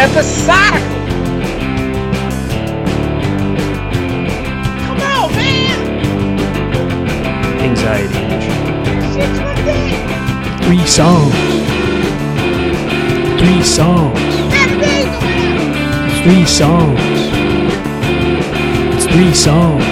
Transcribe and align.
episodical. 0.00 0.80
Come 4.80 5.00
on, 5.12 5.28
man. 5.36 5.78
Anxiety. 7.60 8.24
Shit's 9.12 9.38
ridiculous. 9.44 10.64
Three 10.64 10.86
songs. 10.86 11.34
Three 13.40 13.62
songs. 13.62 14.18
Three 16.22 16.46
songs. 16.46 17.00
It's 18.94 19.06
three 19.12 19.34
songs. 19.34 19.84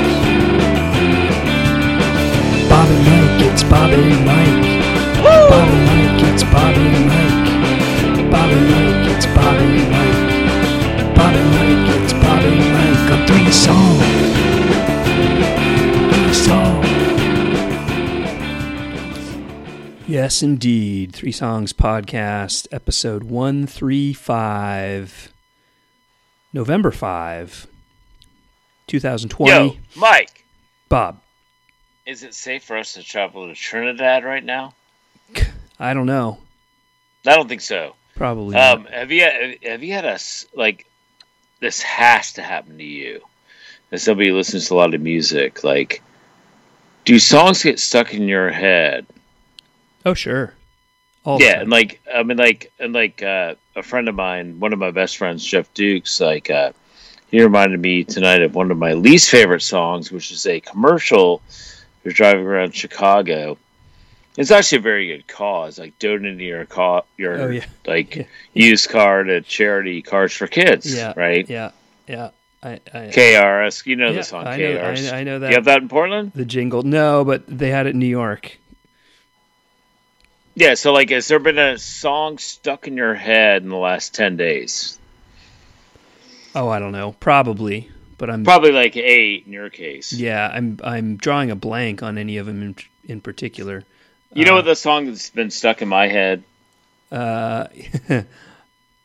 Bob 2.70 2.88
and 2.88 3.02
Mike, 3.08 3.40
it's 3.52 3.62
Bob 3.62 3.90
and 3.92 4.24
Mike. 4.24 4.62
Bob 5.50 5.68
and 5.68 5.84
Mike, 5.86 6.22
it's 6.32 6.44
Bob 6.44 6.76
and 6.76 7.06
Mike. 7.08 8.30
Bob 8.30 8.50
and 8.50 8.70
Mike, 8.70 9.16
it's 9.16 9.26
Bob 9.26 9.56
and 9.56 9.72
Mike. 9.72 9.77
On 13.10 13.26
three 13.26 13.50
songs. 13.50 14.04
Three 16.14 16.34
songs. 16.34 16.86
Yes, 20.06 20.42
indeed. 20.42 21.14
Three 21.14 21.32
Songs 21.32 21.72
Podcast, 21.72 22.68
episode 22.70 23.24
135. 23.24 25.32
November 26.52 26.90
5, 26.90 27.66
2020. 28.86 29.52
Yo, 29.52 29.76
Mike, 29.96 30.44
Bob, 30.90 31.20
is 32.04 32.22
it 32.22 32.34
safe 32.34 32.62
for 32.64 32.76
us 32.76 32.92
to 32.94 33.02
travel 33.02 33.48
to 33.48 33.54
Trinidad 33.54 34.22
right 34.24 34.44
now? 34.44 34.74
I 35.78 35.94
don't 35.94 36.06
know. 36.06 36.38
I 37.26 37.36
don't 37.36 37.48
think 37.48 37.62
so. 37.62 37.94
Probably. 38.16 38.54
not. 38.54 38.76
Um, 38.78 38.84
have 38.86 39.10
you 39.10 39.22
have 39.62 39.82
you 39.82 39.92
had 39.94 40.04
a 40.04 40.18
like 40.54 40.84
this 41.60 41.82
has 41.82 42.34
to 42.34 42.42
happen 42.42 42.78
to 42.78 42.84
you 42.84 43.20
as 43.90 44.02
somebody 44.02 44.30
listens 44.30 44.68
to 44.68 44.74
a 44.74 44.76
lot 44.76 44.94
of 44.94 45.00
music? 45.00 45.64
Like, 45.64 46.02
do 47.04 47.18
songs 47.18 47.62
get 47.62 47.78
stuck 47.78 48.14
in 48.14 48.28
your 48.28 48.50
head? 48.50 49.06
oh, 50.04 50.14
sure. 50.14 50.54
All 51.24 51.40
yeah, 51.42 51.60
and 51.60 51.70
like 51.70 52.00
I 52.12 52.22
mean, 52.22 52.38
like 52.38 52.72
and 52.78 52.94
like 52.94 53.22
uh, 53.22 53.56
a 53.76 53.82
friend 53.82 54.08
of 54.08 54.14
mine, 54.14 54.60
one 54.60 54.72
of 54.72 54.78
my 54.78 54.90
best 54.90 55.18
friends, 55.18 55.44
Jeff 55.44 55.72
Dukes, 55.74 56.20
like 56.20 56.48
uh, 56.48 56.72
he 57.30 57.42
reminded 57.42 57.80
me 57.80 58.04
tonight 58.04 58.40
of 58.42 58.54
one 58.54 58.70
of 58.70 58.78
my 58.78 58.94
least 58.94 59.28
favorite 59.28 59.60
songs, 59.60 60.10
which 60.10 60.30
is 60.30 60.46
a 60.46 60.60
commercial. 60.60 61.42
You're 62.02 62.14
driving 62.14 62.46
around 62.46 62.74
Chicago. 62.74 63.58
It's 64.38 64.52
actually 64.52 64.78
a 64.78 64.82
very 64.82 65.06
good 65.08 65.26
cause, 65.26 65.78
like 65.80 65.98
donating 65.98 66.38
your 66.40 66.64
car, 66.64 67.02
your 67.16 67.40
Oh, 67.42 67.48
yeah. 67.50 67.64
like 67.86 68.14
Yeah. 68.16 68.22
used 68.54 68.88
car 68.88 69.24
to 69.24 69.40
charity 69.40 70.00
Cars 70.00 70.32
for 70.32 70.46
Kids, 70.46 70.94
Yeah. 70.94 71.12
right? 71.16 71.48
Yeah, 71.50 71.72
yeah. 72.06 72.30
I, 72.62 72.80
I, 72.94 72.98
KRS, 73.08 73.84
you 73.86 73.96
know 73.96 74.06
yeah, 74.10 74.12
the 74.12 74.22
song 74.22 74.46
I 74.46 74.56
know, 74.56 74.76
KRS. 74.78 75.12
I, 75.12 75.18
I 75.18 75.24
know 75.24 75.38
that. 75.40 75.50
you 75.50 75.54
have 75.56 75.64
that 75.66 75.82
in 75.82 75.88
Portland? 75.88 76.32
The 76.34 76.44
jingle. 76.44 76.82
No, 76.84 77.24
but 77.24 77.42
they 77.48 77.70
had 77.70 77.86
it 77.86 77.90
in 77.90 77.98
New 77.98 78.06
York. 78.06 78.56
Yeah. 80.54 80.74
So, 80.74 80.92
like, 80.92 81.10
has 81.10 81.28
there 81.28 81.38
been 81.38 81.58
a 81.58 81.78
song 81.78 82.38
stuck 82.38 82.86
in 82.88 82.96
your 82.96 83.14
head 83.14 83.62
in 83.62 83.68
the 83.68 83.76
last 83.76 84.14
ten 84.14 84.36
days? 84.36 84.98
Oh, 86.54 86.68
I 86.68 86.78
don't 86.80 86.92
know. 86.92 87.12
Probably, 87.20 87.90
but 88.18 88.28
I'm. 88.30 88.42
Probably 88.44 88.72
like 88.72 88.96
eight 88.96 89.46
in 89.46 89.52
your 89.52 89.70
case. 89.70 90.12
yeah, 90.12 90.50
I'm. 90.52 90.78
I'm 90.82 91.16
drawing 91.16 91.50
a 91.52 91.56
blank 91.56 92.02
on 92.02 92.18
any 92.18 92.38
of 92.38 92.46
them 92.46 92.62
in, 92.62 92.76
in 93.04 93.20
particular. 93.20 93.84
You 94.32 94.44
know 94.44 94.54
what 94.54 94.64
the 94.64 94.76
song 94.76 95.06
that's 95.06 95.30
been 95.30 95.50
stuck 95.50 95.82
in 95.82 95.88
my 95.88 96.08
head? 96.08 96.42
Uh, 97.10 97.68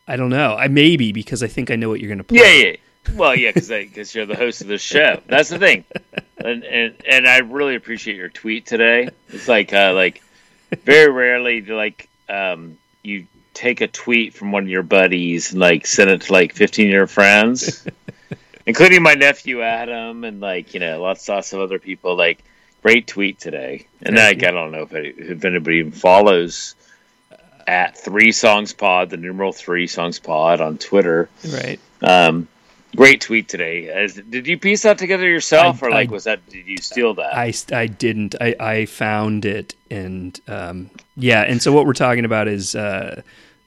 I 0.07 0.16
don't 0.17 0.29
know. 0.29 0.55
I 0.55 0.67
maybe 0.67 1.11
because 1.11 1.43
I 1.43 1.47
think 1.47 1.71
I 1.71 1.75
know 1.75 1.89
what 1.89 1.99
you're 1.99 2.09
going 2.09 2.17
to 2.17 2.23
play. 2.23 2.39
Yeah, 2.39 2.69
yeah. 2.69 2.75
Well, 3.16 3.35
yeah, 3.35 3.51
because 3.51 4.16
you're 4.16 4.25
the 4.25 4.35
host 4.35 4.61
of 4.61 4.67
the 4.67 4.77
show. 4.77 5.21
That's 5.27 5.49
the 5.49 5.59
thing, 5.59 5.83
and 6.38 6.63
and 6.63 6.95
and 7.07 7.28
I 7.28 7.39
really 7.39 7.75
appreciate 7.75 8.16
your 8.16 8.29
tweet 8.29 8.66
today. 8.66 9.09
It's 9.29 9.47
like 9.47 9.73
uh, 9.73 9.94
like 9.94 10.23
very 10.83 11.12
rarely 11.12 11.62
do 11.62 11.75
like 11.75 12.09
um, 12.29 12.78
you 13.03 13.28
take 13.53 13.81
a 13.81 13.88
tweet 13.88 14.33
from 14.33 14.51
one 14.51 14.63
of 14.63 14.69
your 14.69 14.83
buddies 14.83 15.51
and 15.51 15.59
like 15.59 15.85
send 15.85 16.09
it 16.09 16.22
to 16.22 16.33
like 16.33 16.53
15 16.53 16.88
of 16.88 16.91
your 16.91 17.07
friends, 17.07 17.85
including 18.66 19.03
my 19.03 19.13
nephew 19.13 19.62
Adam 19.62 20.23
and 20.23 20.39
like 20.39 20.73
you 20.73 20.79
know 20.79 21.01
lots 21.01 21.28
lots 21.28 21.53
of 21.53 21.59
other 21.59 21.79
people. 21.79 22.16
Like 22.16 22.44
great 22.83 23.07
tweet 23.07 23.39
today, 23.39 23.88
and 24.03 24.16
like 24.16 24.44
I 24.44 24.51
don't 24.51 24.71
know 24.71 24.83
if 24.83 24.94
any, 24.94 25.07
if 25.07 25.44
anybody 25.45 25.77
even 25.77 25.91
follows 25.91 26.75
at 27.66 27.97
three 27.97 28.31
songs 28.33 28.73
pod 28.73 29.09
the 29.09 29.17
numeral 29.17 29.53
three 29.53 29.88
songs 29.88 30.19
pod 30.19 30.61
on 30.61 30.77
Twitter. 30.77 31.29
Right. 31.49 31.79
Um, 32.01 32.47
great 32.95 33.21
tweet 33.21 33.47
today. 33.47 33.88
As, 33.88 34.16
did 34.16 34.45
you 34.47 34.59
piece 34.59 34.83
that 34.83 34.97
together 34.97 35.27
yourself, 35.27 35.81
I- 35.81 35.88
or 35.88 35.91
like 35.91 36.09
I- 36.09 36.11
was 36.11 36.25
that? 36.25 36.47
Did 36.49 36.67
you 36.67 36.77
steal 36.77 37.13
that? 37.16 37.35
I, 37.35 37.53
I 37.71 37.88
didn't. 37.88 38.35
I, 38.39 38.55
I 38.59 38.85
found 38.85 39.45
it, 39.45 39.75
and 39.89 40.39
um, 40.47 40.89
yeah. 41.15 41.41
And 41.41 41.61
so 41.61 41.71
what 41.71 41.85
we're 41.85 41.94
talking 41.94 42.25
about 42.25 42.47
is, 42.50 42.75
uh, 42.75 43.21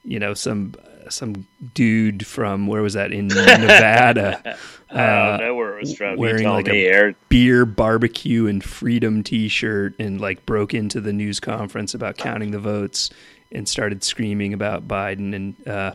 you 0.05 0.19
know, 0.19 0.35
some 0.35 0.75
some 1.13 1.47
dude 1.75 2.27
from 2.27 2.67
where 2.67 2.83
was 2.83 2.95
that 2.95 3.13
in 3.13 3.29
Nevada, 3.29 4.57
I 4.91 5.07
don't 5.39 5.41
know 5.41 5.55
where 5.55 5.77
it 5.77 5.81
was 5.81 5.97
from. 5.97 6.17
Wearing 6.17 6.49
like 6.49 6.67
me, 6.67 6.85
a- 6.87 6.93
Eric. 6.93 7.17
beer, 7.29 7.65
barbecue, 7.67 8.47
and 8.47 8.63
freedom 8.63 9.23
T-shirt, 9.23 9.95
and 9.99 10.21
like 10.21 10.45
broke 10.47 10.75
into 10.75 11.01
the 11.01 11.13
news 11.13 11.41
conference 11.41 11.95
about 11.95 12.17
counting 12.17 12.51
the 12.51 12.59
votes 12.59 13.11
and 13.53 13.69
started 13.69 14.03
screaming 14.03 14.53
about 14.53 14.89
Biden 14.89 15.35
and 15.35 15.69
uh, 15.69 15.95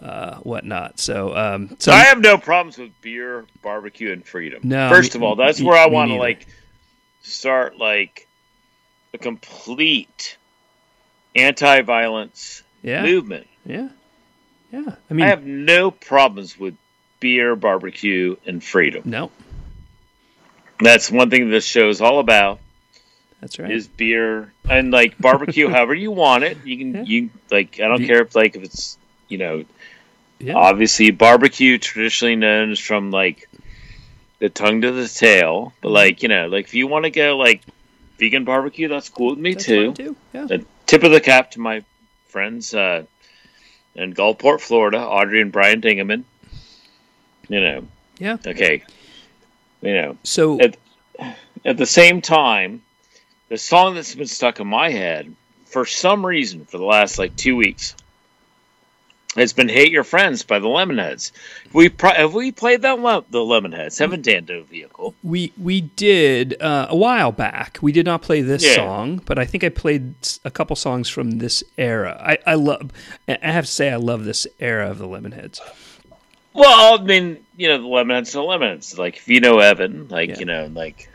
uh, 0.00 0.36
whatnot. 0.38 0.98
So, 1.00 1.34
um, 1.36 1.76
so 1.78 1.92
I 1.92 2.00
have 2.00 2.20
no 2.20 2.36
problems 2.38 2.78
with 2.78 2.90
beer, 3.00 3.46
barbecue, 3.62 4.12
and 4.12 4.24
freedom. 4.26 4.60
No, 4.64 4.88
First 4.90 5.14
me- 5.14 5.18
of 5.18 5.22
all, 5.22 5.36
that's 5.36 5.60
me- 5.60 5.66
where 5.66 5.78
I 5.78 5.86
want 5.86 6.10
to 6.10 6.16
like 6.16 6.46
start 7.22 7.78
like 7.78 8.26
a 9.14 9.18
complete 9.18 10.36
anti-violence 11.34 12.62
yeah, 12.82 13.02
movement. 13.02 13.46
yeah, 13.64 13.88
yeah. 14.72 14.94
I 15.10 15.14
mean, 15.14 15.24
I 15.26 15.28
have 15.28 15.44
no 15.44 15.90
problems 15.90 16.58
with 16.58 16.74
beer, 17.20 17.54
barbecue, 17.54 18.36
and 18.46 18.62
freedom. 18.64 19.02
no, 19.04 19.30
That's 20.80 21.10
one 21.10 21.30
thing 21.30 21.50
this 21.50 21.64
show 21.64 21.88
is 21.88 22.00
all 22.00 22.18
about. 22.18 22.58
that's 23.40 23.58
right. 23.58 23.70
is 23.70 23.86
beer 23.88 24.52
and 24.68 24.90
like 24.90 25.18
barbecue 25.18 25.68
however 25.74 25.94
you 25.94 26.10
want 26.10 26.44
it 26.44 26.58
you 26.64 26.78
can 26.78 26.94
Yeah. 26.94 27.02
you 27.02 27.30
like 27.50 27.80
i 27.80 27.88
don't 27.88 28.04
care 28.04 28.22
if 28.22 28.34
like 28.36 28.54
if 28.56 28.62
it's 28.62 28.96
you 29.28 29.38
know 29.38 29.64
yeah, 30.38 30.54
obviously 30.54 31.10
barbecue 31.12 31.78
traditionally 31.78 32.36
known 32.36 32.70
as 32.72 32.78
from 32.80 33.10
like 33.10 33.48
the 34.40 34.48
tongue 34.48 34.80
to 34.82 34.90
the 34.92 35.08
tail 35.08 35.72
but 35.80 35.90
like 35.90 36.22
you 36.22 36.28
know 36.28 36.46
like 36.48 36.66
if 36.66 36.74
you 36.74 36.86
want 36.88 37.04
to 37.04 37.10
go 37.10 37.36
like 37.36 37.62
vegan 38.18 38.44
barbecue 38.44 38.86
that's 38.88 39.08
cool 39.08 39.30
with 39.30 39.38
me 39.38 39.54
that's 39.54 39.64
too 39.66 39.92
too. 39.94 40.16
Yeah, 40.32 40.46
A 40.50 40.58
tip 40.86 41.02
of 41.04 41.10
the 41.12 41.20
cap 41.20 41.52
to 41.52 41.60
my 41.60 41.84
friends 42.28 42.74
uh 42.74 43.04
in 43.94 44.14
gulfport 44.14 44.60
florida 44.60 44.98
audrey 44.98 45.40
and 45.40 45.52
brian 45.52 45.80
dingaman 45.80 46.24
you 47.48 47.60
know. 47.60 47.86
Yeah. 48.18 48.36
okay. 48.46 48.82
You 49.80 49.94
know. 49.94 50.16
So 50.22 50.60
At- 50.60 50.76
at 51.64 51.76
the 51.76 51.86
same 51.86 52.22
time, 52.22 52.82
the 53.48 53.58
song 53.58 53.94
that's 53.94 54.14
been 54.14 54.26
stuck 54.26 54.58
in 54.60 54.66
my 54.66 54.90
head 54.90 55.34
for 55.66 55.84
some 55.84 56.24
reason 56.24 56.64
for 56.64 56.78
the 56.78 56.84
last 56.84 57.18
like 57.18 57.36
two 57.36 57.56
weeks 57.56 57.94
has 59.36 59.52
been 59.52 59.68
"Hate 59.68 59.90
Your 59.90 60.04
Friends" 60.04 60.42
by 60.42 60.58
the 60.58 60.66
Lemonheads. 60.66 61.32
We 61.72 61.88
pro- 61.88 62.12
have 62.12 62.34
we 62.34 62.52
played 62.52 62.82
that 62.82 62.98
le- 63.00 63.24
the 63.30 63.38
Lemonheads? 63.38 63.98
Haven't 63.98 64.22
Dando 64.22 64.62
vehicle? 64.64 65.14
we 65.22 65.52
we 65.56 65.80
did 65.82 66.60
uh, 66.60 66.86
a 66.90 66.96
while 66.96 67.32
back. 67.32 67.78
We 67.80 67.92
did 67.92 68.04
not 68.06 68.22
play 68.22 68.42
this 68.42 68.64
Yeah. 68.64 68.74
song, 68.76 69.22
but 69.24 69.38
I 69.38 69.44
think 69.44 69.64
I 69.64 69.68
played 69.70 70.14
a 70.44 70.50
couple 70.50 70.76
songs 70.76 71.08
from 71.08 71.38
this 71.38 71.64
era. 71.78 72.18
I, 72.22 72.38
I 72.46 72.54
love. 72.54 72.90
I 73.28 73.38
have 73.42 73.64
to 73.66 73.70
say, 73.70 73.90
I 73.90 73.96
love 73.96 74.24
this 74.24 74.46
era 74.60 74.90
of 74.90 74.98
the 74.98 75.06
Lemonheads. 75.06 75.60
Well, 76.54 77.00
I 77.00 77.02
mean, 77.02 77.38
you 77.56 77.68
know, 77.68 77.78
the 77.78 77.88
Lemonheads, 77.88 78.32
the 78.32 78.40
Lemonheads. 78.40 78.98
Like 78.98 79.16
if 79.16 79.28
you 79.28 79.40
know 79.40 79.58
Evan, 79.60 80.08
like 80.08 80.30
Yeah. 80.30 80.38
you 80.40 80.44
know, 80.44 80.66
like. 80.74 81.08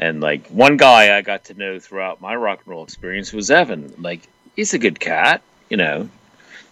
And 0.00 0.20
like 0.20 0.46
one 0.48 0.76
guy 0.76 1.16
I 1.18 1.22
got 1.22 1.46
to 1.46 1.54
know 1.54 1.80
throughout 1.80 2.20
my 2.20 2.36
rock 2.36 2.60
and 2.60 2.68
roll 2.68 2.84
experience 2.84 3.32
was 3.32 3.50
Evan. 3.50 3.92
Like 3.98 4.20
he's 4.54 4.72
a 4.72 4.78
good 4.78 5.00
cat, 5.00 5.42
you 5.70 5.76
know, 5.76 6.08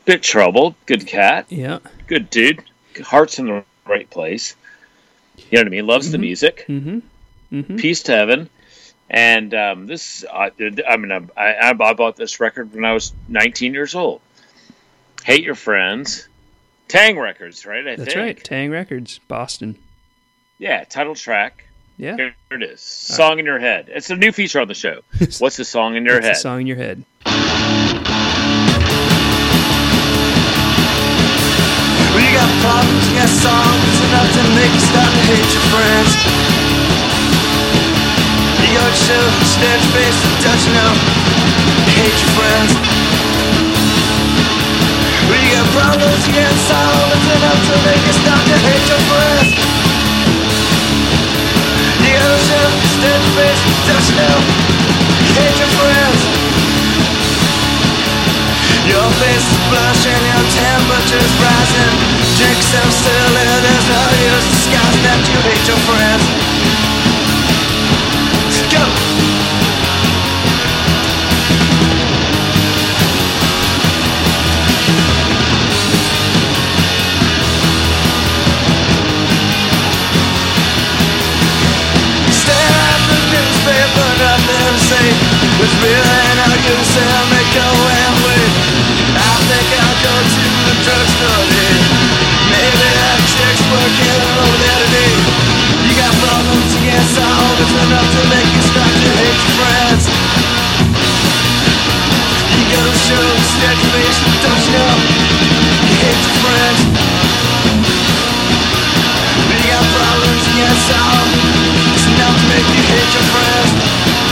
bit 0.07 0.23
troubled, 0.23 0.75
good 0.87 1.07
cat. 1.07 1.47
Yeah. 1.51 1.79
good 2.07 2.31
dude. 2.31 2.63
Heart's 3.05 3.39
in 3.39 3.47
the 3.47 3.65
right 3.87 4.09
place. 4.09 4.57
You 5.37 5.45
know 5.53 5.61
what 5.61 5.67
I 5.67 5.71
mean? 5.71 5.87
Loves 5.87 6.11
the 6.11 6.17
Mhm. 6.19 6.21
music. 6.23 6.65
Mm-hmm. 6.69 6.99
Mm-hmm. 7.53 7.77
Peace 7.77 8.03
to 8.05 8.13
heaven. 8.13 8.49
And 9.11 9.55
um, 9.55 9.87
this, 9.87 10.25
I, 10.33 10.51
I 10.89 10.97
mean, 10.97 11.13
I, 11.13 11.21
I, 11.41 11.71
I 11.71 11.93
bought 11.93 12.17
this 12.17 12.41
record 12.41 12.75
when 12.75 12.85
I 12.85 12.93
was 12.93 13.13
19 13.29 13.73
years 13.75 13.95
old. 13.95 14.21
Hate 15.25 15.45
Your 15.45 15.55
Friends. 15.55 16.27
Tang 16.89 17.19
Records, 17.19 17.67
right? 17.67 17.87
I 17.87 17.97
That's 17.97 18.15
think. 18.15 18.17
right. 18.25 18.45
Tang 18.45 18.71
Records, 18.71 19.19
Boston. 19.29 19.77
Yeah, 20.59 20.85
title 20.85 21.15
track. 21.15 21.65
Yeah. 21.99 22.17
Here 22.17 22.35
it 22.51 22.63
is. 22.63 22.81
Song 22.81 23.39
in 23.39 23.45
Your 23.45 23.59
Head. 23.59 23.91
It's 23.93 24.11
a 24.11 24.17
new 24.17 24.33
feature 24.33 24.61
on 24.61 24.69
the 24.69 24.75
show. 24.75 25.01
What's 25.39 25.57
the 25.57 25.65
song 25.65 25.97
in 25.97 26.05
your 26.05 26.21
the 26.21 26.29
head? 26.29 26.37
song 26.37 26.61
in 26.61 26.67
your 26.67 26.77
head. 26.77 27.05
Song 33.47 33.75
is 33.91 34.01
enough 34.11 34.31
to 34.35 34.43
make 34.55 34.73
you 34.75 34.83
start 34.83 35.11
to 35.11 35.23
hate 35.31 35.51
your 35.51 35.67
friends. 35.73 36.11
Go 38.77 38.85
to 38.85 38.99
show, 39.09 39.25
stand 39.57 39.81
your 39.81 39.93
face, 39.97 40.19
don't 40.45 40.63
you 40.67 40.73
know? 40.77 40.93
Hate 41.97 42.19
your 42.21 42.33
friends. 42.37 42.71
You 45.27 45.53
got 45.55 45.67
problems, 45.73 46.23
you 46.29 46.35
is 47.17 47.27
enough 47.41 47.61
to 47.71 47.77
make 47.89 48.03
you 48.05 48.15
start 48.21 48.43
to 48.51 48.57
hate 48.67 48.87
your 48.91 49.03
friends. 49.09 49.49
Go 52.05 52.21
to 52.21 52.41
show, 52.47 52.67
stand 53.01 53.21
your 53.25 53.35
face, 53.39 53.63
don't 53.89 54.07
you 54.11 54.17
know? 54.21 54.39
Hate 55.41 55.57
your 55.57 55.73
friends. 55.81 56.66
Your 58.87 59.07
face 59.19 59.47
is 59.47 59.61
blushing, 59.71 60.23
your 60.31 60.45
temperature's 60.55 61.35
rising. 61.43 61.95
Drink 62.39 62.61
some 62.63 62.91
silly, 62.91 63.45
there's 63.63 63.89
no 63.91 64.03
use 64.31 64.47
disguising 64.51 65.05
that 65.05 65.21
you 65.27 65.39
hate 65.43 65.65
your 65.67 65.81
friends. 65.89 66.25
Go! 68.73 69.26
Say. 84.79 85.09
It's 85.57 85.77
use 86.67 86.97
in 86.99 87.09
me 87.33 87.43
going 87.57 88.01
away. 88.13 88.45
I 89.17 89.35
think 89.49 89.67
I'll 89.81 90.01
go 90.03 90.15
to 90.19 90.45
the 90.67 90.75
drugstore. 90.85 91.45
Maybe 92.53 92.89
that 92.93 93.21
chick's 93.25 93.65
working 93.73 94.11
over 94.13 94.57
there 94.61 94.81
today. 94.85 95.15
You 95.87 95.93
got 95.97 96.13
problems 96.21 96.69
to 96.75 96.79
get 96.83 97.03
solved, 97.15 97.59
it's 97.63 97.75
enough 97.87 98.09
to 98.19 98.23
make 98.29 98.51
you 98.51 98.63
start 98.67 98.93
to 98.93 99.11
hate 99.17 99.41
your 99.41 99.55
friends. 99.57 100.05
You 102.57 102.65
go 102.75 102.83
to 102.83 102.99
don't 104.43 104.63
you 104.67 104.73
know? 104.75 104.95
You 105.87 105.97
hate 106.03 106.23
your 106.27 106.37
friends. 106.43 106.81
You 109.47 109.69
got 109.71 109.85
problems 109.97 110.43
to 110.45 110.53
get 110.59 110.75
solved, 110.91 111.33
it's 111.95 112.07
enough 112.11 112.37
to 112.37 112.47
make 112.51 112.69
you 112.75 112.83
hate 112.91 113.13
your 113.15 113.27
friends. 113.33 114.26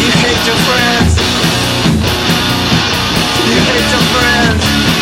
You 0.00 0.08
hate 0.10 0.46
your 0.46 0.56
friends. 0.56 1.14
You 3.46 3.60
hate 3.60 3.90
your 3.92 4.04
friends. 4.10 4.99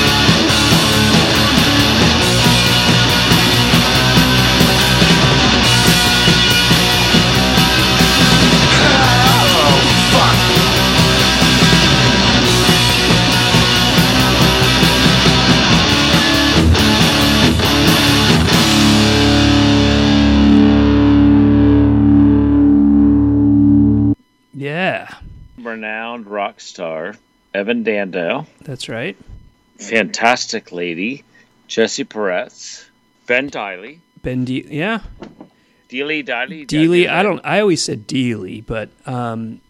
Evan 27.68 27.82
Dando, 27.82 28.46
that's 28.62 28.88
right. 28.88 29.14
fantastic 29.78 30.72
lady 30.72 31.22
Jesse 31.66 32.02
Peretz, 32.06 32.86
Ben 33.26 33.50
Deily, 33.50 33.98
Ben 34.22 34.46
De- 34.46 34.66
yeah, 34.74 35.00
Dealey 35.90 36.24
Diley, 36.26 36.66
Dealey. 36.66 37.06
I 37.10 37.22
don't. 37.22 37.42
I 37.44 37.60
always 37.60 37.82
said 37.84 38.08
Dealey, 38.08 38.64
but 38.64 38.88
um, 39.06 39.60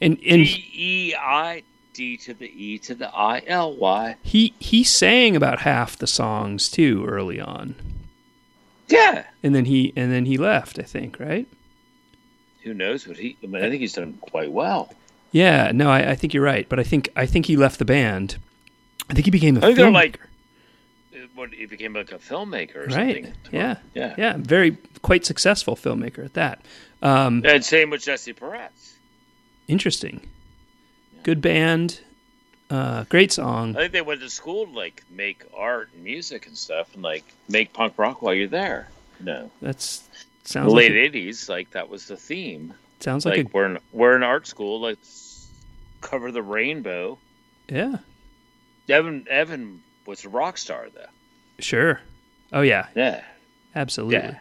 and 0.00 0.18
and 0.26 0.44
D 0.46 0.64
E 0.74 1.14
I 1.16 1.62
D 1.92 2.16
to 2.16 2.34
the 2.34 2.46
E 2.46 2.78
to 2.80 2.96
the 2.96 3.08
I 3.14 3.42
L 3.46 3.76
Y. 3.76 4.16
he 4.24 4.52
he 4.58 4.82
sang 4.82 5.36
about 5.36 5.60
half 5.60 5.96
the 5.96 6.08
songs 6.08 6.68
too 6.68 7.06
early 7.06 7.40
on, 7.40 7.76
Yeah. 8.88 9.26
and 9.44 9.54
then 9.54 9.66
he 9.66 9.92
and 9.94 10.10
then 10.10 10.24
he 10.24 10.36
left. 10.38 10.80
I 10.80 10.82
think 10.82 11.20
right. 11.20 11.46
Who 12.64 12.74
knows 12.74 13.06
what 13.06 13.16
he? 13.16 13.36
I, 13.44 13.46
mean, 13.46 13.62
I 13.62 13.70
think 13.70 13.80
he's 13.80 13.92
done 13.92 14.18
quite 14.20 14.50
well. 14.50 14.92
Yeah, 15.32 15.72
no, 15.74 15.90
I, 15.90 16.10
I 16.10 16.14
think 16.14 16.32
you're 16.34 16.42
right, 16.44 16.68
but 16.68 16.78
I 16.80 16.82
think 16.84 17.08
I 17.16 17.26
think 17.26 17.46
he 17.46 17.56
left 17.56 17.78
the 17.78 17.84
band. 17.84 18.38
I 19.10 19.14
think 19.14 19.24
he 19.26 19.30
became 19.30 19.56
a 19.56 19.60
I 19.60 19.62
think 19.62 19.76
they're 19.76 19.86
filmmaker. 19.88 19.92
like- 19.94 20.20
Uh, 21.14 21.18
What 21.34 21.52
he 21.54 21.66
became 21.66 21.92
like 21.94 22.12
a 22.12 22.18
filmmaker 22.18 22.76
or 22.76 22.84
right. 22.86 23.24
something. 23.24 23.34
Yeah, 23.52 23.76
Yeah. 23.94 24.14
yeah, 24.18 24.34
very 24.38 24.76
quite 25.02 25.24
successful 25.24 25.76
filmmaker 25.76 26.24
at 26.24 26.34
that. 26.34 26.60
Um, 27.02 27.42
And 27.46 27.64
same 27.64 27.90
with 27.90 28.02
Jesse 28.04 28.32
Peretz. 28.34 28.94
interesting, 29.68 30.20
good 31.22 31.40
band, 31.40 32.00
uh, 32.70 33.04
great 33.04 33.32
song. 33.32 33.76
I 33.76 33.80
think 33.80 33.92
they 33.92 34.02
went 34.02 34.20
to 34.20 34.30
school 34.30 34.66
to 34.66 34.72
like 34.72 35.02
make 35.10 35.42
art 35.56 35.90
and 35.94 36.04
music 36.04 36.46
and 36.46 36.56
stuff, 36.56 36.92
and 36.94 37.02
like 37.02 37.24
make 37.48 37.72
punk 37.72 37.94
rock 37.98 38.22
while 38.22 38.34
you're 38.34 38.48
there. 38.48 38.88
No, 39.20 39.50
That's 39.60 39.98
the 40.44 40.48
sounds 40.48 40.72
late 40.72 40.92
like 40.92 41.12
'80s, 41.12 41.48
like 41.48 41.70
that 41.72 41.88
was 41.88 42.06
the 42.06 42.16
theme. 42.16 42.74
Sounds 43.00 43.24
Like, 43.26 43.36
like, 43.38 43.46
a 43.46 43.50
we're 43.52 43.66
in 43.66 43.78
we're 43.92 44.16
in 44.16 44.22
art 44.22 44.46
school. 44.46 44.80
Let's 44.80 45.48
cover 46.00 46.30
the 46.32 46.42
rainbow. 46.42 47.18
yeah, 47.68 47.96
Evan 48.88 49.26
Evan 49.28 49.82
was 50.06 50.24
a 50.24 50.28
rock 50.28 50.58
star 50.58 50.88
though. 50.94 51.06
sure. 51.58 52.00
Oh 52.52 52.62
yeah, 52.62 52.86
Yeah. 52.94 53.22
absolutely. 53.74 54.34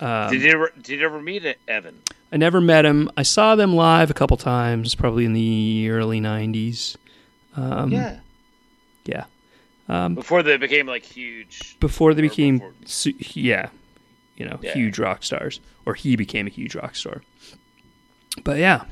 Yeah. 0.00 0.28
did 0.30 0.42
you 0.42 0.50
ever 0.52 0.72
did 0.80 0.98
you 1.00 1.04
ever 1.06 1.20
meet 1.20 1.44
Evan? 1.68 2.00
I 2.32 2.36
never 2.36 2.60
met 2.60 2.84
him. 2.84 3.10
I 3.16 3.22
saw 3.22 3.54
them 3.54 3.74
live 3.76 4.10
a 4.10 4.14
couple 4.14 4.36
times, 4.36 4.94
probably 4.94 5.24
in 5.24 5.34
the 5.34 5.88
early 5.90 6.20
'90s. 6.20 6.96
Um, 7.56 7.92
yeah. 7.92 8.18
yeah. 9.04 9.24
Before 10.08 10.42
they 10.42 10.56
became 10.56 10.86
like 10.86 11.04
huge. 11.04 11.78
before 11.78 12.14
they 12.14 12.22
became 12.22 12.58
before- 12.58 12.72
su- 12.86 13.14
yeah 13.34 13.68
you 14.36 14.44
know 14.46 14.58
Yeah. 14.62 14.72
huge 14.72 14.98
rock 14.98 15.22
stars 15.22 15.60
or 15.86 15.94
he 15.94 16.16
became 16.16 16.46
a 16.48 16.50
huge 16.50 16.74
rock 16.74 16.96
star 16.96 17.22
but 18.42 18.58
yeah 18.58 18.84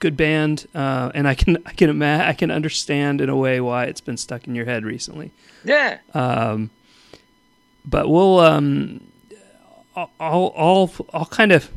good 0.00 0.16
band 0.16 0.66
uh, 0.74 1.10
and 1.14 1.26
i 1.28 1.34
can 1.34 1.56
i 1.66 1.72
can 1.72 1.90
ima- 1.90 2.24
i 2.26 2.32
can 2.32 2.50
understand 2.50 3.20
in 3.20 3.28
a 3.28 3.36
way 3.36 3.60
why 3.60 3.84
it's 3.84 4.00
been 4.00 4.16
stuck 4.16 4.46
in 4.46 4.54
your 4.54 4.64
head 4.64 4.84
recently 4.84 5.30
Yeah. 5.64 5.98
Um, 6.14 6.70
but 7.84 8.08
we'll 8.08 8.40
um 8.40 9.00
i'll 9.96 10.10
i'll 10.20 10.92
i'll, 11.12 11.24
kind 11.26 11.52
of 11.52 11.70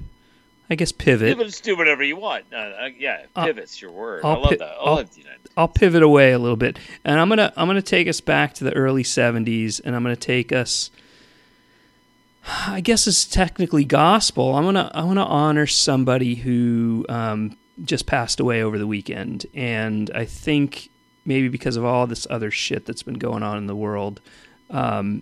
i 0.69 0.75
guess 0.75 0.91
pivot 0.91 1.37
can 1.37 1.45
just 1.47 1.63
do 1.63 1.75
whatever 1.77 2.03
you 2.03 2.15
want. 2.17 2.45
Uh, 2.51 2.55
uh, 2.57 2.89
yeah, 2.97 3.25
pivot's 3.35 3.81
your 3.81 3.91
word. 3.91 4.21
I'll 4.23 4.31
I 4.31 4.39
love 4.39 4.49
pi- 4.49 4.55
that. 4.57 4.69
I 4.71 4.75
I'll- 4.85 4.95
love 4.95 5.13
the 5.13 5.21
United. 5.21 5.39
I'll 5.57 5.67
pivot 5.67 6.03
away 6.03 6.31
a 6.31 6.39
little 6.39 6.55
bit, 6.57 6.77
and 7.03 7.19
I'm 7.19 7.27
gonna 7.29 7.51
I'm 7.57 7.67
gonna 7.67 7.81
take 7.81 8.07
us 8.07 8.21
back 8.21 8.53
to 8.55 8.63
the 8.63 8.73
early 8.75 9.03
'70s, 9.03 9.81
and 9.83 9.95
I'm 9.95 10.03
gonna 10.03 10.15
take 10.15 10.51
us. 10.51 10.89
I 12.49 12.81
guess 12.81 13.05
it's 13.05 13.25
technically 13.25 13.85
gospel. 13.85 14.55
I'm 14.55 14.63
gonna 14.63 14.89
I 14.93 15.03
want 15.03 15.17
to 15.17 15.25
honor 15.25 15.67
somebody 15.67 16.35
who 16.35 17.05
um, 17.07 17.57
just 17.83 18.05
passed 18.05 18.39
away 18.39 18.63
over 18.63 18.77
the 18.77 18.87
weekend, 18.87 19.45
and 19.53 20.09
I 20.15 20.25
think 20.25 20.89
maybe 21.25 21.47
because 21.47 21.75
of 21.75 21.85
all 21.85 22.07
this 22.07 22.25
other 22.29 22.49
shit 22.49 22.85
that's 22.85 23.03
been 23.03 23.19
going 23.19 23.43
on 23.43 23.57
in 23.57 23.67
the 23.67 23.75
world, 23.75 24.19
um, 24.71 25.21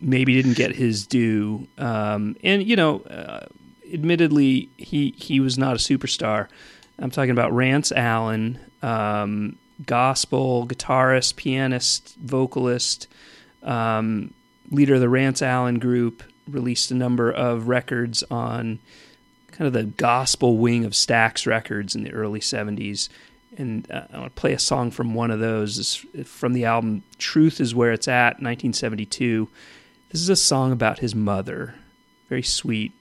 maybe 0.00 0.34
didn't 0.34 0.56
get 0.56 0.76
his 0.76 1.06
due. 1.06 1.66
Um, 1.76 2.36
and 2.44 2.62
you 2.62 2.76
know, 2.76 3.00
uh, 3.00 3.46
admittedly, 3.92 4.68
he 4.76 5.14
he 5.16 5.40
was 5.40 5.58
not 5.58 5.74
a 5.74 5.78
superstar. 5.78 6.48
I'm 6.98 7.10
talking 7.10 7.32
about 7.32 7.52
Rance 7.52 7.90
Allen, 7.90 8.60
um, 8.82 9.58
gospel 9.84 10.66
guitarist, 10.68 11.34
pianist, 11.34 12.14
vocalist, 12.16 13.08
um, 13.64 14.32
leader 14.70 14.94
of 14.94 15.00
the 15.00 15.08
Rance 15.08 15.42
Allen 15.42 15.80
group. 15.80 16.22
Released 16.48 16.90
a 16.90 16.94
number 16.94 17.30
of 17.30 17.68
records 17.68 18.22
on 18.30 18.78
kind 19.52 19.66
of 19.66 19.72
the 19.72 19.84
gospel 19.84 20.58
wing 20.58 20.84
of 20.84 20.92
Stax 20.92 21.46
Records 21.46 21.94
in 21.94 22.02
the 22.02 22.12
early 22.12 22.40
70s. 22.40 23.08
And 23.56 23.90
uh, 23.90 24.02
I 24.12 24.18
want 24.18 24.34
to 24.34 24.40
play 24.40 24.52
a 24.52 24.58
song 24.58 24.90
from 24.90 25.14
one 25.14 25.30
of 25.30 25.38
those. 25.38 25.78
It's 25.78 26.28
from 26.28 26.52
the 26.52 26.64
album 26.64 27.04
Truth 27.18 27.60
is 27.60 27.74
Where 27.74 27.92
It's 27.92 28.08
At, 28.08 28.42
1972. 28.42 29.48
This 30.10 30.20
is 30.20 30.28
a 30.28 30.36
song 30.36 30.72
about 30.72 30.98
his 30.98 31.14
mother. 31.14 31.76
Very 32.28 32.42
sweet. 32.42 32.92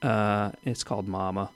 Uh, 0.00 0.52
it's 0.64 0.84
called 0.84 1.08
Mama. 1.08 1.50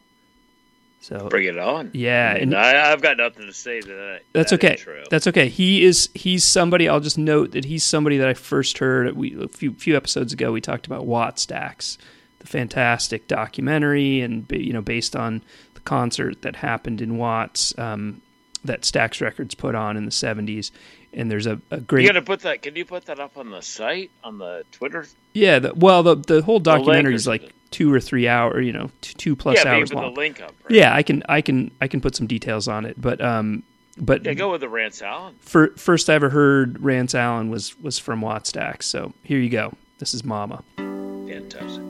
So 1.02 1.28
Bring 1.30 1.46
it 1.46 1.58
on. 1.58 1.90
Yeah, 1.94 2.34
and- 2.34 2.54
I, 2.54 2.92
I've 2.92 3.00
got 3.00 3.16
nothing 3.16 3.46
to 3.46 3.54
say 3.54 3.80
to 3.80 3.86
that. 3.88 4.20
That's 4.34 4.50
that 4.50 4.62
okay. 4.62 4.72
intro. 4.72 5.02
That's 5.10 5.26
okay. 5.26 5.48
He 5.48 5.82
is 5.82 6.10
he's 6.14 6.44
somebody. 6.44 6.90
I'll 6.90 7.00
just 7.00 7.16
note 7.16 7.52
that 7.52 7.64
he's 7.64 7.84
somebody 7.84 8.18
that 8.18 8.28
I 8.28 8.34
first 8.34 8.78
heard 8.78 9.16
we 9.16 9.42
a 9.42 9.48
few 9.48 9.72
few 9.72 9.96
episodes 9.96 10.34
ago. 10.34 10.52
We 10.52 10.60
talked 10.60 10.86
about 10.86 11.06
Wattstax, 11.06 11.96
the 12.40 12.46
fantastic 12.46 13.26
documentary, 13.28 14.20
and 14.20 14.44
you 14.50 14.74
know 14.74 14.82
based 14.82 15.16
on 15.16 15.42
the 15.72 15.80
concert 15.80 16.42
that 16.42 16.56
happened 16.56 17.00
in 17.00 17.16
Watts 17.16 17.76
um, 17.78 18.20
that 18.64 18.82
Stax 18.82 19.22
Records 19.22 19.54
put 19.54 19.74
on 19.74 19.96
in 19.96 20.04
the 20.04 20.10
'70s. 20.10 20.70
And 21.12 21.28
there's 21.30 21.46
a, 21.46 21.60
a 21.70 21.80
great 21.80 22.02
you 22.02 22.08
got 22.08 22.20
to 22.20 22.22
put 22.22 22.40
that. 22.40 22.62
Can 22.62 22.76
you 22.76 22.84
put 22.84 23.06
that 23.06 23.18
up 23.18 23.36
on 23.38 23.50
the 23.50 23.62
site 23.62 24.10
on 24.22 24.38
the 24.38 24.64
Twitter? 24.70 25.06
yeah. 25.32 25.58
The, 25.60 25.74
well, 25.74 26.02
the 26.02 26.16
the 26.16 26.42
whole 26.42 26.60
documentary 26.60 27.14
or 27.14 27.16
is 27.16 27.26
like. 27.26 27.52
Two 27.70 27.92
or 27.92 28.00
three 28.00 28.28
hour. 28.28 28.60
You 28.60 28.72
know, 28.72 28.90
two, 29.00 29.14
two 29.14 29.36
plus 29.36 29.56
yeah, 29.56 29.64
but 29.64 29.70
you 29.70 29.76
hours 29.80 29.92
long. 29.92 30.14
the 30.14 30.20
link 30.20 30.40
up. 30.40 30.52
Right? 30.64 30.72
Yeah, 30.72 30.94
I 30.94 31.02
can 31.02 31.22
I 31.28 31.40
can 31.40 31.70
I 31.80 31.88
can 31.88 32.00
put 32.00 32.14
some 32.16 32.26
details 32.26 32.68
on 32.68 32.84
it, 32.86 33.00
but 33.00 33.20
um, 33.20 33.62
but 33.98 34.24
Yeah, 34.24 34.34
go 34.34 34.50
with 34.52 34.60
the 34.62 34.68
Rance 34.68 35.02
Allen. 35.02 35.34
fir- 35.40 35.74
first 35.76 36.08
I 36.10 36.14
ever 36.14 36.30
heard 36.30 36.82
Rance 36.82 37.14
Allen 37.14 37.50
was 37.50 37.78
was 37.80 37.98
from 37.98 38.20
Wattstax. 38.22 38.84
So 38.84 39.12
here 39.24 39.38
you 39.38 39.50
go. 39.50 39.72
This 39.98 40.14
is 40.14 40.24
Mama. 40.24 40.62
Fantastic. 40.76 41.82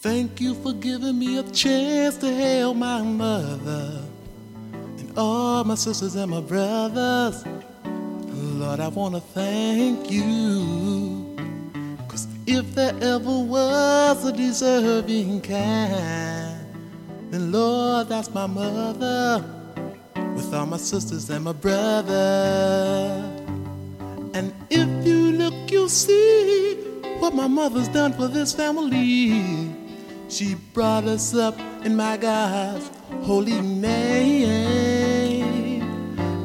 Thank 0.00 0.40
you 0.40 0.54
for 0.54 0.72
giving 0.74 1.18
me 1.18 1.38
a 1.38 1.42
chance 1.44 2.16
to 2.18 2.26
hail 2.30 2.74
my 2.74 3.00
mother 3.02 4.02
all 5.16 5.64
my 5.64 5.74
sisters 5.74 6.14
and 6.16 6.30
my 6.30 6.40
brothers. 6.40 7.44
Lord, 8.32 8.80
I 8.80 8.88
want 8.88 9.14
to 9.14 9.20
thank 9.20 10.10
you. 10.10 11.36
Cause 12.08 12.26
if 12.46 12.74
there 12.74 12.94
ever 13.00 13.38
was 13.38 14.24
a 14.24 14.32
deserving 14.32 15.42
kind, 15.42 16.66
then 17.30 17.52
Lord, 17.52 18.08
that's 18.08 18.32
my 18.32 18.46
mother 18.46 19.44
with 20.34 20.52
all 20.52 20.66
my 20.66 20.76
sisters 20.76 21.30
and 21.30 21.44
my 21.44 21.52
brother. 21.52 23.30
And 24.34 24.52
if 24.70 25.06
you 25.06 25.32
look, 25.32 25.70
you'll 25.70 25.88
see 25.88 26.74
what 27.18 27.34
my 27.34 27.46
mother's 27.46 27.88
done 27.88 28.12
for 28.12 28.28
this 28.28 28.52
family. 28.52 29.70
She 30.28 30.56
brought 30.72 31.04
us 31.04 31.34
up 31.34 31.58
in 31.84 31.94
my 31.94 32.16
God's 32.16 32.90
holy 33.22 33.60
name. 33.60 34.93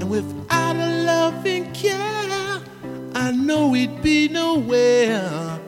Without 0.09 0.75
a 0.75 1.03
loving 1.05 1.71
care, 1.71 2.59
I 3.13 3.31
know 3.31 3.67
we'd 3.67 4.01
be 4.01 4.27
nowhere. 4.27 5.59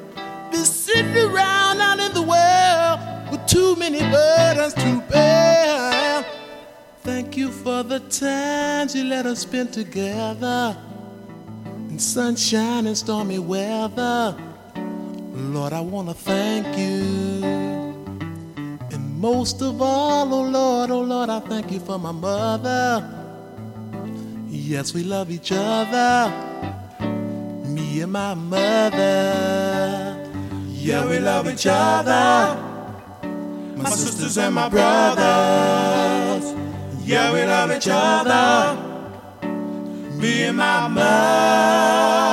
Be 0.52 0.58
sitting 0.58 1.16
around 1.16 1.80
out 1.80 2.00
in 2.00 2.12
the 2.12 2.24
world 2.24 3.00
with 3.30 3.46
too 3.46 3.76
many 3.76 4.00
burdens 4.00 4.74
to 4.74 5.04
bear. 5.12 6.26
Thank 7.04 7.38
you 7.38 7.52
for 7.52 7.84
the 7.84 8.00
times 8.00 8.96
you 8.96 9.04
let 9.04 9.28
us 9.28 9.42
spend 9.42 9.74
together 9.74 10.76
in 11.90 12.00
sunshine 12.00 12.88
and 12.88 12.98
stormy 12.98 13.38
weather. 13.38 14.36
Lord, 15.36 15.72
I 15.72 15.82
want 15.82 16.08
to 16.08 16.16
thank 16.16 16.66
you. 16.80 17.46
And 18.92 19.20
most 19.20 19.62
of 19.62 19.84
all, 19.84 20.34
oh 20.34 20.42
Lord, 20.42 20.90
oh 20.90 21.02
Lord, 21.02 21.30
I 21.30 21.42
thank 21.42 21.72
you 21.72 21.80
for 21.80 22.00
my 22.00 22.12
mother. 22.12 23.21
Yes, 24.72 24.94
we 24.94 25.04
love 25.04 25.30
each 25.30 25.52
other. 25.54 26.32
Me 27.66 28.00
and 28.04 28.14
my 28.14 28.34
mother. 28.34 30.16
Yeah, 30.70 31.10
we 31.10 31.20
love 31.20 31.50
each 31.50 31.68
other. 31.68 32.56
My 33.76 33.90
sisters 33.90 34.38
and 34.38 34.56
my 34.56 34.70
brothers. 34.70 36.54
Yeah, 37.06 37.34
we 37.34 37.44
love 37.44 37.70
each 37.74 37.90
other. 37.92 38.78
Me 40.16 40.44
and 40.44 40.56
my 40.56 40.88
mother. 40.88 42.32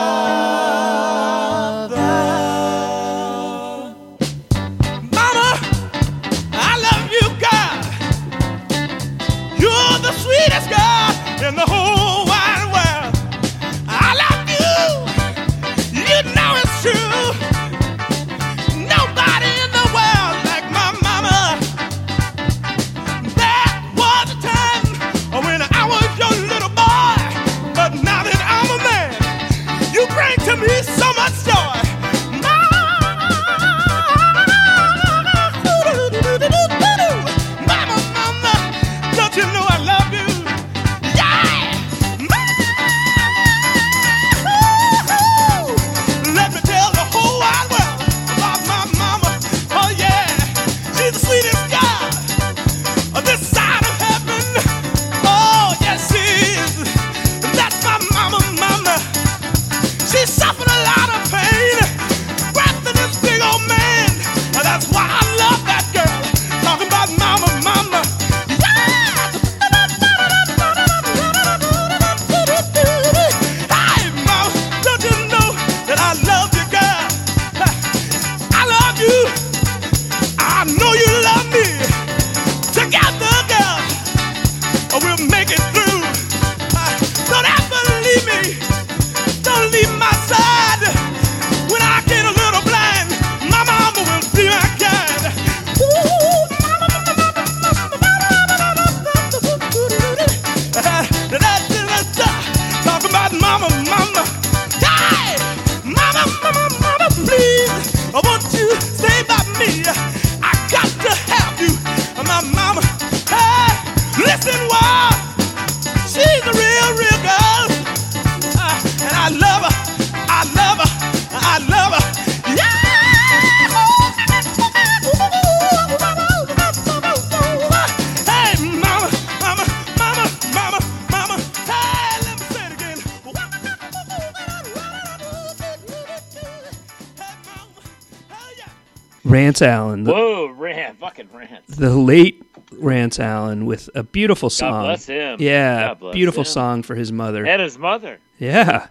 Rance 139.28 139.62
Allen, 139.62 140.04
the, 140.04 140.12
Whoa, 140.12 140.48
Rance, 140.48 140.96
fucking 140.98 141.28
Rance. 141.32 141.66
the 141.76 141.90
late 141.94 142.42
Rance 142.72 143.18
Allen, 143.20 143.66
with 143.66 143.88
a 143.94 144.02
beautiful 144.02 144.50
song. 144.50 144.70
God 144.72 144.82
bless 144.84 145.06
him. 145.06 145.36
Yeah, 145.40 145.94
bless 145.94 146.14
beautiful 146.14 146.42
him. 146.42 146.46
song 146.46 146.82
for 146.82 146.94
his 146.94 147.12
mother. 147.12 147.46
And 147.46 147.60
his 147.62 147.78
mother. 147.78 148.18
Yeah. 148.38 148.88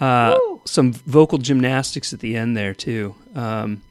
Uh, 0.00 0.38
some 0.64 0.92
vocal 0.92 1.38
gymnastics 1.38 2.12
at 2.12 2.20
the 2.20 2.36
end 2.36 2.56
there 2.56 2.74
too. 2.74 3.14
Um, 3.34 3.82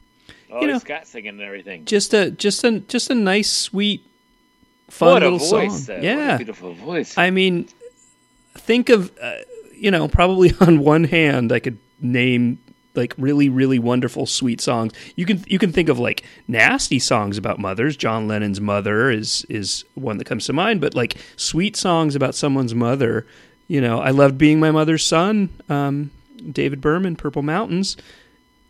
Oh, 0.50 0.62
You 0.62 0.68
know- 0.68 0.78
scat 0.78 1.06
singing 1.06 1.28
and 1.28 1.42
everything. 1.42 1.84
just 1.84 2.14
a 2.14 2.30
just 2.30 2.64
a 2.64 2.80
just 2.80 3.10
a 3.10 3.14
nice, 3.14 3.52
sweet, 3.52 4.02
fun 4.88 5.12
what 5.12 5.22
a 5.22 5.28
little 5.28 5.38
voice! 5.46 5.84
song. 5.86 5.96
though. 5.96 6.02
Yeah, 6.02 6.36
beautiful 6.38 6.72
voice. 6.72 7.18
I 7.18 7.28
mean, 7.30 7.68
think 8.54 8.88
of, 8.88 9.12
uh, 9.20 9.34
you 9.76 9.90
know, 9.90 10.08
probably 10.08 10.54
on 10.60 10.78
one 10.78 11.04
hand, 11.04 11.52
I 11.52 11.58
could 11.60 11.76
name 12.00 12.58
like 12.94 13.14
really, 13.18 13.48
really 13.48 13.78
wonderful, 13.78 14.26
sweet 14.26 14.60
songs. 14.60 14.92
You 15.16 15.24
can 15.26 15.44
you 15.46 15.58
can 15.58 15.72
think 15.72 15.88
of 15.88 15.98
like 15.98 16.24
nasty 16.48 16.98
songs 16.98 17.38
about 17.38 17.58
mothers. 17.58 17.96
John 17.96 18.26
Lennon's 18.28 18.60
mother 18.60 19.10
is 19.10 19.46
is 19.48 19.84
one 19.94 20.18
that 20.18 20.24
comes 20.24 20.46
to 20.46 20.52
mind, 20.52 20.80
but 20.80 20.94
like 20.94 21.16
sweet 21.36 21.76
songs 21.76 22.14
about 22.16 22.34
someone's 22.34 22.74
mother. 22.74 23.26
You 23.68 23.80
know, 23.80 24.00
I 24.00 24.10
loved 24.10 24.38
being 24.38 24.58
my 24.60 24.70
mother's 24.70 25.04
son. 25.04 25.50
Um, 25.68 26.10
David 26.52 26.80
Berman, 26.80 27.16
Purple 27.16 27.42
Mountains. 27.42 27.96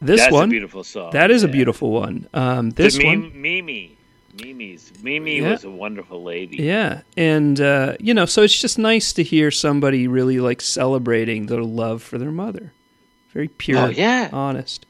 This 0.00 0.20
That's 0.20 0.32
one, 0.32 0.48
a 0.48 0.50
beautiful 0.50 0.84
song. 0.84 1.10
that 1.12 1.30
is 1.30 1.42
a 1.42 1.48
beautiful 1.48 1.90
one. 1.90 2.28
Um, 2.32 2.70
this 2.70 2.96
one, 3.02 3.32
Mimi, 3.40 3.96
Mimi, 4.36 4.44
Mimi's 4.44 4.92
Mimi 5.02 5.38
Yeah. 5.40 5.50
was 5.52 5.64
a 5.64 5.70
wonderful 5.70 6.22
lady. 6.22 6.58
Yeah, 6.58 7.02
and 7.16 7.60
uh, 7.60 7.96
you 7.98 8.14
know, 8.14 8.24
so 8.24 8.42
it's 8.42 8.60
just 8.60 8.78
nice 8.78 9.12
to 9.14 9.22
hear 9.24 9.50
somebody 9.50 10.06
really 10.06 10.38
like 10.38 10.60
celebrating 10.60 11.46
their 11.46 11.62
love 11.62 12.02
for 12.02 12.16
their 12.18 12.30
mother. 12.30 12.72
Very 13.32 13.48
pure, 13.48 13.78
Oh, 13.78 13.86
yeah. 13.88 14.30
honest. 14.32 14.86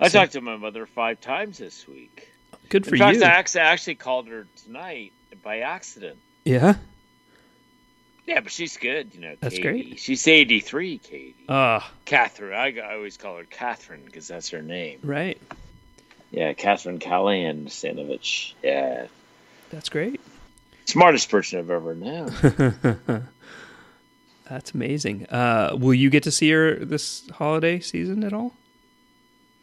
I 0.00 0.08
So- 0.08 0.18
talked 0.20 0.32
to 0.32 0.40
my 0.40 0.56
mother 0.56 0.86
five 0.86 1.20
times 1.20 1.58
this 1.58 1.86
week. 1.86 2.28
Good 2.68 2.86
for 2.86 2.94
In 2.94 2.98
fact, 3.00 3.16
you. 3.18 3.22
I 3.24 3.26
actually, 3.28 3.60
I 3.60 3.64
actually 3.72 3.94
called 3.96 4.28
her 4.28 4.46
tonight 4.64 5.12
by 5.42 5.60
accident. 5.60 6.18
yeah. 6.44 6.74
Yeah, 8.24 8.38
but 8.40 8.52
she's 8.52 8.76
good, 8.76 9.14
you 9.14 9.20
know. 9.20 9.34
That's 9.40 9.56
Katie. 9.56 9.62
great. 9.88 9.98
She's 9.98 10.28
eighty-three, 10.28 10.98
Katie. 10.98 11.34
Ah, 11.48 11.90
Catherine. 12.04 12.54
I, 12.54 12.72
I 12.80 12.94
always 12.94 13.16
call 13.16 13.36
her 13.36 13.44
Catherine 13.44 14.02
because 14.06 14.28
that's 14.28 14.50
her 14.50 14.62
name. 14.62 15.00
right. 15.02 15.38
Yeah, 16.30 16.52
Catherine 16.52 17.00
Callahan 17.00 17.66
Stanovich. 17.66 18.52
Yeah, 18.62 19.08
That's 19.70 19.88
great. 19.88 20.20
smartest 20.86 21.30
person 21.30 21.58
I've 21.58 21.68
ever 21.70 21.94
known. 21.96 23.28
That's 24.52 24.72
amazing. 24.72 25.24
Uh, 25.30 25.74
will 25.80 25.94
you 25.94 26.10
get 26.10 26.24
to 26.24 26.30
see 26.30 26.50
her 26.50 26.74
this 26.74 27.26
holiday 27.30 27.80
season 27.80 28.22
at 28.22 28.34
all? 28.34 28.52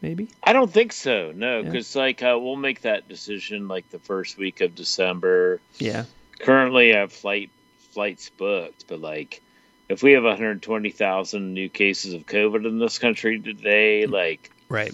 Maybe. 0.02 0.30
I 0.42 0.52
don't 0.52 0.72
think 0.72 0.92
so. 0.92 1.30
No, 1.32 1.58
Yeah. 1.60 1.62
because 1.70 1.94
like 1.94 2.24
uh, 2.24 2.36
we'll 2.40 2.56
make 2.56 2.80
that 2.80 3.08
decision 3.08 3.68
like 3.68 3.88
the 3.90 4.00
first 4.00 4.36
week 4.36 4.60
of 4.60 4.74
December. 4.74 5.60
Yeah. 5.78 6.06
Currently, 6.40 6.92
I 6.96 6.98
have 7.00 7.12
flight 7.12 7.50
flights 7.92 8.30
booked, 8.30 8.86
but 8.88 9.00
like 9.00 9.40
if 9.88 10.02
we 10.02 10.10
have 10.12 10.24
120,000 10.24 11.54
new 11.54 11.68
cases 11.68 12.12
of 12.12 12.26
COVID 12.26 12.66
in 12.66 12.80
this 12.80 12.98
country 12.98 13.38
today, 13.38 14.06
like 14.06 14.50
Right. 14.68 14.92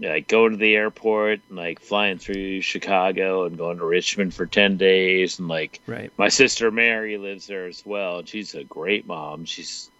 Like 0.00 0.28
going 0.28 0.52
to 0.52 0.56
the 0.58 0.76
airport 0.76 1.40
and 1.48 1.56
like 1.58 1.80
flying 1.80 2.18
through 2.18 2.60
Chicago 2.60 3.44
and 3.44 3.58
going 3.58 3.78
to 3.78 3.84
Richmond 3.84 4.32
for 4.34 4.46
10 4.46 4.76
days 4.76 5.38
and 5.38 5.48
like 5.48 5.80
Right. 5.86 6.12
my 6.16 6.28
sister 6.28 6.70
Mary 6.70 7.16
lives 7.18 7.46
there 7.46 7.66
as 7.66 7.84
well. 7.84 8.18
and 8.20 8.28
She's 8.28 8.54
a 8.54 8.64
great 8.64 9.06
mom. 9.06 9.44
She's 9.44 9.90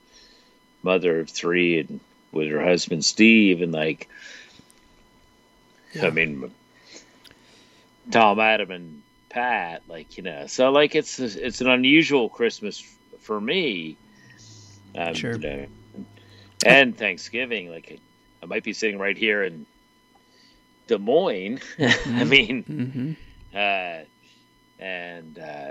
mother 0.83 1.21
of 1.21 1.29
three 1.31 1.81
and 1.81 2.01
with 2.31 2.49
her 2.49 2.63
husband 2.63 3.05
Steve 3.05 3.63
and 3.63 3.73
like 3.73 4.09
I 6.01 6.11
mean 6.11 6.53
Tom 8.11 8.39
Adam 8.39 8.71
and 8.71 9.03
Pat 9.29 9.83
like 9.89 10.17
you 10.17 10.23
know 10.23 10.47
so 10.47 10.71
like 10.71 10.95
it's 10.95 11.19
it's 11.19 11.61
an 11.61 11.69
unusual 11.69 12.29
Christmas 12.29 12.81
for 13.21 13.41
me 13.41 13.97
um, 14.97 15.15
Sure. 15.15 15.33
you 15.33 15.39
know, 15.39 15.67
and 16.65 16.97
Thanksgiving 16.97 17.71
like 17.71 17.99
I 18.43 18.47
might 18.47 18.63
be 18.63 18.73
sitting 18.73 18.99
right 18.99 19.17
here 19.17 19.43
in 19.43 19.67
Des 20.89 20.99
Moines 20.99 21.61
I 21.79 22.25
mean 22.25 22.65
hmm 22.65 23.13
uh, 23.57 24.01
and 24.81 25.39
uh, 25.39 25.71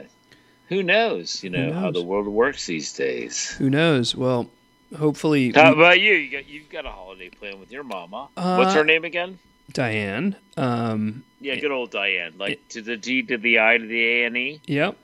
who 0.69 0.83
knows? 0.83 1.43
You 1.43 1.49
know 1.49 1.71
how 1.73 1.91
the 1.91 2.01
world 2.03 2.27
works 2.27 2.65
these 2.65 2.91
days. 2.91 3.51
Who 3.57 3.69
knows? 3.69 4.15
Well, 4.15 4.49
hopefully, 4.97 5.51
How 5.53 5.71
about 5.73 6.01
you? 6.01 6.13
You 6.13 6.31
got 6.31 6.49
you've 6.49 6.69
got 6.69 6.85
a 6.85 6.89
holiday 6.91 7.29
plan 7.29 7.59
with 7.59 7.71
your 7.71 7.83
mama. 7.83 8.27
What's 8.35 8.71
Uh, 8.75 8.79
her 8.79 8.83
name 8.83 9.05
again? 9.05 9.39
Diane. 9.71 10.35
Um, 10.57 11.23
Yeah, 11.39 11.55
good 11.55 11.71
old 11.71 11.91
Diane. 11.91 12.33
Like 12.37 12.67
to 12.69 12.81
the 12.81 12.97
D 12.97 13.21
to 13.23 13.37
the 13.37 13.59
I 13.59 13.77
to 13.77 13.85
the 13.85 14.03
A 14.05 14.25
and 14.25 14.35
E. 14.37 14.59
Yep. 14.65 14.97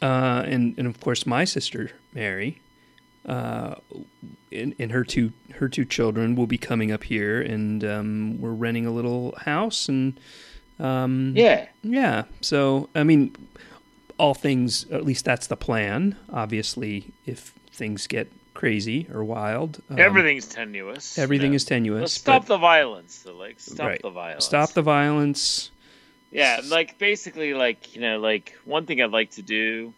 Uh, 0.00 0.42
and 0.46 0.78
and 0.78 0.86
of 0.86 1.00
course 1.00 1.26
my 1.26 1.44
sister 1.44 1.90
Mary, 2.14 2.60
uh, 3.26 3.74
and, 4.52 4.74
and 4.78 4.92
her 4.92 5.04
two 5.04 5.32
her 5.54 5.68
two 5.68 5.84
children 5.84 6.34
will 6.34 6.46
be 6.46 6.58
coming 6.58 6.90
up 6.92 7.04
here, 7.04 7.40
and 7.40 7.84
um, 7.84 8.40
we're 8.40 8.52
renting 8.52 8.86
a 8.86 8.90
little 8.90 9.34
house, 9.38 9.88
and 9.88 10.18
um, 10.78 11.34
Yeah, 11.36 11.66
yeah. 11.82 12.24
So 12.40 12.88
I 12.94 13.04
mean, 13.04 13.34
all 14.18 14.34
things 14.34 14.86
at 14.90 15.04
least 15.04 15.24
that's 15.24 15.46
the 15.46 15.56
plan. 15.56 16.16
Obviously, 16.32 17.06
if 17.26 17.52
things 17.72 18.06
get 18.06 18.30
crazy 18.54 19.06
or 19.12 19.24
wild, 19.24 19.80
um, 19.90 19.98
everything's 19.98 20.46
tenuous. 20.46 21.18
everything 21.18 21.52
know. 21.52 21.56
is 21.56 21.64
tenuous. 21.64 22.00
Let's 22.00 22.12
stop 22.14 22.42
but- 22.42 22.48
the 22.54 22.58
violence. 22.58 23.14
So, 23.24 23.34
like 23.34 23.60
stop 23.60 23.86
Right. 23.86 24.02
the 24.02 24.10
violence. 24.10 24.44
stop 24.44 24.72
the 24.72 24.82
violence. 24.82 25.70
Yeah, 26.32 26.60
like 26.64 26.98
basically, 26.98 27.54
like 27.54 27.94
you 27.94 28.00
know, 28.02 28.18
like 28.18 28.56
one 28.64 28.86
thing 28.86 29.02
I'd 29.02 29.10
like 29.10 29.32
to 29.32 29.42
do. 29.42 29.92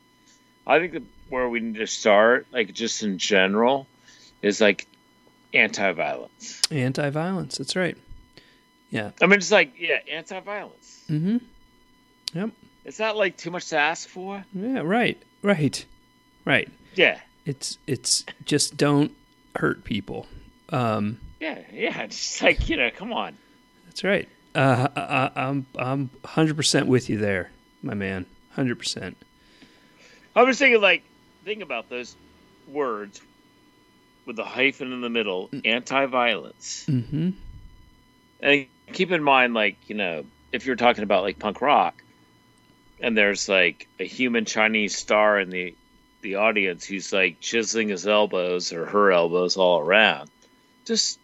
I 0.67 0.79
think 0.79 0.93
that 0.93 1.03
where 1.29 1.49
we 1.49 1.61
need 1.61 1.77
to 1.77 1.87
start, 1.87 2.47
like 2.53 2.73
just 2.73 3.03
in 3.03 3.19
general, 3.19 3.87
is 4.43 4.61
like 4.61 4.87
anti-violence. 5.55 6.61
Anti-violence. 6.71 7.59
That's 7.59 7.77
right. 7.77 7.97
Yeah. 8.91 9.11
I 9.21 9.27
mean, 9.27 9.39
it's 9.39 9.51
like 9.51 9.75
yeah, 9.79 9.99
anti-violence. 10.11 11.05
Mm-hmm. 11.09 11.39
Yep. 12.35 12.51
Is 12.85 12.97
that 12.99 13.17
like 13.17 13.37
too 13.37 13.51
much 13.51 13.69
to 13.69 13.79
ask 13.79 14.09
for? 14.09 14.45
Yeah. 14.53 14.81
Right. 14.81 15.21
Right. 15.43 15.85
Right. 16.45 16.69
Yeah, 16.95 17.21
It's 17.47 17.79
it's 17.87 18.25
just 18.45 18.77
don't 18.77 19.13
hurt 19.57 19.85
people. 19.85 20.27
Um, 20.71 21.21
yeah, 21.41 21.59
yeah. 21.73 22.07
Just 22.09 22.43
like 22.43 22.69
you 22.69 22.77
know, 22.77 22.91
come 22.91 23.13
on. 23.13 23.37
that's 23.87 24.05
right. 24.05 24.29
Uh, 24.55 24.89
I, 24.95 25.31
I'm 25.37 25.67
I'm 25.79 26.11
hundred 26.25 26.57
percent 26.57 26.87
with 26.89 27.09
you 27.09 27.17
there, 27.17 27.51
my 27.83 27.95
man. 27.95 28.27
Hundred 28.51 28.79
percent. 28.79 29.17
I 30.37 30.43
was 30.43 30.59
thinking, 30.59 30.81
like, 30.83 31.03
think 31.45 31.63
about 31.63 31.89
those 31.89 32.15
words 32.69 33.21
with 34.27 34.37
the 34.37 34.45
hyphen 34.45 34.93
in 34.93 35.01
the 35.01 35.11
middle, 35.11 35.51
anti-violence, 35.65 36.87
Mm-hmm. 36.89 37.31
and 38.41 38.67
keep 38.93 39.11
in 39.11 39.23
mind, 39.23 39.55
like, 39.55 39.77
you 39.89 39.95
know, 39.95 40.25
if 40.53 40.67
you're 40.67 40.77
talking 40.77 41.03
about 41.05 41.23
like 41.23 41.39
punk 41.39 41.61
rock, 41.61 42.03
and 43.01 43.17
there's 43.17 43.49
like 43.49 43.89
a 43.99 44.05
human 44.05 44.45
Chinese 44.45 44.97
star 44.97 45.39
in 45.41 45.51
the 45.51 45.75
the 46.21 46.37
audience 46.37 46.85
who's 46.85 47.13
like 47.13 47.41
chiseling 47.41 47.89
his 47.89 48.07
elbows 48.07 48.73
or 48.73 48.87
her 48.87 49.11
elbows 49.11 49.57
all 49.57 49.81
around, 49.81 50.31
just 50.85 51.19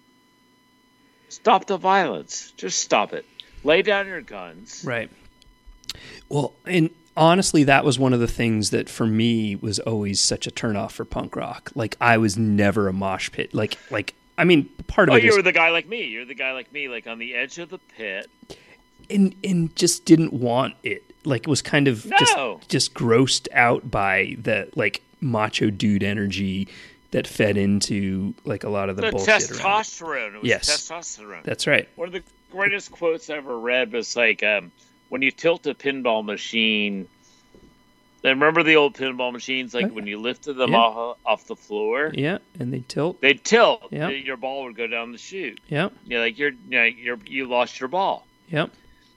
stop 1.28 1.66
the 1.66 1.76
violence. 1.76 2.52
Just 2.56 2.80
stop 2.80 3.12
it. 3.12 3.24
Lay 3.62 3.82
down 3.82 4.06
your 4.08 4.22
guns. 4.22 4.82
Right. 4.84 5.08
Well, 6.28 6.52
and 6.66 6.90
honestly, 7.18 7.64
that 7.64 7.84
was 7.84 7.98
one 7.98 8.12
of 8.14 8.20
the 8.20 8.26
things 8.28 8.70
that 8.70 8.88
for 8.88 9.06
me 9.06 9.56
was 9.56 9.78
always 9.80 10.20
such 10.20 10.46
a 10.46 10.50
turnoff 10.50 10.92
for 10.92 11.04
punk 11.04 11.36
rock. 11.36 11.70
Like 11.74 11.96
I 12.00 12.16
was 12.16 12.38
never 12.38 12.88
a 12.88 12.92
mosh 12.92 13.30
pit. 13.30 13.52
Like 13.52 13.76
like 13.90 14.14
I 14.38 14.44
mean, 14.44 14.66
part 14.86 15.08
of 15.08 15.14
Oh, 15.14 15.16
it 15.18 15.24
is 15.24 15.34
you're 15.34 15.42
the 15.42 15.52
guy 15.52 15.70
like 15.70 15.86
me. 15.88 16.04
You're 16.04 16.24
the 16.24 16.34
guy 16.34 16.52
like 16.52 16.72
me, 16.72 16.88
like 16.88 17.06
on 17.06 17.18
the 17.18 17.34
edge 17.34 17.58
of 17.58 17.68
the 17.70 17.78
pit. 17.96 18.30
and 19.10 19.34
and 19.44 19.74
just 19.76 20.04
didn't 20.04 20.32
want 20.32 20.74
it. 20.82 21.02
Like 21.24 21.46
was 21.46 21.60
kind 21.60 21.88
of 21.88 22.06
No. 22.06 22.16
just 22.18 22.68
just 22.70 22.94
grossed 22.94 23.48
out 23.52 23.90
by 23.90 24.36
the 24.40 24.68
like 24.76 25.02
macho 25.20 25.68
dude 25.70 26.02
energy 26.04 26.68
that 27.10 27.26
fed 27.26 27.56
into 27.56 28.34
like 28.44 28.62
a 28.64 28.68
lot 28.68 28.88
of 28.88 28.96
the, 28.96 29.02
The 29.02 29.10
bullshit 29.10 29.34
testosterone. 29.34 30.34
It 30.36 30.42
was 30.42 30.48
Yes. 30.48 30.68
testosterone. 30.68 31.42
That's 31.42 31.66
right. 31.66 31.88
One 31.96 32.08
of 32.08 32.12
the 32.12 32.22
greatest 32.52 32.92
quotes 32.92 33.28
I 33.30 33.36
ever 33.38 33.58
read 33.58 33.92
was 33.92 34.14
like, 34.14 34.42
um, 34.42 34.70
when 35.08 35.22
you 35.22 35.30
tilt 35.30 35.66
a 35.66 35.74
pinball 35.74 36.24
machine. 36.24 37.08
And 38.24 38.40
remember 38.40 38.64
the 38.64 38.76
old 38.76 38.94
pinball 38.94 39.32
machines, 39.32 39.72
like 39.72 39.86
Oh, 39.86 39.88
when 39.88 40.06
you 40.08 40.18
lifted 40.18 40.54
them 40.54 40.72
yeah. 40.72 40.78
off, 40.78 41.18
off 41.24 41.46
the 41.46 41.54
floor, 41.54 42.10
Yeah, 42.12 42.38
and 42.58 42.72
they 42.72 42.80
tilt. 42.80 43.20
they'd 43.20 43.42
tilt. 43.44 43.88
Yeah. 43.90 44.08
Your 44.08 44.36
ball 44.36 44.64
would 44.64 44.76
go 44.76 44.88
down 44.88 45.12
the 45.12 45.18
chute. 45.18 45.60
Yeah, 45.68 45.90
You're 46.04 46.20
like 46.20 46.36
you're, 46.36 46.50
you 46.50 46.58
know, 46.70 46.82
you're 46.84 47.18
you 47.26 47.46
lost 47.46 47.78
your 47.78 47.88
ball, 47.88 48.26
yep. 48.48 48.70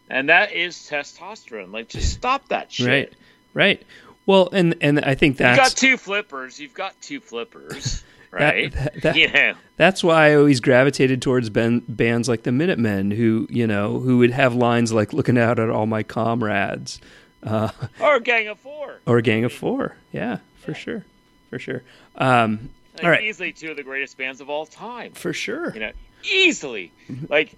and 0.09 0.29
that 0.29 0.53
is 0.53 0.75
testosterone. 0.77 1.71
Like, 1.73 1.89
just 1.89 2.13
stop 2.13 2.47
that 2.49 2.71
shit. 2.71 2.87
Right, 2.87 3.13
right. 3.55 3.83
Well, 4.27 4.49
and 4.53 4.75
and 4.81 4.99
I 4.99 5.15
think 5.15 5.37
that's 5.37 5.57
You've 5.57 5.65
got 5.65 5.75
two 5.75 5.97
flippers. 5.97 6.59
You've 6.59 6.75
got 6.75 6.93
two 7.01 7.19
flippers, 7.19 8.03
right? 8.31 8.71
that- 8.73 9.01
that- 9.01 9.15
you 9.15 9.31
know. 9.31 9.53
that's 9.77 10.03
why 10.03 10.29
I 10.29 10.35
always 10.35 10.59
gravitated 10.59 11.21
towards 11.21 11.49
ben, 11.49 11.79
bands 11.87 12.27
like 12.29 12.43
the 12.43 12.51
Minutemen, 12.51 13.11
who 13.11 13.47
you 13.49 13.67
know 13.67 13.99
who 13.99 14.17
would 14.19 14.31
have 14.31 14.55
lines 14.55 14.91
like 14.93 15.13
"Looking 15.13 15.37
out 15.37 15.59
at 15.59 15.69
all 15.69 15.85
my 15.85 16.03
comrades," 16.03 16.99
uh, 17.43 17.69
Or 17.99 18.19
gang 18.19 18.47
of 18.47 18.59
four. 18.59 18.99
or 19.05 19.21
"Gang 19.21 19.43
of 19.43 19.53
Four. 19.53 19.95
Yeah, 20.11 20.37
for 20.63 20.73
sure, 20.73 21.05
for 21.49 21.59
sure. 21.59 21.83
Um, 22.15 22.69
Like, 22.95 23.03
all 23.03 23.09
right, 23.09 23.23
Easily 23.23 23.51
two 23.53 23.71
of 23.71 23.77
the 23.77 23.83
greatest 23.83 24.17
bands 24.17 24.41
of 24.41 24.49
all 24.49 24.65
time. 24.65 25.13
for 25.13 25.33
sure. 25.33 25.73
You 25.73 25.79
know, 25.79 25.91
easily. 26.23 26.91
like, 27.29 27.55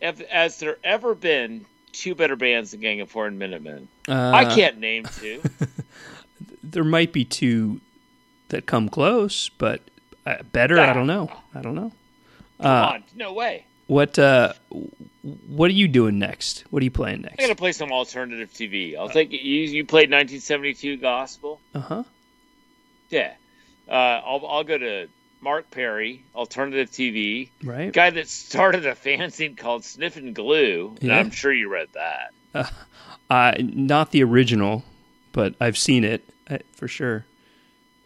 if, 0.00 0.18
has 0.28 0.58
there 0.60 0.76
ever 0.84 1.14
been 1.14 1.64
two 1.92 2.14
better 2.14 2.36
bands 2.36 2.70
than 2.72 2.80
Gang 2.80 3.00
of 3.00 3.10
Four 3.10 3.26
and 3.26 3.38
Minutemen? 3.38 3.88
Uh, 4.08 4.30
I 4.34 4.44
can't 4.54 4.78
name 4.78 5.04
two. 5.20 5.42
There 6.64 6.84
might 6.84 7.12
be 7.12 7.24
two 7.24 7.80
that 8.52 8.64
come 8.66 8.88
close, 8.88 9.48
but 9.50 9.82
uh, 10.24 10.36
better. 10.52 10.78
I 10.80 10.92
don't 10.92 11.06
know. 11.08 11.30
I 11.54 11.60
don't 11.60 11.74
know. 11.74 11.92
Come 12.60 12.70
on, 12.70 13.04
no 13.16 13.32
way. 13.32 13.64
What 13.88 14.18
uh, 14.18 14.52
what 15.48 15.68
are 15.70 15.74
you 15.74 15.88
doing 15.88 16.18
next? 16.18 16.64
What 16.70 16.80
are 16.80 16.84
you 16.84 16.90
playing 16.90 17.22
next? 17.22 17.34
I 17.38 17.42
gotta 17.42 17.56
play 17.56 17.72
some 17.72 17.90
alternative 17.92 18.50
TV. 18.52 18.96
I'll 18.96 19.08
take. 19.08 19.32
You, 19.32 19.38
you 19.38 19.84
played 19.84 20.10
1972 20.10 20.96
gospel. 20.98 21.60
Uh 21.74 21.80
huh. 21.80 22.02
Yeah. 23.10 23.32
Uh, 23.88 23.92
I'll 23.92 24.46
I'll 24.46 24.64
go 24.64 24.78
to 24.78 25.08
Mark 25.40 25.70
Perry, 25.72 26.22
alternative 26.36 26.90
TV, 26.90 27.50
Right. 27.64 27.92
guy 27.92 28.10
that 28.10 28.28
started 28.28 28.86
a 28.86 28.94
fanzine 28.94 29.56
called 29.56 29.84
Sniffin' 29.84 30.32
Glue. 30.34 30.94
And 31.00 31.10
Yeah. 31.10 31.18
I'm 31.18 31.30
sure 31.32 31.52
you 31.52 31.68
read 31.68 31.88
that. 31.94 32.32
Uh, 33.28 33.52
not 33.58 34.12
the 34.12 34.22
original, 34.22 34.84
but 35.32 35.54
I've 35.60 35.76
seen 35.76 36.04
it 36.04 36.22
uh, 36.48 36.58
for 36.76 36.86
sure. 36.86 37.24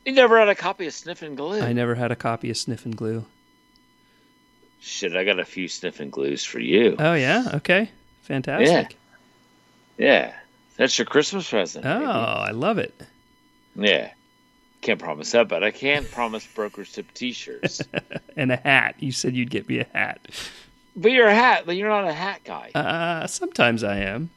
You 0.06 0.12
never 0.12 0.38
had 0.38 0.48
a 0.48 0.54
copy 0.54 0.86
of 0.86 0.94
Sniffin' 0.94 1.34
Glue. 1.34 1.60
I 1.60 1.72
never 1.72 1.94
had 1.96 2.12
a 2.12 2.16
copy 2.16 2.48
of 2.48 2.56
Sniffin' 2.56 2.92
Glue. 2.92 3.26
Shit, 4.80 5.16
I 5.16 5.24
got 5.24 5.38
a 5.40 5.44
few 5.44 5.66
Sniffin' 5.68 6.10
Glues 6.10 6.44
for 6.44 6.60
you. 6.60 6.94
Oh 6.98 7.14
yeah. 7.14 7.44
Okay. 7.54 7.90
Fantastic. 8.22 8.96
yeah, 9.98 10.06
yeah, 10.28 10.32
that's 10.76 10.96
your 10.98 11.06
Christmas 11.06 11.48
present. 11.50 11.84
Oh, 11.86 11.98
baby. 11.98 12.06
I 12.10 12.50
love 12.52 12.78
it. 12.78 12.94
yeah. 13.74 14.10
Can't 14.82 15.00
promise 15.00 15.32
that, 15.32 15.48
but 15.48 15.64
I 15.64 15.70
can 15.72 16.04
promise 16.04 16.46
brokers 16.46 16.92
tip 16.92 17.12
T-shirts. 17.14 17.82
And 18.36 18.52
a 18.52 18.56
hat. 18.56 18.96
You 18.98 19.12
said 19.12 19.34
you'd 19.34 19.48
get 19.50 19.66
me 19.68 19.78
a 19.80 19.86
hat. 19.94 20.20
but 20.94 21.10
you're 21.10 21.26
a 21.26 21.34
hat. 21.34 21.62
but 21.66 21.74
You're 21.76 21.88
not 21.88 22.06
a 22.06 22.12
hat 22.12 22.42
guy. 22.44 22.70
Uh, 22.74 23.26
sometimes 23.26 23.82
I 23.82 23.96
am. 24.00 24.28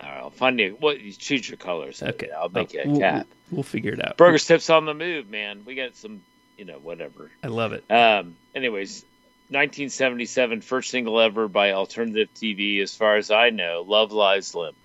All 0.00 0.08
right, 0.08 0.18
I'll 0.18 0.30
find 0.30 0.58
you. 0.58 0.76
What 0.78 1.00
you 1.00 1.12
choose 1.12 1.48
your 1.48 1.56
colors. 1.56 2.02
Okay. 2.02 2.30
I'll 2.30 2.48
make 2.48 2.72
you 2.72 2.80
a 2.80 2.98
cap. 2.98 3.26
We'll, 3.50 3.58
we'll 3.58 3.62
figure 3.62 3.92
it 3.92 4.04
out. 4.04 4.16
Burger 4.16 4.38
tips 4.38 4.70
on 4.70 4.86
the 4.86 4.94
move, 4.94 5.28
man. 5.30 5.62
We 5.64 5.74
got 5.74 5.94
some, 5.96 6.22
you 6.56 6.64
know, 6.64 6.78
whatever. 6.78 7.30
I 7.42 7.48
love 7.48 7.72
it. 7.72 7.84
Um, 7.90 8.36
anyways, 8.54 9.04
1977, 9.48 10.62
first 10.62 10.90
single 10.90 11.20
ever 11.20 11.48
by 11.48 11.72
Alternative 11.72 12.28
TV, 12.34 12.80
as 12.82 12.94
far 12.94 13.16
as 13.16 13.30
I 13.30 13.50
know, 13.50 13.84
Love 13.86 14.10
Lies 14.12 14.54
Limp. 14.54 14.76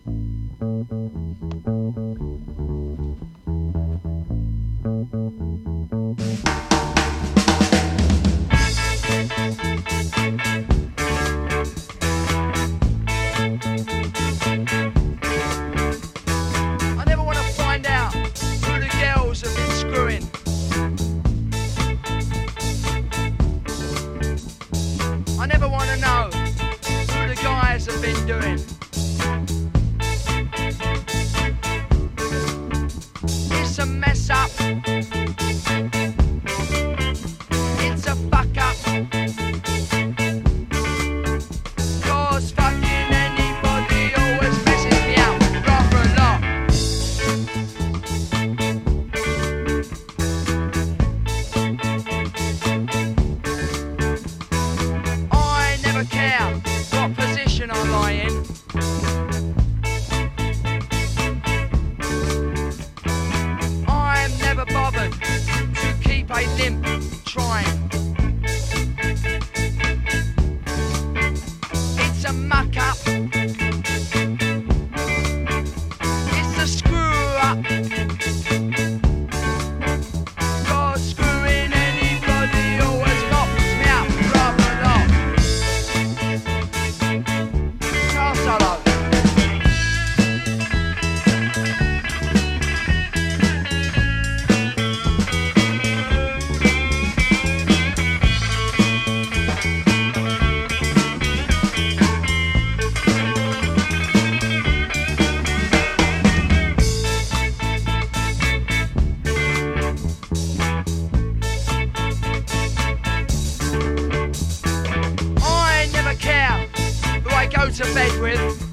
To 117.79 117.85
bed 117.93 118.21
with. 118.21 118.68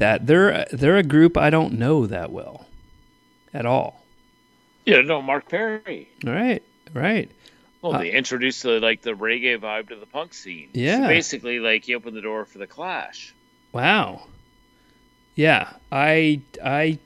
That. 0.00 0.26
They're 0.26 0.66
they're 0.72 0.96
a 0.96 1.02
group 1.02 1.36
I 1.38 1.48
don't 1.50 1.78
know 1.78 2.06
that 2.06 2.30
well, 2.32 2.66
at 3.54 3.64
all. 3.64 4.02
Yeah, 4.84 5.00
no, 5.02 5.22
Mark 5.22 5.48
Perry. 5.48 6.08
Right, 6.24 6.62
right. 6.92 7.30
Well, 7.82 7.94
Uh, 7.94 7.98
they 7.98 8.10
introduced 8.10 8.62
the, 8.62 8.80
like 8.80 9.00
the 9.02 9.12
reggae 9.12 9.58
vibe 9.58 9.88
to 9.88 9.96
the 9.96 10.06
punk 10.06 10.34
scene. 10.34 10.68
Yeah. 10.74 11.02
So 11.02 11.06
basically, 11.08 11.60
like 11.60 11.84
he 11.84 11.94
opened 11.94 12.16
the 12.16 12.20
door 12.20 12.44
for 12.44 12.58
the 12.58 12.66
Clash. 12.66 13.32
Wow. 13.72 14.26
Yeah, 15.36 15.72
I 15.92 16.40
I 16.62 16.98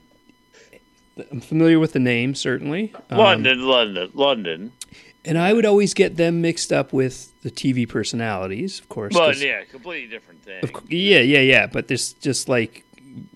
I'm 1.31 1.39
familiar 1.41 1.79
with 1.79 1.93
the 1.93 1.99
name 1.99 2.35
certainly. 2.35 2.93
Um, 3.09 3.17
London, 3.19 3.61
London, 3.61 4.11
London. 4.13 4.71
and 5.23 5.37
I 5.37 5.53
would 5.53 5.65
always 5.65 5.93
get 5.93 6.17
them 6.17 6.41
mixed 6.41 6.73
up 6.73 6.91
with 6.91 7.31
the 7.45 7.51
TV 7.51 7.87
personalities, 7.87 8.79
of 8.79 8.89
course. 8.89 9.13
But 9.13 9.33
'cause- 9.33 9.43
yeah, 9.43 9.63
completely 9.71 10.09
different 10.09 10.41
thing. 10.43 10.63
Of 10.63 10.73
yeah, 10.91 11.19
yeah, 11.19 11.41
yeah. 11.41 11.67
But 11.67 11.87
this 11.87 12.13
just 12.13 12.49
like 12.49 12.83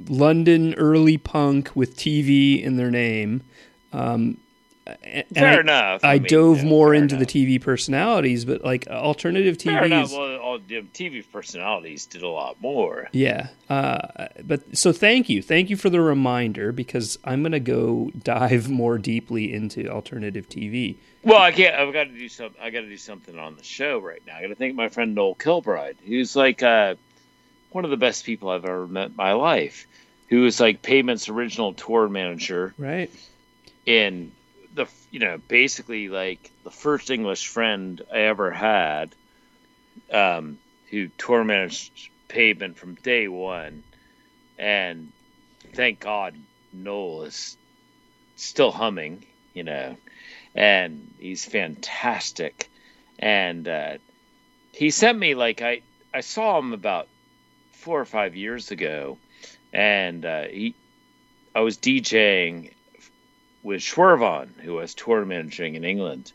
London 0.10 0.74
early 0.76 1.18
punk 1.18 1.70
with 1.76 1.96
TV 1.96 2.62
in 2.62 2.76
their 2.78 2.90
name. 2.90 3.42
Um, 3.94 4.38
and 5.04 5.26
Fair 5.34 5.58
I, 5.58 5.60
enough. 5.62 6.04
I, 6.04 6.14
I 6.16 6.20
mean, 6.20 6.28
dove 6.28 6.58
yeah, 6.60 6.64
more 6.66 6.94
into 6.94 7.16
enough. 7.16 7.28
the 7.28 7.46
TV 7.48 7.62
personalities, 7.62 8.46
but 8.46 8.64
like 8.64 8.88
alternative 8.88 9.62
Fair 9.62 9.82
TV 9.82 9.86
enough. 9.86 10.12
Well, 10.12 10.38
all 10.38 10.60
the 10.60 10.82
TV 10.94 11.24
personalities 11.32 12.06
did 12.06 12.22
a 12.24 12.28
lot 12.30 12.62
more. 12.62 13.08
yeah. 13.12 13.48
Uh, 13.70 14.28
but 14.44 14.76
so 14.78 14.92
thank 14.92 15.30
you, 15.30 15.42
thank 15.44 15.70
you 15.70 15.76
for 15.78 15.90
the 15.90 16.02
reminder 16.02 16.72
because 16.72 17.20
I'm 17.24 17.44
gonna 17.44 17.60
go 17.60 18.12
dive 18.24 18.70
more 18.70 18.98
deeply 18.98 19.54
into 19.54 19.88
alternative 19.90 20.50
TV. 20.50 20.96
Well, 21.24 21.42
I 21.42 21.52
can't. 21.52 21.76
I've 21.76 21.92
got 21.94 22.06
to 22.06 22.12
do 22.18 22.30
some. 22.30 22.56
I 22.62 22.70
got 22.70 22.82
to 22.82 22.88
do 22.88 22.98
something 22.98 23.38
on 23.38 23.58
the 23.58 23.64
show 23.64 24.00
right 24.00 24.22
now. 24.26 24.38
I 24.38 24.42
got 24.42 24.48
to 24.48 24.56
thank 24.56 24.74
my 24.76 24.88
friend 24.88 25.14
Noel 25.16 25.36
Kilbride, 25.36 25.98
who's 26.08 26.34
like 26.36 26.64
uh, 26.64 26.96
one 27.72 27.84
of 27.84 27.92
the 27.92 27.98
best 27.98 28.26
people 28.26 28.50
I've 28.50 28.64
ever 28.64 28.88
met 28.88 29.08
in 29.10 29.16
my 29.18 29.34
life. 29.34 29.86
Who 30.30 30.42
was 30.44 30.60
like 30.62 30.82
Pavement's 30.82 31.28
original 31.28 31.74
tour 31.74 32.08
manager 32.08 32.74
Right. 32.78 33.12
and 33.86 34.32
the 34.80 34.88
you 35.12 35.20
know 35.20 35.38
basically 35.50 36.08
like 36.08 36.52
the 36.64 36.72
first 36.72 37.12
English 37.12 37.48
friend 37.48 38.02
I 38.12 38.20
ever 38.20 38.50
had, 38.50 39.14
um, 40.12 40.58
who 40.90 41.10
tour 41.18 41.44
managed 41.44 41.92
Pavement 42.30 42.78
from 42.78 42.96
day 42.96 43.28
one, 43.28 43.84
and 44.58 45.12
thank 45.74 46.00
God 46.00 46.34
Noel 46.72 47.24
is 47.24 47.58
still 48.38 48.72
humming, 48.72 49.26
you 49.54 49.64
know, 49.64 49.98
and 50.56 51.14
he's 51.20 51.44
fantastic, 51.44 52.70
and 53.20 53.68
uh, 53.68 53.98
he 54.72 54.92
sent 54.92 55.20
me 55.20 55.36
like 55.36 55.62
I 55.62 55.82
I 56.14 56.22
saw 56.22 56.58
him 56.58 56.72
about 56.72 57.10
four 57.74 58.00
or 58.00 58.06
five 58.06 58.34
years 58.38 58.72
ago, 58.72 59.18
and 59.74 60.24
uh, 60.24 60.44
he 60.44 60.74
I 61.54 61.60
was 61.60 61.78
DJing 61.78 62.72
with 63.64 63.82
Schwervon, 63.82 64.50
who 64.60 64.74
was 64.76 64.94
tour 64.94 65.26
managing 65.26 65.76
in 65.76 65.84
England, 65.84 66.32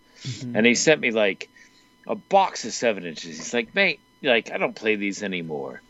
and 0.54 0.66
he 0.66 0.74
sent 0.74 1.00
me 1.00 1.10
like 1.10 1.48
a 2.06 2.14
box 2.14 2.64
of 2.64 2.72
seven 2.72 3.04
inches. 3.04 3.36
He's 3.38 3.54
like, 3.54 3.74
mate, 3.74 4.00
like 4.22 4.50
I 4.50 4.58
don't 4.58 4.74
play 4.74 4.96
these 4.96 5.22
anymore, 5.22 5.80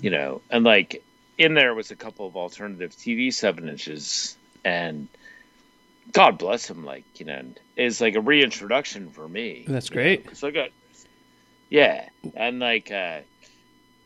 you 0.00 0.10
know, 0.10 0.42
and 0.50 0.64
like 0.64 1.02
in 1.38 1.54
there 1.54 1.74
was 1.74 1.90
a 1.90 1.96
couple 1.96 2.26
of 2.26 2.36
alternative 2.36 2.92
TV 2.92 3.32
seven 3.32 3.68
inches, 3.68 4.36
and 4.64 5.08
God 6.12 6.38
bless 6.38 6.68
him, 6.68 6.84
like 6.84 7.04
you 7.18 7.26
know, 7.26 7.42
is 7.76 8.00
like 8.00 8.14
a 8.14 8.20
reintroduction 8.20 9.10
for 9.10 9.28
me. 9.28 9.64
That's 9.66 9.90
great. 9.90 10.36
So 10.36 10.48
I 10.48 10.50
got, 10.50 10.70
yeah, 11.68 12.08
and 12.34 12.60
like 12.60 12.90
uh, 12.90 13.20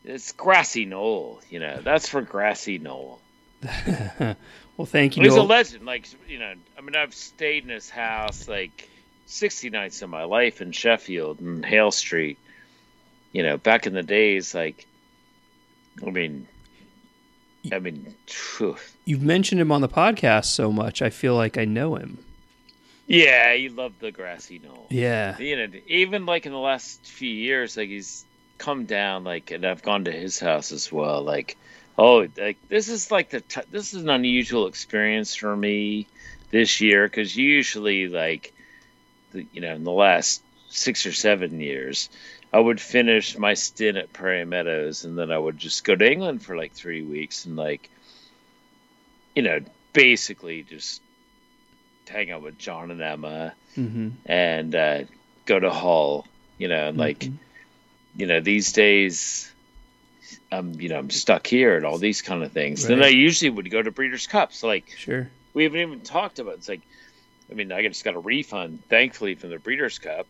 it's 0.04 0.32
grassy 0.32 0.84
knoll, 0.84 1.40
you 1.50 1.61
know, 1.61 1.80
that's 1.82 2.08
for 2.08 2.22
grassy 2.22 2.78
knoll. 2.78 3.20
Well, 4.78 4.86
thank 4.86 5.16
you. 5.16 5.24
He's 5.24 5.34
a 5.34 5.42
legend. 5.42 5.84
Like 5.84 6.08
you 6.26 6.38
know, 6.38 6.54
I 6.78 6.80
mean, 6.80 6.96
I've 6.96 7.12
stayed 7.12 7.64
in 7.64 7.68
his 7.68 7.90
house 7.90 8.48
like 8.48 8.88
sixty 9.26 9.68
nights 9.68 10.00
of 10.00 10.08
my 10.08 10.24
life 10.24 10.62
in 10.62 10.72
Sheffield 10.72 11.40
and 11.40 11.62
Hale 11.66 11.90
Street. 11.90 12.38
You 13.32 13.42
know, 13.42 13.58
back 13.58 13.86
in 13.86 13.92
the 13.92 14.02
days, 14.02 14.54
like, 14.54 14.86
I 16.06 16.10
mean, 16.10 16.46
I 17.70 17.78
mean, 17.80 18.14
phew. 18.26 18.76
You've 19.04 19.22
mentioned 19.22 19.60
him 19.60 19.70
on 19.72 19.82
the 19.82 19.88
podcast 19.88 20.46
so 20.46 20.72
much. 20.72 21.02
I 21.02 21.10
feel 21.10 21.34
like 21.34 21.58
I 21.58 21.64
know 21.66 21.96
him. 21.96 22.24
yeah, 23.08 23.54
he 23.54 23.68
loved 23.68 24.00
the 24.00 24.12
grassy 24.12 24.60
knoll. 24.62 24.86
Yeah. 24.90 25.38
You 25.38 25.56
know, 25.56 25.78
even 25.88 26.24
like 26.26 26.46
in 26.46 26.52
the 26.52 26.58
last 26.58 27.04
few 27.04 27.30
years, 27.30 27.76
like 27.76 27.88
he's 27.88 28.24
come 28.58 28.84
down, 28.84 29.24
like, 29.24 29.50
and 29.50 29.64
I've 29.64 29.82
gone 29.82 30.04
to 30.04 30.12
his 30.12 30.38
house 30.38 30.72
as 30.72 30.92
well. 30.92 31.22
Like, 31.22 31.56
oh, 31.98 32.26
like 32.38 32.58
this 32.68 32.88
is 32.88 33.11
like 33.11 33.30
the 33.30 33.40
t- 33.40 33.61
this 33.70 33.92
is 33.92 34.02
an 34.04 34.11
unusual 34.11 34.68
experience 34.68 35.34
for 35.34 35.54
me 35.54 36.06
this 36.50 36.80
year 36.80 37.06
because 37.06 37.37
usually, 37.37 38.08
like, 38.08 38.54
the, 39.32 39.46
you 39.52 39.61
know, 39.61 39.74
in 39.74 39.84
the 39.84 39.92
last 39.92 40.42
six 40.68 41.06
or 41.06 41.12
seven 41.12 41.61
years, 41.61 42.08
I 42.52 42.61
would 42.61 42.80
finish 42.80 43.37
my 43.37 43.54
stint 43.54 43.98
at 43.98 44.12
Prairie 44.12 44.44
Meadows 44.46 45.04
and 45.04 45.18
then 45.18 45.30
I 45.30 45.38
would 45.38 45.58
just 45.58 45.84
go 45.84 45.94
to 45.96 46.11
England 46.11 46.42
for 46.42 46.56
like 46.56 46.72
three 46.72 47.02
weeks 47.02 47.44
and 47.44 47.56
like, 47.56 47.90
you 49.34 49.42
know, 49.42 49.61
basically 49.92 50.62
just 50.62 51.02
hang 52.08 52.30
out 52.30 52.42
with 52.42 52.58
John 52.58 52.90
and 52.90 53.02
Emma 53.02 53.54
hmm 53.74 54.11
and 54.26 54.74
uh, 54.74 55.04
go 55.46 55.58
to 55.58 55.70
Hull, 55.70 56.26
you 56.58 56.68
know, 56.68 56.88
and 56.88 56.98
like, 56.98 57.30
you 58.16 58.26
know, 58.26 58.40
these 58.40 58.72
days, 58.72 59.52
I'm, 60.52 60.74
you 60.80 60.88
know, 60.88 60.98
I'm 60.98 61.10
stuck 61.10 61.46
here 61.46 61.76
and 61.76 61.84
all 61.86 61.98
these 61.98 62.22
kind 62.22 62.42
of 62.42 62.52
things. 62.52 62.86
Then 62.86 63.02
I 63.02 63.08
usually 63.08 63.50
would 63.50 63.70
go 63.70 63.82
to 63.82 63.90
Breeders' 63.90 64.26
Cups. 64.26 64.62
Like, 64.62 64.84
Sure. 64.96 65.30
we 65.54 65.64
haven't 65.64 65.80
even 65.80 66.00
talked 66.00 66.38
about. 66.38 66.54
It's 66.54 66.68
like, 66.68 66.82
I 67.50 67.54
mean, 67.54 67.72
I 67.72 67.82
just 67.86 68.04
got 68.04 68.14
a 68.14 68.18
refund, 68.18 68.82
thankfully, 68.88 69.34
from 69.34 69.50
the 69.50 69.58
Breeders' 69.58 69.98
Cup 69.98 70.26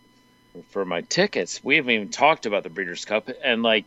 for 0.70 0.84
my 0.84 1.00
tickets. 1.02 1.62
We 1.62 1.76
haven't 1.76 1.90
even 1.90 2.10
talked 2.10 2.46
about 2.46 2.62
the 2.62 2.70
Breeders' 2.70 3.04
Cup, 3.04 3.28
and 3.44 3.62
like, 3.62 3.84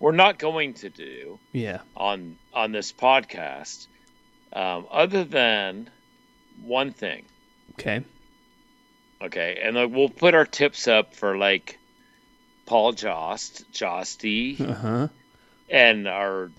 we're 0.00 0.12
not 0.12 0.38
going 0.38 0.74
to 0.74 0.88
do 0.90 1.38
Yeah. 1.52 1.80
on 1.96 2.36
on 2.52 2.70
this 2.72 2.92
podcast, 2.92 3.86
um, 4.52 4.86
other 4.90 5.24
than 5.24 5.90
one 6.62 6.92
thing. 6.92 7.24
Okay. 7.72 8.04
Okay, 9.20 9.58
and 9.62 9.74
like 9.76 9.90
we'll 9.90 10.08
put 10.08 10.34
our 10.34 10.46
tips 10.46 10.86
up 10.86 11.16
for 11.16 11.36
like 11.36 11.78
Paul 12.66 12.92
Jost, 12.92 13.64
Josty, 13.72 14.60
Uh 14.60 14.74
huh. 14.74 15.08
And 15.70 16.06
our. 16.08 16.50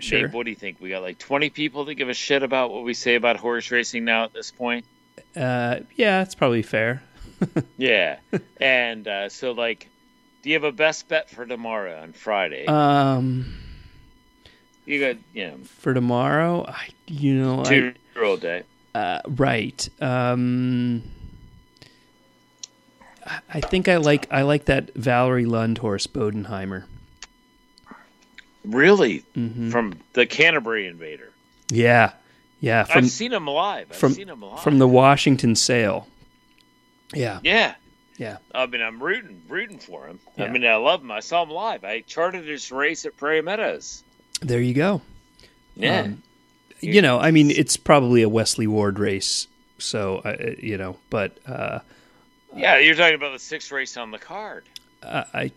Sure. 0.00 0.22
Babe, 0.26 0.34
what 0.34 0.44
do 0.44 0.50
you 0.50 0.56
think? 0.56 0.80
We 0.80 0.88
got 0.90 1.02
like 1.02 1.18
twenty 1.18 1.50
people 1.50 1.84
that 1.84 1.94
give 1.94 2.08
a 2.08 2.14
shit 2.14 2.42
about 2.42 2.72
what 2.72 2.82
we 2.82 2.94
say 2.94 3.14
about 3.14 3.36
horse 3.36 3.70
racing 3.70 4.04
now 4.04 4.24
at 4.24 4.32
this 4.32 4.50
point. 4.50 4.84
Uh, 5.36 5.80
yeah, 5.94 6.22
it's 6.22 6.34
probably 6.34 6.62
fair. 6.62 7.02
Yeah, 7.76 8.18
and 8.60 9.06
uh, 9.06 9.28
so 9.28 9.52
like, 9.52 9.88
do 10.42 10.48
you 10.48 10.54
have 10.54 10.64
a 10.64 10.72
best 10.72 11.08
bet 11.08 11.28
for 11.30 11.44
tomorrow 11.44 12.00
on 12.00 12.12
Friday? 12.12 12.64
Um, 12.66 13.54
you 14.86 14.98
got 15.00 15.16
you 15.34 15.46
know 15.48 15.56
for 15.64 15.92
tomorrow, 15.94 16.64
I 16.66 16.88
you 17.06 17.34
know 17.34 17.62
two 17.64 17.92
year 18.14 18.24
old 18.24 18.40
day. 18.40 18.62
Uh, 18.94 19.20
right. 19.28 19.88
Um, 20.00 21.02
I- 23.26 23.40
I 23.54 23.60
think 23.60 23.88
I 23.88 23.96
like 23.96 24.26
I 24.32 24.42
like 24.42 24.64
that 24.66 24.94
Valorie 24.94 25.46
Lund 25.46 25.78
horse 25.78 26.06
Bodenheimer. 26.06 26.84
Really, 28.64 29.24
Mm-hmm. 29.36 29.70
from 29.70 29.98
the 30.14 30.26
Canterbury 30.26 30.86
Invader. 30.86 31.30
Yeah, 31.68 32.12
yeah. 32.60 32.84
From 32.84 33.04
I've 33.04 33.10
seen 33.10 33.32
him 33.32 33.46
live. 33.46 33.88
I've 33.90 33.96
from 33.96 34.12
seen 34.12 34.28
him 34.28 34.42
live. 34.42 34.62
from 34.62 34.78
the 34.78 34.88
Washington 34.88 35.54
sale. 35.54 36.08
Yeah, 37.12 37.40
yeah. 37.42 37.74
yeah. 38.16 38.38
I 38.54 38.66
mean, 38.66 38.80
I'm 38.82 39.02
rooting, 39.02 39.42
rooting 39.48 39.78
for 39.78 40.06
him. 40.06 40.18
Yeah. 40.36 40.44
I 40.44 40.48
mean, 40.48 40.64
I 40.66 40.76
love 40.76 41.02
him. 41.02 41.10
I 41.10 41.20
saw 41.20 41.42
him 41.42 41.50
live. 41.50 41.84
I 41.84 42.00
charted 42.00 42.46
his 42.46 42.72
race 42.72 43.04
at 43.04 43.16
Prairie 43.16 43.42
Meadows. 43.42 44.02
There 44.40 44.60
you 44.60 44.74
go. 44.74 45.00
Yeah, 45.76 46.00
Um, 46.02 46.22
You 46.80 47.02
know, 47.02 47.18
I 47.18 47.30
mean, 47.30 47.50
it's 47.50 47.76
probably 47.76 48.22
a 48.22 48.28
Wesley 48.28 48.66
Ward 48.66 48.98
race. 48.98 49.46
So 49.78 50.18
uh, 50.24 50.54
you 50.58 50.76
know, 50.78 50.96
but 51.10 51.36
uh, 51.46 51.80
yeah. 52.54 52.78
You're 52.78 52.94
talking 52.94 53.14
about 53.16 53.32
the 53.32 53.38
sixth 53.38 53.70
race 53.72 53.96
on 53.96 54.10
the 54.10 54.18
card. 54.18 54.64
I, 55.04 55.24
I 55.34 55.52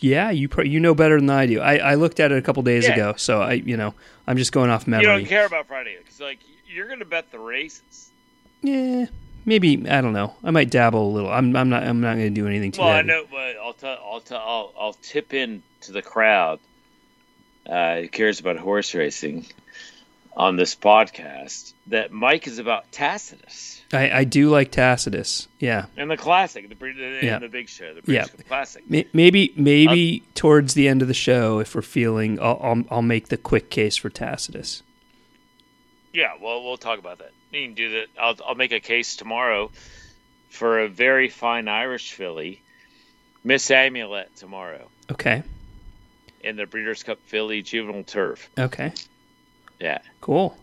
yeah, 0.00 0.30
you 0.30 0.48
pro- 0.48 0.64
you 0.64 0.80
know 0.80 0.94
better 0.94 1.18
than 1.18 1.30
I 1.30 1.46
do. 1.46 1.60
I, 1.60 1.76
I 1.78 1.94
looked 1.94 2.20
at 2.20 2.30
it 2.32 2.38
a 2.38 2.42
couple 2.42 2.62
days 2.62 2.86
Yeah. 2.86 2.92
ago, 2.94 3.14
so 3.16 3.42
I 3.42 3.54
you 3.54 3.76
know 3.76 3.94
I'm 4.26 4.36
just 4.36 4.52
going 4.52 4.70
off 4.70 4.86
memory. 4.86 5.06
You 5.06 5.18
don't 5.18 5.26
care 5.26 5.46
about 5.46 5.66
Friday 5.66 5.96
because, 5.98 6.20
like, 6.20 6.38
you're 6.66 6.86
going 6.86 6.98
to 7.00 7.04
bet 7.04 7.30
the 7.32 7.38
races. 7.38 8.10
Yeah, 8.62 9.06
maybe 9.44 9.88
I 9.88 10.00
don't 10.00 10.12
know. 10.12 10.34
I 10.44 10.50
might 10.50 10.70
dabble 10.70 11.04
a 11.04 11.12
little. 11.12 11.30
I'm 11.30 11.54
I'm 11.56 11.68
not 11.68 11.82
I'm 11.82 12.00
not 12.00 12.14
going 12.16 12.34
to 12.34 12.40
do 12.40 12.46
anything 12.46 12.72
too 12.72 12.82
Well, 12.82 12.90
I 12.90 13.02
know, 13.02 13.24
but 13.30 13.56
I'll 13.62 13.72
tell, 13.72 13.98
I'll 14.04 14.20
tell, 14.20 14.38
I'll, 14.38 14.72
I'll 14.78 14.92
tip 14.94 15.34
in 15.34 15.62
to 15.82 15.92
the 15.92 16.02
crowd 16.02 16.60
uh, 17.66 18.00
who 18.02 18.08
cares 18.08 18.40
about 18.40 18.56
horse 18.56 18.94
racing 18.94 19.46
on 20.36 20.56
this 20.56 20.74
podcast 20.74 21.72
that 21.88 22.12
Mike 22.12 22.46
is 22.46 22.58
about 22.58 22.90
Tacitus 22.92 23.82
I, 23.92 24.10
I 24.10 24.24
do 24.24 24.50
like 24.50 24.70
Tacitus. 24.70 25.48
Yeah, 25.58 25.86
and 25.96 26.10
the 26.10 26.16
classic, 26.18 26.68
the 26.68 26.74
the, 26.74 27.20
Yeah. 27.22 27.38
the 27.38 27.48
Big 27.48 27.68
Show, 27.70 27.94
the 27.94 28.12
Yeah. 28.12 28.26
Classic. 28.46 28.88
May- 28.90 29.06
maybe 29.14 29.52
maybe 29.56 30.22
uh, 30.26 30.30
towards 30.34 30.74
the 30.74 30.86
end 30.88 31.00
of 31.00 31.08
the 31.08 31.14
show, 31.14 31.58
if 31.58 31.74
we're 31.74 31.80
feeling, 31.80 32.38
I'll, 32.38 32.60
I'll 32.62 32.84
I'll 32.90 33.02
make 33.02 33.28
the 33.28 33.38
quick 33.38 33.70
case 33.70 33.96
for 33.96 34.10
Tacitus. 34.10 34.82
Yeah, 36.12 36.32
well, 36.40 36.62
we'll 36.64 36.76
talk 36.76 36.98
about 36.98 37.18
that. 37.18 37.30
You 37.52 37.64
can 37.64 37.74
do 37.74 37.90
that. 37.92 38.06
I'll, 38.20 38.36
I'll 38.46 38.54
make 38.54 38.72
a 38.72 38.80
case 38.80 39.16
tomorrow 39.16 39.70
for 40.50 40.80
a 40.80 40.88
very 40.88 41.28
fine 41.30 41.66
Irish 41.68 42.12
filly, 42.12 42.60
Miss 43.44 43.70
Amulet, 43.70 44.34
tomorrow 44.36 44.88
Okay, 45.10 45.42
in 46.42 46.56
the 46.56 46.66
Breeders' 46.66 47.02
Cup 47.02 47.18
Filly 47.26 47.62
Juvenile 47.62 48.04
Turf. 48.04 48.50
okay, 48.58 48.92
Yeah, 49.80 49.98
cool. 50.20 50.56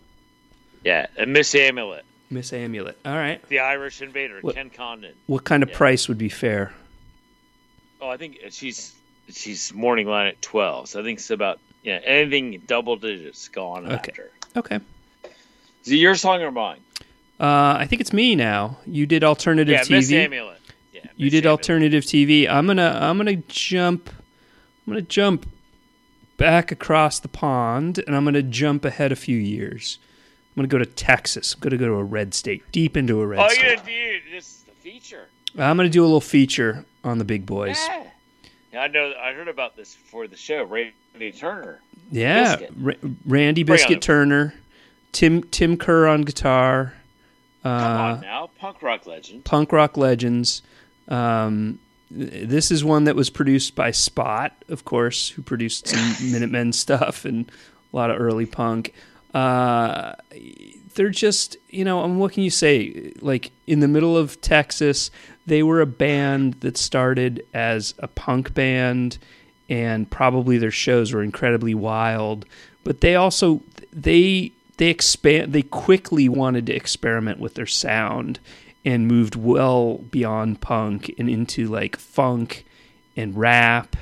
yeah, 0.84 1.08
and 1.18 1.32
Miss 1.34 1.54
Amulet, 1.56 2.04
Miss 2.30 2.52
Amulet. 2.54 2.98
All 3.06 3.16
right. 3.16 3.42
the 3.50 3.60
Irish 3.60 4.02
Invader, 4.02 4.40
What- 4.42 4.56
Ken 4.56 4.70
Condon. 4.70 5.14
What 5.28 5.44
kind 5.44 5.64
of 5.64 5.70
Yeah. 5.70 5.78
price 5.78 6.08
would 6.08 6.18
be 6.18 6.30
fair? 6.30 6.74
Oh, 8.02 8.10
I 8.10 8.18
think 8.18 8.40
she's 8.50 8.94
she's 9.30 9.74
morning 9.74 10.08
line 10.08 10.28
at 10.28 10.42
twelve. 10.42 10.90
So 10.90 11.00
I 11.00 11.04
think 11.04 11.20
it's 11.20 11.30
about 11.30 11.60
yeah 11.84 12.00
anything 12.04 12.62
double 12.68 12.96
digits 12.98 13.48
gone 13.48 13.86
Okay. 13.86 13.96
after. 14.12 14.32
Okay. 14.58 14.80
Is 15.86 15.92
it 15.92 15.96
your 15.98 16.16
song 16.16 16.42
or 16.42 16.52
mine? 16.52 16.80
Uh, 17.40 17.76
I 17.80 17.86
think 17.90 18.02
it's 18.02 18.14
me 18.14 18.36
now. 18.36 18.78
You 18.86 19.06
did 19.06 19.24
alternative 19.24 19.72
Yeah, 19.74 19.96
Miss 19.96 20.10
TV. 20.10 20.26
Amulet. 20.26 20.60
Yeah, 20.94 21.02
You 21.16 21.30
did 21.30 21.46
Amulet. 21.46 21.60
alternative 21.60 22.04
TV. 22.04 22.48
I'm 22.48 22.68
gonna 22.68 22.98
I'm 23.02 23.18
gonna 23.18 23.36
jump 23.48 24.10
I'm 24.88 24.94
gonna 24.94 25.02
jump 25.02 25.46
back 26.38 26.72
across 26.72 27.20
the 27.20 27.28
pond 27.28 28.00
and 28.06 28.16
I'm 28.16 28.26
gonna 28.26 28.42
jump 28.42 28.86
ahead 28.86 29.12
a 29.12 29.16
few 29.16 29.38
years. 29.38 30.00
I'm 30.52 30.62
gonna 30.62 30.68
go 30.68 30.78
to 30.78 30.86
Texas. 30.86 31.54
I'm 31.54 31.60
gonna 31.62 31.78
go 31.78 31.88
to 31.88 31.94
a 31.96 32.04
red 32.04 32.34
state, 32.34 32.64
deep 32.72 32.96
into 32.98 33.22
a 33.22 33.28
red 33.28 33.40
Oh, 33.40 33.48
state. 33.50 33.64
you're 33.66 33.76
gonna 33.76 33.88
do 33.88 34.20
this 34.32 34.46
is 34.48 34.64
the 34.64 34.72
feature. 34.72 35.28
I'm 35.58 35.78
gonna 35.78 35.90
do 35.90 36.02
a 36.02 36.06
little 36.08 36.22
feature 36.22 36.86
on 37.04 37.18
the 37.18 37.26
big 37.26 37.46
boys. 37.46 37.78
Yeah. 37.88 38.04
Yeah, 38.74 38.82
I 38.82 38.88
know. 38.88 39.14
I 39.22 39.32
heard 39.34 39.48
about 39.48 39.78
this 39.78 39.96
before 39.96 40.28
the 40.28 40.36
show. 40.36 40.66
Randy 40.66 41.32
Turner. 41.32 41.80
Yeah, 42.12 42.58
Biscuit. 42.58 42.74
Ra- 42.78 43.10
Randy 43.26 43.64
Biscuit. 43.64 44.02
Turner, 44.02 44.54
Tim 45.14 45.44
Tim 45.44 45.78
Kerr 45.78 46.08
on 46.08 46.24
guitar, 46.24 46.94
Come 47.64 47.72
uh, 47.72 48.04
on 48.16 48.22
now, 48.22 48.50
punk 48.60 48.82
rock 48.82 49.06
legend. 49.06 49.46
punk 49.46 49.72
rock 49.72 49.96
legends. 49.96 50.62
Um, 51.08 51.80
this 52.12 52.72
is 52.72 52.84
one 52.84 53.06
that 53.06 53.16
was 53.16 53.30
produced 53.30 53.76
by 53.76 53.92
Spot, 53.92 54.54
of 54.70 54.86
course, 54.86 55.30
who 55.30 55.42
produced 55.42 55.88
some 55.88 56.16
Minutemen 56.32 56.74
stuff 56.74 57.26
and 57.26 57.52
a 57.92 57.96
lot 57.96 58.12
of 58.12 58.20
early 58.20 58.46
punk. 58.46 58.94
Uh, 59.34 60.14
they're 60.96 61.10
just, 61.10 61.58
you 61.70 61.84
know, 61.84 62.02
um, 62.02 62.20
what 62.20 62.32
can 62.32 62.44
you 62.44 62.50
say? 62.50 63.12
Like 63.22 63.52
in 63.68 63.80
the 63.82 63.88
middle 63.88 64.18
of 64.18 64.40
Texas, 64.42 65.12
they 65.46 65.62
were 65.62 65.82
a 65.82 65.86
band 65.86 66.56
that 66.62 66.78
started 66.78 67.46
as 67.54 67.94
a 68.00 68.08
punk 68.08 68.54
band, 68.54 69.18
and 69.70 70.10
probably 70.10 70.58
their 70.58 70.72
shows 70.72 71.12
were 71.12 71.24
incredibly 71.24 71.76
wild. 71.76 72.46
But 72.84 73.02
they 73.02 73.16
also 73.16 73.62
they 73.92 74.52
they 74.78 74.88
expand 74.88 75.54
they 75.54 75.64
quickly 75.64 76.30
wanted 76.30 76.68
to 76.68 76.74
experiment 76.74 77.40
with 77.40 77.56
their 77.56 77.66
sound 77.66 78.40
and 78.86 79.08
moved 79.08 79.36
well 79.36 79.98
beyond 79.98 80.62
punk 80.62 81.14
and 81.18 81.28
into 81.30 81.68
like 81.68 81.98
funk 81.98 82.66
and 83.18 83.36
rap 83.36 83.96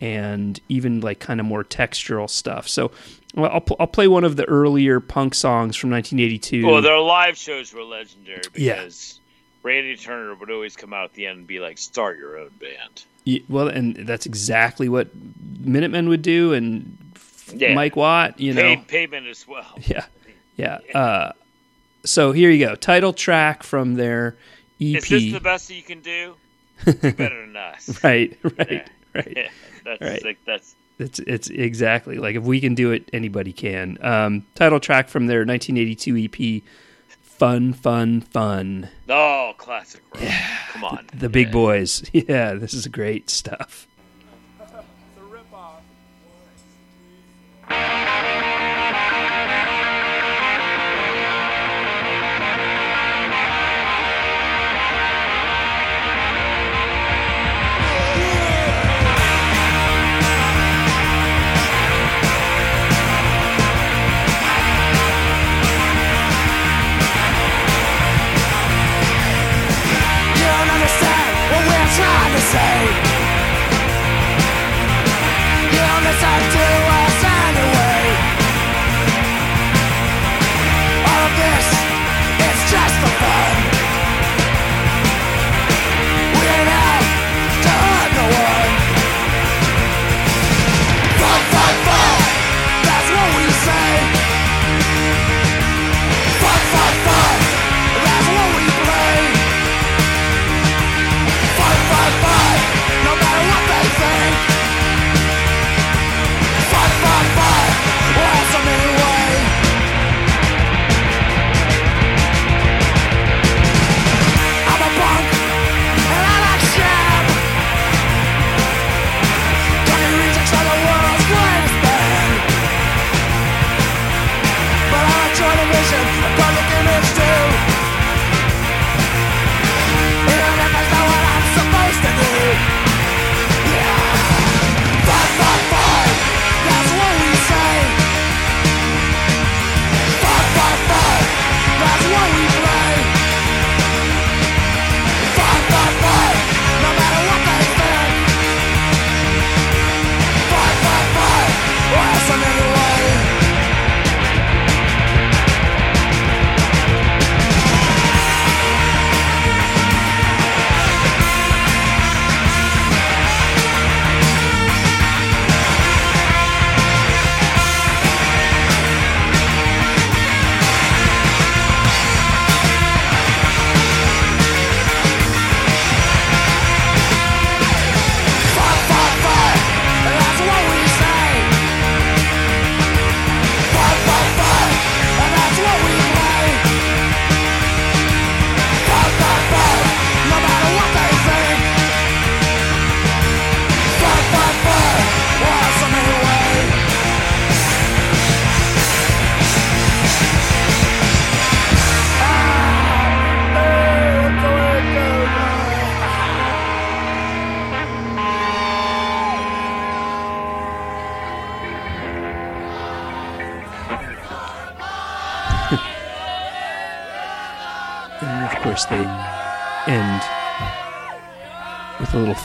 and 0.00 0.58
even 0.68 1.00
like 1.00 1.18
kind 1.20 1.38
of 1.40 1.46
more 1.46 1.62
textural 1.62 2.28
stuff. 2.28 2.66
So 2.66 2.90
well, 3.34 3.50
I'll, 3.52 3.60
pl- 3.60 3.76
I'll 3.78 3.86
play 3.86 4.08
one 4.08 4.24
of 4.24 4.36
the 4.36 4.44
earlier 4.46 4.98
punk 4.98 5.34
songs 5.34 5.76
from 5.76 5.90
1982. 5.90 6.66
Well, 6.66 6.82
their 6.82 6.98
live 6.98 7.36
shows 7.36 7.72
were 7.72 7.82
legendary 7.84 8.40
Yeah. 8.56 8.76
because 8.76 9.20
Randy 9.62 9.96
Turner 9.96 10.34
would 10.34 10.50
always 10.50 10.74
come 10.74 10.92
out 10.94 11.04
at 11.04 11.12
the 11.12 11.26
end 11.26 11.38
and 11.38 11.46
be 11.46 11.60
like, 11.60 11.76
"Start 11.78 12.18
your 12.18 12.38
own 12.38 12.48
band." 12.58 13.04
Y- 13.26 13.42
well, 13.48 13.68
and 13.68 13.94
that's 13.94 14.24
exactly 14.26 14.88
what 14.88 15.08
Minutemen 15.60 16.08
would 16.08 16.22
do, 16.22 16.54
and 16.54 16.96
Yeah. 17.54 17.74
Mike 17.74 17.94
Watt, 17.94 18.40
you 18.40 18.54
know, 18.54 18.62
Pay, 18.62 18.76
Pavement 18.88 19.26
as 19.26 19.46
well. 19.46 19.78
yeah, 19.86 20.06
yeah. 20.56 20.78
Uh, 20.94 21.32
so 22.04 22.32
here 22.32 22.50
you 22.50 22.64
go, 22.66 22.74
title 22.74 23.12
track 23.12 23.62
from 23.62 23.94
their 23.94 24.36
EP. 24.80 24.96
Is 24.96 25.08
this 25.08 25.32
the 25.32 25.40
best 25.40 25.68
that 25.68 25.74
you 25.74 25.82
can 25.82 26.00
do? 26.00 26.34
Do 26.84 27.12
better 27.12 27.44
than 27.46 27.56
us. 27.56 28.02
right, 28.02 28.38
right, 28.58 28.70
Yeah. 28.70 28.84
right. 29.14 29.32
Yeah, 29.36 29.48
that's 29.84 30.00
Right. 30.00 30.24
like 30.24 30.38
that's 30.46 30.74
It's 30.98 31.18
it's 31.20 31.48
exactly 31.50 32.16
like 32.18 32.36
if 32.36 32.42
we 32.44 32.60
can 32.60 32.74
do 32.74 32.90
it, 32.92 33.08
anybody 33.12 33.52
can. 33.52 33.98
Um, 34.00 34.46
title 34.54 34.80
track 34.80 35.08
from 35.08 35.26
their 35.26 35.44
1982 35.44 36.16
EP, 36.16 36.62
"Fun, 37.22 37.72
Fun, 37.72 38.20
Fun." 38.20 38.88
oh 39.08 39.52
classic 39.58 40.02
rock. 40.14 40.22
Come 40.72 40.84
on, 40.84 41.06
The 41.14 41.28
big 41.28 41.48
Yeah. 41.48 41.52
boys. 41.52 42.02
Yeah, 42.12 42.54
this 42.54 42.72
is 42.74 42.86
great 42.86 43.28
stuff. 43.30 43.86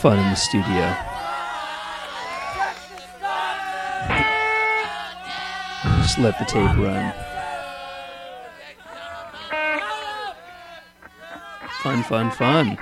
Fun 0.06 0.20
in 0.20 0.30
the 0.30 0.36
studio. 0.36 0.96
Just 6.04 6.20
let 6.20 6.38
the 6.38 6.46
tape 6.46 6.78
run. 6.78 7.12
Fun, 11.82 12.04
fun, 12.04 12.30
fun. 12.30 12.78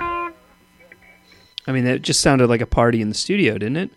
I 1.66 1.72
mean, 1.72 1.84
that 1.84 2.02
just 2.02 2.20
sounded 2.20 2.50
like 2.50 2.60
a 2.60 2.66
party 2.66 3.00
in 3.00 3.08
the 3.08 3.14
studio, 3.14 3.54
didn't 3.54 3.78
it? 3.78 3.90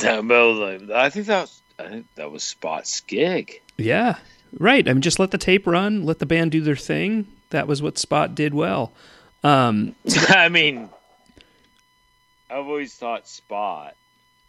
That 0.00 0.24
was 0.24 0.58
like- 0.58 0.90
I 0.90 1.08
think 1.08 1.26
that 1.26 1.42
was 1.42 1.62
I 1.78 1.88
think 1.88 2.06
that 2.16 2.32
was 2.32 2.42
Spot's 2.42 2.98
gig. 3.02 3.60
Yeah, 3.76 4.16
right. 4.58 4.88
I 4.88 4.92
mean, 4.92 5.02
just 5.02 5.20
let 5.20 5.30
the 5.30 5.38
tape 5.38 5.68
run, 5.68 6.04
let 6.04 6.18
the 6.18 6.26
band 6.26 6.50
do 6.50 6.60
their 6.62 6.74
thing. 6.74 7.28
That 7.50 7.68
was 7.68 7.80
what 7.80 7.96
Spot 7.96 8.34
did 8.34 8.54
well. 8.54 8.92
Um, 9.44 9.94
I 10.30 10.48
mean, 10.48 10.88
I've 12.50 12.66
always 12.66 12.94
thought 12.94 13.26
Spot 13.28 13.94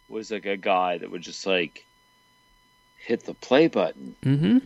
was 0.08 0.30
like 0.30 0.46
a 0.46 0.56
guy 0.56 0.98
that 0.98 1.10
would 1.10 1.22
just 1.22 1.46
like 1.46 1.84
hit 2.98 3.24
the 3.24 3.34
play 3.34 3.66
button. 3.68 4.14
Mm-hmm. 4.22 4.58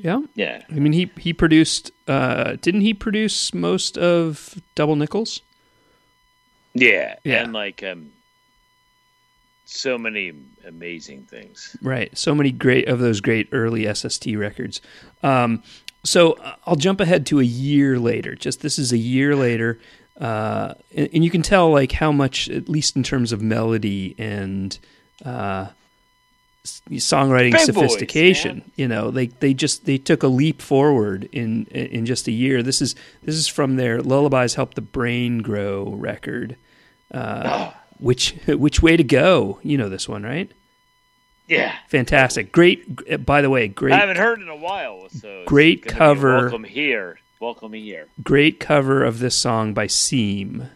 Yeah. 0.00 0.20
Yeah, 0.34 0.62
I 0.70 0.74
mean, 0.74 0.92
he 0.92 1.10
he 1.18 1.32
produced. 1.32 1.90
Uh, 2.06 2.56
didn't 2.60 2.82
he 2.82 2.94
produce 2.94 3.52
most 3.52 3.98
of 3.98 4.54
Double 4.74 4.96
Nickels? 4.96 5.42
yeah, 6.74 7.16
Yeah. 7.24 7.42
and 7.42 7.52
like 7.52 7.82
um, 7.82 8.12
so 9.64 9.98
many 9.98 10.32
amazing 10.66 11.22
things. 11.24 11.76
Right. 11.82 12.16
So 12.16 12.34
many 12.34 12.52
great 12.52 12.88
of 12.88 13.00
those 13.00 13.20
great 13.20 13.48
early 13.52 13.92
SST 13.92 14.26
records. 14.36 14.80
Um, 15.22 15.62
so 16.04 16.32
uh, 16.34 16.54
I'll 16.66 16.76
jump 16.76 17.00
ahead 17.00 17.26
to 17.26 17.40
a 17.40 17.44
year 17.44 17.98
later. 17.98 18.34
Just 18.36 18.60
this 18.60 18.78
is 18.78 18.92
a 18.92 18.98
year 18.98 19.34
later, 19.34 19.80
uh, 20.20 20.74
and, 20.94 21.08
and 21.14 21.24
you 21.24 21.30
can 21.30 21.42
tell 21.42 21.70
like 21.70 21.92
how 21.92 22.10
much, 22.12 22.48
at 22.48 22.68
least 22.68 22.96
in 22.96 23.02
terms 23.02 23.32
of 23.32 23.40
melody 23.42 24.14
and 24.18 24.78
uh, 25.24 25.68
s- 26.64 26.82
songwriting 26.92 27.52
Big 27.52 27.60
sophistication. 27.60 28.70
you 28.76 28.88
know, 28.88 29.10
they 29.10 29.26
they 29.26 29.54
just 29.54 29.84
they 29.86 29.98
took 29.98 30.22
a 30.22 30.28
leap 30.28 30.60
forward 30.60 31.28
in 31.32 31.66
in 31.66 32.04
just 32.06 32.26
a 32.28 32.32
year. 32.32 32.62
This 32.62 32.82
is 32.82 32.94
this 33.22 33.36
is 33.36 33.46
from 33.48 33.76
their 33.76 34.00
Lullabies 34.02 34.54
Help 34.54 34.74
the 34.74 34.80
Brain 34.80 35.38
Grow 35.38 35.90
record. 35.92 36.56
Uh, 37.12 37.70
which 37.98 38.34
which 38.46 38.82
way 38.82 38.96
to 38.96 39.04
go? 39.04 39.58
You 39.62 39.78
know 39.78 39.88
this 39.88 40.08
one, 40.08 40.22
right? 40.22 40.50
Yeah, 41.46 41.74
Fantastic. 41.88 42.52
Great. 42.52 43.24
By 43.24 43.40
the 43.40 43.48
way, 43.48 43.68
great. 43.68 43.94
I 43.94 44.00
haven't 44.00 44.18
heard 44.18 44.42
in 44.42 44.48
a 44.50 44.56
while. 44.56 45.08
So 45.08 45.44
Great 45.46 45.80
gonna 45.82 45.92
be 45.92 45.94
a 45.94 45.98
cover. 45.98 46.36
Welcome 46.42 46.64
here. 46.64 47.18
Welcome 47.40 47.72
here. 47.72 48.08
Great 48.24 48.58
cover 48.58 49.04
of 49.04 49.20
this 49.20 49.36
song 49.36 49.72
by 49.72 49.86
Seam. 49.86 50.70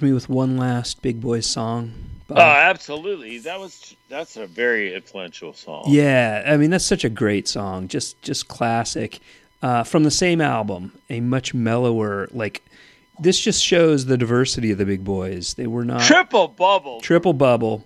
Indulge 0.00 0.10
me 0.10 0.14
with 0.14 0.28
one 0.28 0.56
last 0.56 1.02
Big 1.02 1.20
Boys 1.20 1.46
song? 1.46 1.92
Bob? 2.28 2.38
Oh, 2.38 2.40
absolutely. 2.42 3.38
That 3.38 3.58
was 3.58 3.96
that's 4.08 4.36
a 4.36 4.46
very 4.46 4.94
influential 4.94 5.52
song. 5.52 5.84
Yeah, 5.88 6.44
I 6.46 6.56
mean 6.56 6.70
that's 6.70 6.84
such 6.84 7.04
a 7.04 7.08
great 7.10 7.48
song, 7.48 7.88
just 7.88 8.20
just 8.22 8.48
classic. 8.48 9.20
Uh, 9.62 9.84
from 9.84 10.04
the 10.04 10.10
same 10.10 10.40
album, 10.40 10.92
a 11.10 11.20
much 11.20 11.52
mellower. 11.52 12.28
Like 12.32 12.62
this 13.18 13.38
just 13.38 13.62
shows 13.62 14.06
the 14.06 14.16
diversity 14.16 14.70
of 14.70 14.78
the 14.78 14.86
Big 14.86 15.04
Boys. 15.04 15.54
They 15.54 15.66
were 15.66 15.84
not 15.84 16.02
Triple 16.02 16.48
bubble. 16.48 17.00
triple 17.00 17.34
bubble 17.34 17.84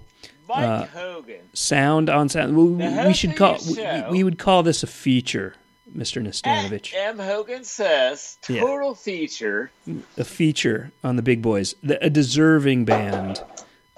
Mike 0.48 0.58
uh, 0.64 0.86
Hogan. 0.86 1.40
sound 1.52 2.08
on 2.10 2.28
sound. 2.28 2.56
We, 2.56 3.06
we 3.06 3.14
should 3.14 3.34
call 3.36 3.58
we, 3.66 4.10
we 4.10 4.24
would 4.24 4.38
call 4.38 4.62
this 4.62 4.82
a 4.82 4.86
feature, 4.86 5.54
Mister 5.94 6.20
Nastanovich. 6.20 6.92
M. 6.94 7.18
Hogan 7.18 7.64
says 7.64 8.36
Yeah. 8.48 8.60
total 8.60 8.94
feature. 8.94 9.70
A 10.18 10.24
feature 10.24 10.90
on 11.04 11.16
the 11.16 11.22
Big 11.22 11.40
Boys, 11.40 11.74
the, 11.82 12.04
a 12.04 12.10
deserving 12.10 12.84
band, 12.84 13.40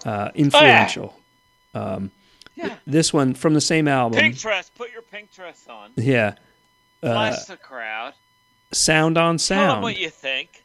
uh, 0.05 0.31
influential. 0.35 1.19
Um, 1.75 2.11
Yeah. 2.55 2.75
This 2.87 3.13
one 3.13 3.35
from 3.35 3.55
the 3.55 3.61
same 3.61 3.87
album. 3.89 4.19
Pink 4.21 4.39
dress. 4.39 4.71
Put 4.71 4.93
your 4.93 5.03
pink 5.03 5.31
dress 5.33 5.67
on. 5.69 5.91
Yeah, 5.97 6.35
uh, 7.03 7.13
Flash 7.13 7.45
the 7.45 7.57
crowd. 7.57 8.15
sound 8.73 9.19
on 9.19 9.39
sound. 9.39 9.61
Tell 9.67 9.75
them 9.75 9.83
what 9.83 9.99
you 9.99 10.09
think. 10.11 10.63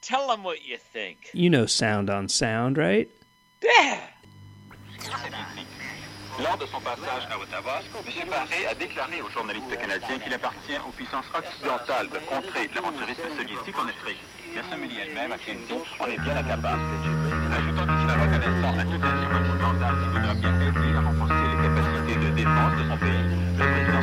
Tell 0.00 0.28
them 0.28 0.42
what 0.44 0.64
you 0.64 0.76
think. 0.76 1.30
you 1.32 1.50
know 1.50 1.66
sound 1.66 2.10
on 2.10 2.28
sound, 2.28 2.76
right? 2.78 3.08
Yeah. 3.62 4.00
Lors 6.42 6.58
de 6.58 6.66
son 6.66 6.80
passage 6.80 7.28
à 7.30 7.38
Ottawa, 7.38 7.78
M. 7.94 8.28
Paré 8.28 8.66
a 8.66 8.74
déclaré 8.74 9.22
aux 9.22 9.30
journalistes 9.30 9.70
canadiens 9.78 10.18
qu'il 10.18 10.34
appartient 10.34 10.74
aux 10.82 10.90
puissances 10.90 11.30
occidentales 11.30 12.10
de 12.10 12.18
contrer 12.26 12.66
l'aventurisme 12.74 13.30
soviétique 13.38 13.78
en 13.78 13.86
Afrique. 13.86 14.18
L'Assemblée 14.50 14.98
elle-même 14.98 15.30
a 15.30 15.38
dit 15.38 15.54
on 15.70 16.06
est 16.06 16.18
bien 16.18 16.36
incapable. 16.36 16.82
Ajoutant 17.54 17.86
qu'il 17.86 18.00
sera 18.02 18.14
reconnaissant 18.18 18.72
à 18.74 18.82
toute 18.82 18.98
nation 18.98 19.30
occidentale 19.30 19.94
qui 19.94 20.08
voudra 20.10 20.34
bien 20.34 20.54
aider 20.58 20.90
à 20.90 21.00
renforcer 21.06 21.46
les 21.54 21.58
capacités 21.62 22.16
de 22.18 22.30
défense 22.34 22.74
de 22.74 22.84
son 22.90 22.98
pays, 22.98 23.93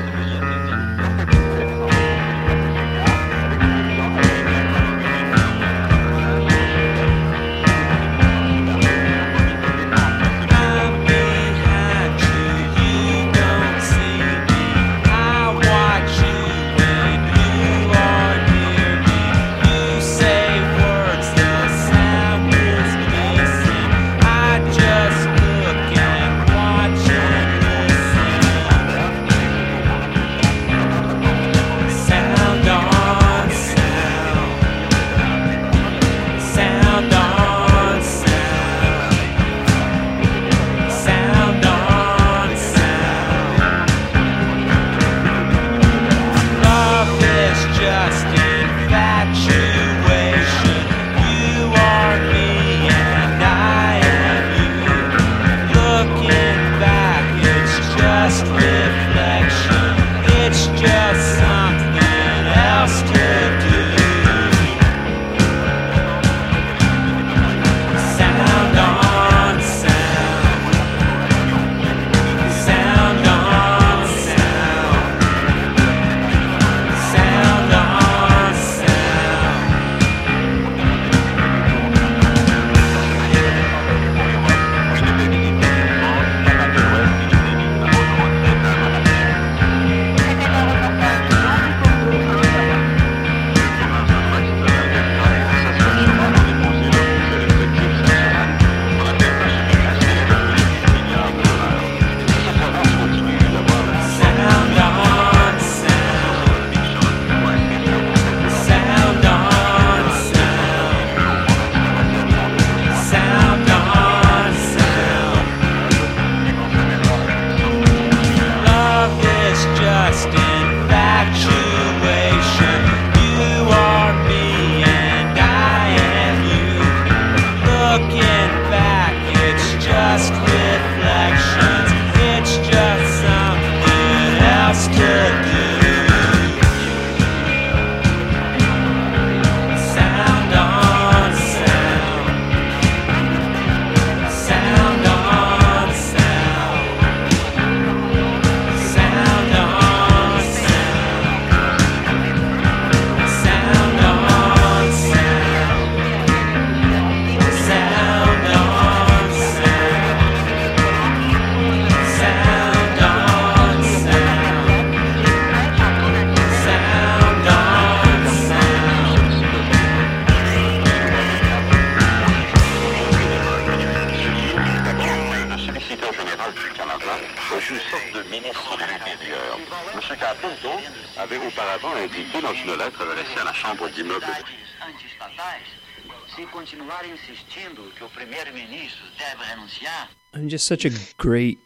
renunciar, 189.38 190.08
I 190.34 190.38
mean, 190.38 190.50
just 190.50 190.66
such 190.66 190.86
a 190.86 190.92
great, 191.18 191.60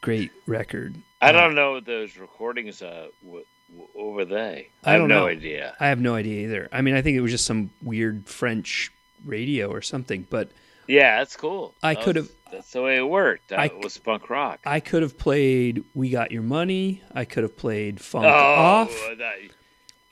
great 0.00 0.30
record. 0.46 0.94
I 1.20 1.32
don't 1.32 1.54
know 1.54 1.72
what 1.72 1.86
those 1.86 2.16
recordings. 2.16 2.82
Uh, 2.82 3.08
what, 3.22 3.44
what 3.92 4.12
were 4.12 4.24
they? 4.24 4.68
I, 4.84 4.90
I 4.90 4.92
have 4.94 5.02
no 5.02 5.20
know. 5.20 5.26
idea. 5.26 5.74
I 5.80 5.88
have 5.88 6.00
no 6.00 6.14
idea 6.14 6.44
either. 6.44 6.68
I 6.72 6.82
mean, 6.82 6.94
I 6.94 7.02
think 7.02 7.16
it 7.16 7.20
was 7.20 7.30
just 7.30 7.46
some 7.46 7.70
weird 7.82 8.26
French 8.26 8.92
radio 9.24 9.70
or 9.70 9.82
something, 9.82 10.26
but 10.28 10.50
Yeah, 10.86 11.18
that's 11.18 11.36
cool. 11.36 11.74
I 11.82 11.94
That 11.94 12.04
could 12.04 12.16
have- 12.16 12.30
That's 12.52 12.70
the 12.72 12.82
way 12.82 12.98
it 12.98 13.08
worked. 13.08 13.48
That 13.48 13.58
I- 13.58 13.70
was 13.82 13.96
punk 13.98 14.30
rock. 14.30 14.60
I 14.64 14.80
could 14.80 15.02
have 15.02 15.18
played 15.18 15.82
"We 15.94 16.10
Got 16.10 16.30
Your 16.30 16.42
Money." 16.42 17.02
I 17.12 17.24
could 17.24 17.42
have 17.42 17.56
played 17.56 18.00
"Funk 18.00 18.26
oh, 18.26 18.28
Off." 18.28 18.90
that, 19.18 19.38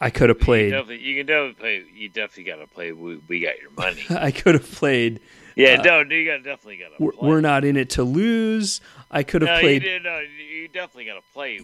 I 0.02 0.10
could 0.10 0.28
have 0.28 0.38
you 0.38 0.44
played. 0.44 0.70
definitely, 0.70 0.98
you 1.00 1.16
can 1.16 1.26
definitely 1.26 1.54
play. 1.54 1.84
You 1.94 2.08
definitely 2.08 2.44
got 2.44 2.56
to 2.56 2.66
play. 2.66 2.92
We, 2.92 3.16
we 3.28 3.40
got 3.40 3.58
your 3.60 3.70
money. 3.76 4.02
I 4.10 4.30
could 4.30 4.54
have 4.54 4.70
played. 4.70 5.20
Yeah, 5.54 5.76
no, 5.76 6.00
you 6.00 6.24
got 6.26 6.42
definitely 6.42 6.78
got 6.78 6.96
to 6.96 7.02
We're, 7.02 7.12
play. 7.12 7.28
we're 7.28 7.40
not 7.40 7.64
in 7.64 7.76
it 7.76 7.90
to 7.90 8.04
lose. 8.04 8.80
I 9.10 9.22
could 9.22 9.42
have 9.42 9.50
No, 9.50 9.60
played. 9.60 9.82
did. 9.82 10.02
No, 10.04 10.18
you 10.20 10.68
definitely 10.68 11.04
got 11.06 11.14
to 11.14 11.32
play. 11.34 11.60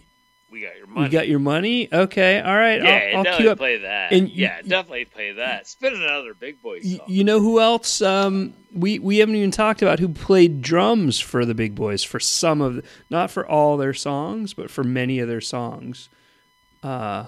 We 0.51 0.61
got 0.61 0.77
your 0.77 0.87
money. 0.87 1.07
We 1.07 1.09
got 1.11 1.27
your 1.27 1.37
money. 1.39 1.89
Okay, 1.93 2.39
all 2.39 2.55
right. 2.55 2.81
Yeah, 2.81 3.09
I'll, 3.11 3.17
I'll 3.17 3.23
definitely 3.23 3.55
play 3.55 3.77
that. 3.79 4.11
And 4.11 4.29
you- 4.29 4.43
yeah, 4.43 4.61
definitely 4.63 5.05
play 5.05 5.31
that. 5.33 5.67
Spin 5.67 5.93
another 5.93 6.33
Big 6.33 6.59
Boy 6.61 6.81
song. 6.81 7.01
You 7.07 7.23
know 7.23 7.39
who 7.39 7.59
else? 7.59 8.01
Um, 8.01 8.53
we 8.73 8.97
we 8.99 9.17
haven't 9.19 9.35
even 9.35 9.51
talked 9.51 9.81
about 9.83 9.99
who 9.99 10.09
played 10.09 10.61
drums 10.63 11.19
for 11.19 11.45
the 11.45 11.53
Big 11.53 11.75
Boys 11.75 12.03
for 12.03 12.19
some 12.19 12.61
of, 12.61 12.75
the, 12.77 12.83
not 13.11 13.29
for 13.29 13.45
all 13.47 13.77
their 13.77 13.93
songs, 13.93 14.53
but 14.55 14.71
for 14.71 14.83
many 14.83 15.19
of 15.19 15.27
their 15.27 15.41
songs. 15.41 16.09
Uh, 16.81 17.25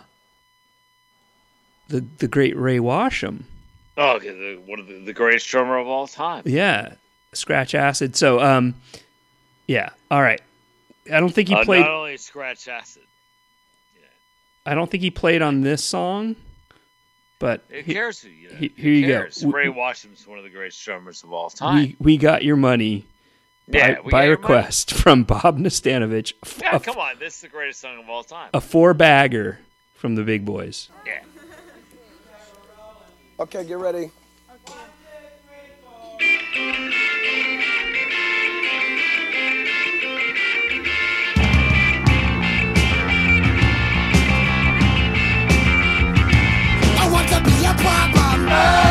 the 1.91 2.05
the 2.17 2.27
great 2.27 2.55
Rey 2.57 2.77
Washam. 2.79 3.43
oh, 3.97 4.19
one 4.65 4.79
of 4.79 4.87
the, 4.87 4.99
the 5.05 5.13
greatest 5.13 5.47
drummer 5.47 5.77
of 5.77 5.87
all 5.87 6.07
time. 6.07 6.43
Yeah, 6.45 6.93
Scratch 7.33 7.75
Acid. 7.75 8.15
So 8.15 8.39
um, 8.39 8.75
yeah. 9.67 9.89
All 10.09 10.21
right. 10.21 10.41
I 11.11 11.19
don't 11.19 11.33
think 11.33 11.49
he 11.49 11.55
Uh, 11.55 11.65
played. 11.65 11.81
not 11.81 11.89
only 11.89 12.17
Scratch 12.17 12.67
Acid. 12.67 13.03
Yeah. 13.99 14.07
I 14.71 14.75
don't 14.75 14.89
think 14.89 15.01
he 15.03 15.09
played 15.11 15.41
on 15.41 15.61
this 15.61 15.83
song, 15.83 16.35
but 17.39 17.63
Who 17.69 17.77
he- 17.81 17.93
cares 17.93 18.19
who 18.21 18.29
you 18.29 18.49
know? 18.49 18.55
he- 18.57 18.73
Who 18.77 18.81
here 18.81 18.93
you 18.93 19.07
go. 19.07 19.13
cares? 19.21 19.43
Rey 19.45 19.69
Washam's 19.69 20.27
one 20.27 20.37
of 20.37 20.43
the 20.43 20.49
greatest 20.49 20.83
drummers 20.85 21.23
of 21.23 21.33
all 21.33 21.49
time. 21.49 21.75
we 21.77 21.95
we 21.99 22.17
got 22.17 22.43
your 22.43 22.55
money 22.57 23.05
by, 23.67 23.77
yeah, 23.77 23.95
by 24.09 24.23
your 24.25 24.35
request 24.37 24.93
from 25.01 25.23
Bob 25.23 25.57
Nastanovich. 25.57 26.33
Yeah, 26.61 26.75
A- 26.75 26.79
come 26.79 26.97
on, 26.97 27.17
this 27.19 27.35
is 27.35 27.41
the 27.41 27.47
greatest 27.49 27.79
song 27.81 27.99
of 27.99 28.09
all 28.09 28.23
time. 28.23 28.49
a 28.53 28.61
four 28.61 28.93
bagger 28.93 29.59
from 29.95 30.15
the 30.15 30.23
Big 30.23 30.45
Boys. 30.45 30.89
yeah. 31.05 31.21
Okay, 33.41 33.65
get 33.65 33.79
ready. 33.79 34.11
I 46.99 47.09
want 47.11 47.27
to 47.29 47.41
be 47.43 47.65
a 47.65 47.73
problem. 47.73 48.90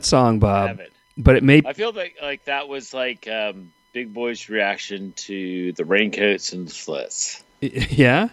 That 0.00 0.06
song, 0.06 0.38
Bob, 0.38 0.68
Have 0.68 0.80
it. 0.80 0.92
but 1.16 1.36
it 1.36 1.42
made 1.42 1.66
I 1.66 1.72
feel 1.72 1.92
like 1.92 2.16
like 2.22 2.44
that 2.46 2.68
was 2.68 2.92
like 2.94 3.26
um, 3.28 3.72
Big 3.92 4.12
Boy's 4.14 4.48
reaction 4.48 5.12
to 5.16 5.72
the 5.72 5.84
raincoats 5.84 6.52
and 6.52 6.66
the 6.66 6.72
slits. 6.72 7.42
yeah. 7.60 8.28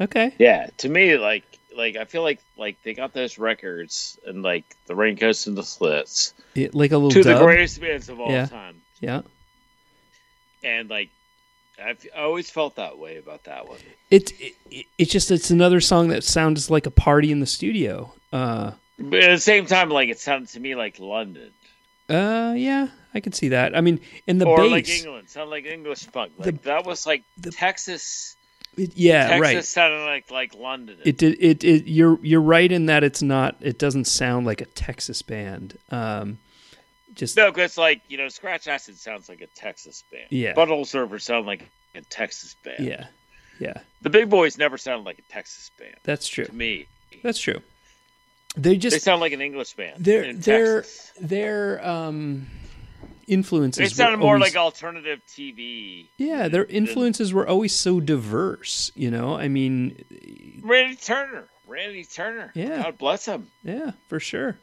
Okay. 0.00 0.32
Yeah, 0.38 0.68
to 0.78 0.88
me, 0.88 1.16
like 1.18 1.44
like 1.76 1.96
I 1.96 2.04
feel 2.04 2.22
like 2.22 2.40
like 2.56 2.76
they 2.82 2.94
got 2.94 3.12
those 3.12 3.38
records 3.38 4.18
and 4.26 4.42
like 4.42 4.64
the 4.86 4.94
raincoats 4.94 5.46
and 5.46 5.56
the 5.56 5.62
slits 5.62 6.34
It- 6.54 6.74
like 6.74 6.92
a 6.92 6.96
little 6.98 7.10
to 7.10 7.22
the 7.22 7.38
greatest 7.38 7.80
bands 7.80 8.08
of 8.08 8.20
all 8.20 8.30
Yeah. 8.30 8.46
time, 8.46 8.80
Yeah. 9.00 9.22
and 10.62 10.88
like 10.90 11.10
I've 11.82 12.04
I 12.16 12.20
always 12.22 12.50
felt 12.50 12.76
that 12.76 12.98
way 12.98 13.16
about 13.18 13.44
that 13.44 13.68
one. 13.68 13.78
It, 14.10 14.32
it 14.70 14.86
it's 14.98 15.12
just 15.12 15.30
it's 15.30 15.50
another 15.50 15.80
song 15.80 16.08
that 16.08 16.24
sounds 16.24 16.70
like 16.70 16.86
a 16.86 16.90
party 16.90 17.30
in 17.30 17.40
the 17.40 17.46
studio. 17.46 18.12
Uh 18.32 18.72
But 18.98 19.20
at 19.22 19.30
the 19.30 19.40
same 19.40 19.66
time, 19.66 19.90
like 19.90 20.08
it 20.08 20.18
sounded 20.18 20.48
to 20.50 20.60
me 20.60 20.74
like 20.74 20.98
London. 20.98 21.50
uh 22.08 22.54
yeah. 22.56 22.88
I 23.14 23.20
can 23.20 23.32
see 23.32 23.48
that. 23.48 23.76
I 23.76 23.80
mean, 23.80 24.00
in 24.26 24.38
the 24.38 24.46
or 24.46 24.58
bass, 24.58 24.70
like 24.70 24.88
England, 24.88 25.28
sound 25.30 25.50
like 25.50 25.64
English 25.64 26.04
funk. 26.06 26.32
Like 26.38 26.62
that 26.62 26.84
was 26.84 27.06
like 27.06 27.22
the, 27.38 27.50
Texas. 27.50 28.36
it- 28.76 28.96
yeah, 28.96 29.28
Texas 29.28 29.40
right. 29.54 29.64
sounded 29.64 30.04
like 30.04 30.30
like 30.30 30.54
London. 30.54 30.98
It 31.04 31.16
did. 31.16 31.36
It, 31.40 31.64
it. 31.64 31.86
You're 31.86 32.18
you're 32.22 32.40
right 32.42 32.70
in 32.70 32.86
that 32.86 33.02
it's 33.04 33.22
not. 33.22 33.56
It 33.60 33.78
doesn't 33.78 34.04
sound 34.06 34.46
like 34.46 34.60
a 34.60 34.66
Texas 34.66 35.22
band. 35.22 35.78
Um, 35.90 36.38
just 37.14 37.36
no, 37.36 37.50
because 37.50 37.78
like 37.78 38.02
you 38.08 38.18
know, 38.18 38.28
Scratch 38.28 38.68
Acid 38.68 38.98
sounds 38.98 39.28
like 39.28 39.40
a 39.40 39.46
Texas 39.48 40.04
band. 40.12 40.26
Yeah. 40.30 40.52
Butthole 40.54 40.86
Surfer 40.86 41.18
sound 41.18 41.46
like 41.46 41.66
a 41.94 42.02
Texas 42.02 42.54
band. 42.62 42.84
yeah, 42.86 43.06
yeah. 43.58 43.78
The 44.02 44.10
Big 44.10 44.28
Boys 44.28 44.58
never 44.58 44.76
sounded 44.76 45.04
like 45.06 45.18
a 45.18 45.32
Texas 45.32 45.70
band 45.78 45.96
That's 46.04 46.28
true. 46.28 46.44
to 46.44 46.54
me. 46.54 46.86
That's 47.22 47.38
true. 47.40 47.60
They 48.58 48.76
just 48.76 48.94
they 48.94 48.98
sound 49.00 49.20
like 49.20 49.32
an 49.32 49.40
English 49.40 49.74
band. 49.74 50.04
their 50.04 50.22
in 50.24 50.40
their 50.40 50.82
Texas. 50.82 51.12
their 51.20 51.86
um 51.86 52.46
influences. 53.26 53.78
They 53.78 53.88
sounded 53.94 54.18
more 54.18 54.34
always- 54.36 54.54
like 54.54 54.56
alternative 54.62 55.20
TV. 55.28 56.06
yeah. 56.16 56.48
Their 56.48 56.64
influences 56.64 57.32
were 57.32 57.46
always 57.46 57.74
so 57.74 58.00
diverse. 58.00 58.90
You 58.94 59.10
know, 59.10 59.34
I 59.36 59.48
mean, 59.48 60.60
Randy 60.62 60.96
Turner. 60.96 61.44
Randy 61.66 62.04
Turner. 62.04 62.50
Yeah. 62.54 62.82
God 62.84 62.98
bless 62.98 63.26
him. 63.26 63.48
yeah, 63.62 63.92
for 64.08 64.18
sure. 64.20 64.58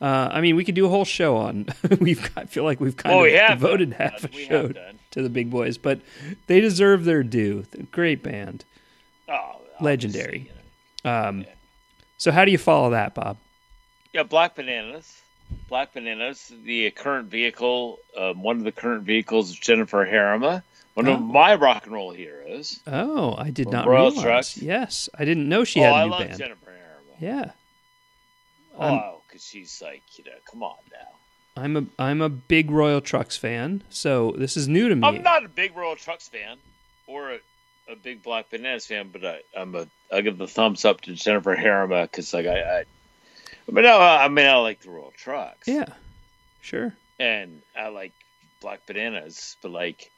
Uh, 0.00 0.28
I 0.32 0.40
mean, 0.40 0.54
we 0.56 0.64
could 0.64 0.74
do 0.74 0.86
a 0.86 0.88
whole 0.88 1.04
show 1.04 1.36
on. 1.36 1.66
we've 2.00 2.20
got, 2.34 2.44
I 2.44 2.46
feel 2.46 2.64
like 2.64 2.78
we've 2.80 2.96
kind 2.96 3.14
Oh, 3.14 3.24
of 3.24 3.32
we 3.32 3.38
devoted 3.48 3.90
done. 3.90 3.98
half 4.00 4.24
a 4.24 4.28
We 4.34 4.44
show 4.44 4.70
to 5.12 5.22
the 5.22 5.28
big 5.30 5.50
boys, 5.50 5.78
but 5.78 6.00
they 6.46 6.60
deserve 6.60 7.04
their 7.04 7.22
due. 7.22 7.64
They're 7.70 7.86
great 7.90 8.22
band, 8.22 8.64
Oh, 9.28 9.60
legendary. 9.80 10.50
you 11.04 11.10
know. 11.10 11.28
Um, 11.28 11.44
So, 12.24 12.32
how 12.32 12.46
do 12.46 12.50
you 12.50 12.56
follow 12.56 12.88
that, 12.88 13.12
Bob? 13.14 13.36
Yeah, 14.14 14.22
Black 14.22 14.54
Bananas. 14.54 15.20
Black 15.68 15.92
Bananas, 15.92 16.50
the 16.64 16.90
current 16.92 17.28
vehicle, 17.28 17.98
um, 18.16 18.42
one 18.42 18.56
of 18.56 18.64
the 18.64 18.72
current 18.72 19.02
vehicles 19.02 19.50
is 19.50 19.56
Jennifer 19.58 20.06
Herrema, 20.06 20.62
one 20.94 21.06
Oh. 21.06 21.12
of 21.16 21.20
my 21.20 21.54
rock 21.54 21.84
and 21.84 21.92
roll 21.92 22.12
heroes. 22.12 22.80
Oh, 22.86 23.34
I 23.36 23.50
did 23.50 23.68
not 23.70 23.86
Royal 23.86 24.10
realize. 24.10 24.54
Trux. 24.54 24.62
Yes, 24.62 25.10
I 25.18 25.26
didn't 25.26 25.50
know 25.50 25.64
she 25.64 25.80
oh, 25.80 25.82
had 25.82 25.90
a 25.92 25.94
I 25.96 25.98
new 26.06 26.06
I 26.06 26.16
love 26.16 26.26
band. 26.28 26.38
Jennifer 26.38 26.70
Herrema. 26.70 27.20
Yeah, 27.20 27.50
I'm- 28.78 28.94
Oh, 29.04 29.20
because 29.28 29.44
she's 29.44 29.82
like, 29.82 30.00
you 30.16 30.24
know, 30.24 30.30
come 30.50 30.62
on 30.62 30.76
now. 30.92 31.62
I'm 31.62 31.76
a 31.76 31.84
I'm 31.98 32.22
a 32.22 32.30
big 32.30 32.70
Royal 32.70 33.02
Trux 33.02 33.38
fan, 33.38 33.82
so 33.90 34.32
this 34.38 34.56
is 34.56 34.66
new 34.66 34.88
to 34.88 34.96
me. 34.96 35.06
I'm 35.06 35.22
not 35.22 35.44
a 35.44 35.48
big 35.50 35.76
Royal 35.76 35.94
Trux 35.94 36.30
fan 36.30 36.56
or 37.06 37.32
a, 37.32 37.38
a 37.88 37.96
big 37.96 38.22
Black 38.22 38.50
Bananas 38.50 38.86
fan, 38.86 39.10
but 39.12 39.24
I, 39.24 39.40
I'm 39.56 39.74
a 39.74 39.86
I 40.12 40.20
give 40.20 40.38
the 40.38 40.46
thumbs 40.46 40.84
up 40.84 41.02
to 41.02 41.14
Jennifer 41.14 41.56
Herrema 41.56 42.02
because 42.02 42.32
like 42.32 42.46
I, 42.46 42.80
I, 42.80 42.84
but 43.68 43.82
no, 43.84 43.98
I 43.98 44.28
mean 44.28 44.46
I 44.46 44.56
like 44.56 44.80
the 44.80 44.90
Royal 44.90 45.12
Trux. 45.22 45.54
Yeah, 45.66 45.86
sure. 46.60 46.94
and 47.18 47.62
I 47.76 47.88
like 47.88 48.12
Black 48.60 48.86
Bananas, 48.86 49.56
but 49.62 49.70
like 49.70 50.10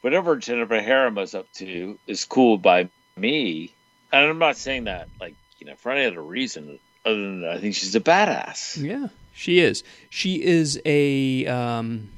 whatever 0.00 0.36
Jennifer 0.36 0.80
Herrema's 0.80 1.34
up 1.34 1.50
to 1.54 1.98
is 2.06 2.24
cool 2.24 2.58
by 2.58 2.88
me. 3.16 3.72
And 4.12 4.30
I'm 4.30 4.38
not 4.38 4.56
saying 4.56 4.84
that 4.84 5.08
like 5.20 5.34
you 5.58 5.66
know 5.66 5.74
for 5.76 5.92
any 5.92 6.06
other 6.06 6.22
reason 6.22 6.78
other 7.04 7.20
than 7.20 7.44
I 7.44 7.58
think 7.58 7.74
she's 7.74 7.94
a 7.94 8.00
badass. 8.00 8.82
Yeah, 8.82 9.08
she 9.32 9.58
is. 9.58 9.84
She 10.10 10.42
is 10.42 10.80
a. 10.84 11.46
Um, 11.46 12.10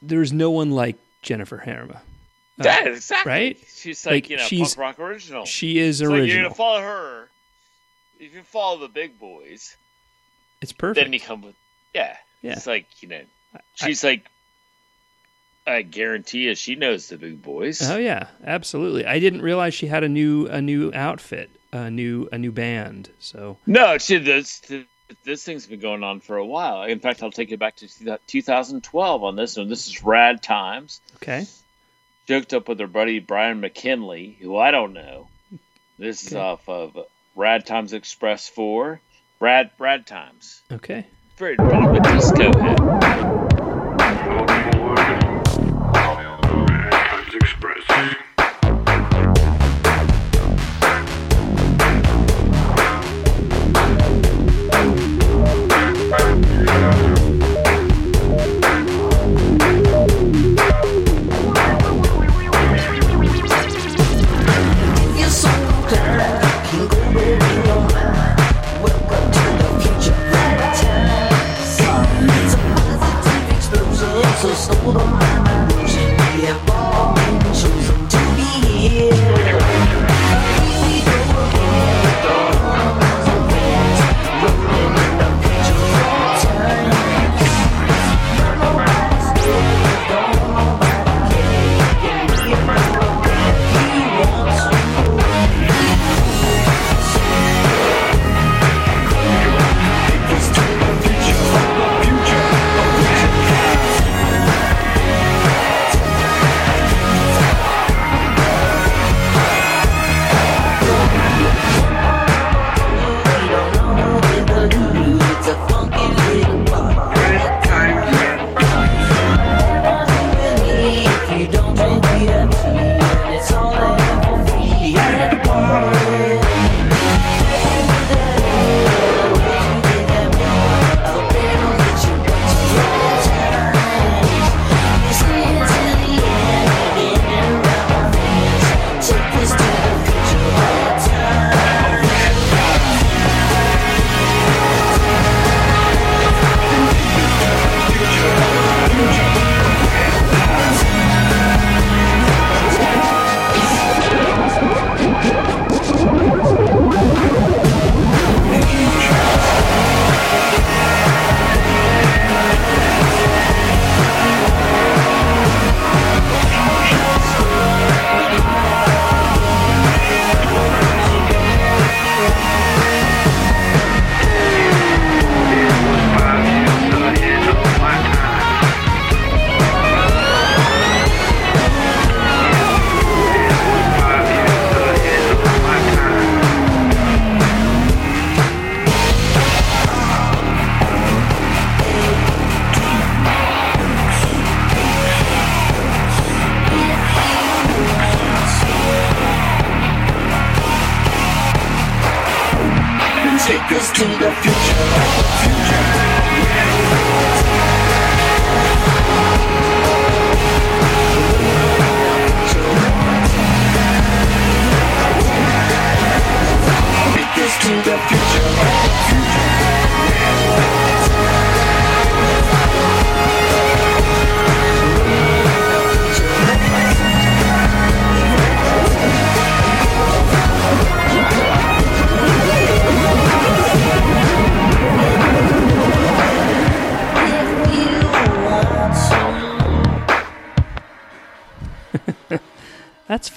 there's 0.00 0.32
no 0.32 0.50
one 0.50 0.70
like 0.70 0.96
Jennifer 1.22 1.58
Herrema. 1.58 2.00
Uh, 2.60 2.64
yeah, 2.64 2.84
exactly. 2.88 3.30
right? 3.30 3.58
She's 3.72 4.04
like, 4.04 4.12
Like, 4.14 4.30
you 4.30 4.36
know 4.38 4.42
she's- 4.44 4.74
punk 4.74 4.78
rock 4.98 4.98
original. 4.98 5.44
She 5.44 5.78
is 5.78 6.00
It's 6.00 6.10
like 6.10 6.26
you're 6.28 6.42
gonna 6.42 6.54
follow 6.54 6.80
her. 6.80 7.28
If 8.20 8.34
you 8.34 8.42
follow 8.42 8.78
the 8.78 8.88
big 8.88 9.18
boys, 9.18 9.76
it's 10.60 10.72
perfect. 10.72 11.04
then 11.04 11.12
you 11.12 11.20
come 11.20 11.42
with 11.42 11.54
yeah. 11.94 12.16
Yeah. 12.42 12.52
It's 12.52 12.66
like 12.66 12.86
you 13.02 13.08
know, 13.08 13.20
she's 13.74 14.02
like. 14.04 14.26
I 15.66 15.82
guarantee 15.82 16.44
you, 16.44 16.54
she 16.54 16.76
knows 16.76 17.08
the 17.08 17.18
big 17.18 17.42
boys. 17.42 17.82
oh 17.90 17.98
yeah, 17.98 18.28
absolutely. 18.42 19.04
I 19.04 19.18
didn't 19.18 19.42
realize 19.42 19.74
she 19.74 19.86
had 19.86 20.02
a 20.02 20.08
new 20.08 20.46
a 20.46 20.62
new 20.62 20.90
outfit, 20.94 21.50
a 21.72 21.90
new 21.90 22.26
a 22.32 22.38
new 22.38 22.50
band. 22.52 23.10
So 23.18 23.58
No, 23.66 23.98
she 23.98 24.16
this 24.16 24.62
this 25.24 25.44
thing's 25.44 25.66
been 25.66 25.78
going 25.80 26.02
on 26.02 26.20
for 26.20 26.38
a 26.38 26.44
while. 26.46 26.84
In 26.84 27.00
fact, 27.00 27.22
I'll 27.22 27.30
take 27.30 27.50
you 27.50 27.58
back 27.58 27.76
to 27.76 28.18
2012 28.26 29.22
on 29.24 29.36
this 29.36 29.56
one. 29.58 29.68
This 29.68 29.86
is 29.88 30.02
Rad 30.02 30.42
Times. 30.42 31.02
okay, 31.16 31.44
Joked 32.28 32.52
up 32.52 32.68
with 32.68 32.78
her 32.78 32.86
buddy 32.86 33.20
Brian 33.20 33.60
McKinley, 33.60 34.36
who 34.38 34.54
I 34.54 34.70
don't 34.70 34.92
know. 34.92 35.28
This 35.98 36.26
is 36.26 36.34
off 36.34 36.68
of 36.68 36.94
Rad 37.34 37.64
Times 37.64 37.94
Xpress 37.94 38.50
4. 38.50 39.00
Rad 39.40 39.70
Rad 39.78 40.06
Times. 40.06 40.60
okay. 40.70 41.06
Very 41.38 41.56
bit 41.56 41.72
of 41.72 42.02
disco 42.02 42.52
head. 42.60 43.37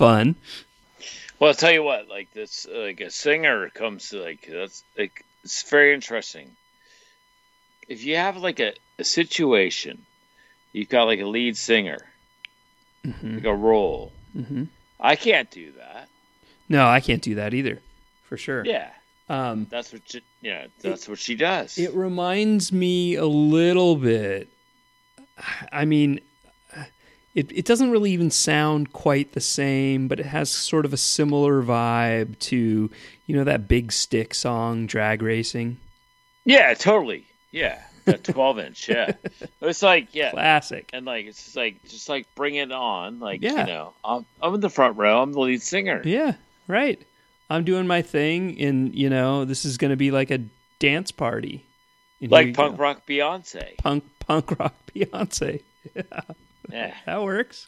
Fun. 0.01 0.35
Well, 1.39 1.49
I'll 1.49 1.55
tell 1.55 1.71
you 1.71 1.83
what, 1.83 2.07
like 2.07 2.31
this, 2.33 2.67
like 2.71 3.01
a 3.01 3.09
singer 3.09 3.69
comes 3.69 4.09
to 4.09 4.21
like 4.21 4.47
that's 4.51 4.83
like 4.97 5.23
it's 5.43 5.63
very 5.69 5.93
interesting. 5.93 6.51
If 7.87 8.03
you 8.03 8.15
have 8.17 8.37
like 8.37 8.59
a, 8.59 8.73
a 8.99 9.03
situation, 9.03 10.05
you've 10.73 10.89
got 10.89 11.05
like 11.05 11.19
a 11.19 11.25
lead 11.25 11.57
singer, 11.57 11.99
like 13.03 13.45
a 13.45 13.53
role. 13.55 14.11
Mhm. 14.37 14.67
I 14.99 15.15
can't 15.15 15.49
do 15.51 15.71
that. 15.73 16.07
No, 16.69 16.87
I 16.87 16.99
can't 16.99 17.21
do 17.21 17.35
that 17.35 17.53
either, 17.53 17.79
for 18.23 18.37
sure. 18.37 18.63
Yeah, 18.65 18.89
Um, 19.27 19.67
that's 19.69 19.91
what 19.91 20.03
she, 20.05 20.21
yeah, 20.41 20.67
that's 20.81 21.09
what 21.09 21.19
she 21.19 21.35
does. 21.35 21.77
It 21.77 21.93
reminds 21.93 22.71
me 22.71 23.15
a 23.15 23.25
little 23.25 23.95
bit. 23.95 24.47
I 25.71 25.85
mean, 25.85 26.21
it 27.36 27.51
it 27.51 27.65
doesn't 27.65 27.91
really 27.91 28.11
even 28.11 28.29
sound 28.32 28.91
quite 28.93 29.34
the 29.34 29.41
same, 29.41 30.07
but 30.07 30.19
it 30.19 30.25
has 30.25 30.49
sort 30.49 30.86
of 30.86 30.93
a 30.93 30.97
similar 30.97 31.61
vibe 31.63 32.38
to 32.39 32.89
you 33.27 33.36
know 33.36 33.43
that 33.43 33.67
Big 33.67 33.91
Stick 33.91 34.34
song, 34.34 34.86
Drag 34.88 35.21
Racing, 35.21 35.77
yeah, 36.45 36.73
totally. 36.73 37.25
Yeah, 37.51 37.82
that 38.05 38.23
twelve 38.25 38.59
inch. 38.59 38.88
Yeah, 38.89 39.13
it's 39.61 39.82
like 39.82 40.13
yeah, 40.15 40.32
classic. 40.32 40.89
and 40.93 41.05
like 41.05 41.25
it's 41.25 41.43
just 41.43 41.55
like 41.55 41.84
just 41.88 42.09
like 42.09 42.25
bring 42.36 42.55
it 42.55 42.71
on. 42.71 43.19
Like 43.19 43.41
Yeah. 43.41 43.61
you 43.61 43.65
know, 43.67 43.93
I'm, 44.03 44.25
I'm 44.41 44.53
in 44.55 44.59
the 44.61 44.69
front 44.69 44.97
row. 44.97 45.21
I'm 45.21 45.34
the 45.34 45.39
lead 45.39 45.61
singer. 45.61 46.01
Yeah, 46.05 46.34
right. 46.67 46.99
I'm 47.49 47.65
doing 47.65 47.86
my 47.88 48.01
thing, 48.01 48.59
and 48.61 48.95
you 48.95 49.09
know 49.09 49.43
this 49.45 49.65
is 49.65 49.77
going 49.77 49.91
to 49.91 49.97
be 49.97 50.11
like 50.11 50.32
a 50.32 50.39
dance 50.79 51.11
party, 51.11 51.65
And 52.21 52.32
like 52.32 52.53
punk 52.55 52.79
rock 52.79 53.05
Beyonce. 53.05 53.77
punk 53.77 54.03
punk 54.19 54.57
rock 54.59 54.73
Beyonce. 54.95 55.61
Yeah. 55.93 56.03
That 57.05 57.24
works. 57.24 57.68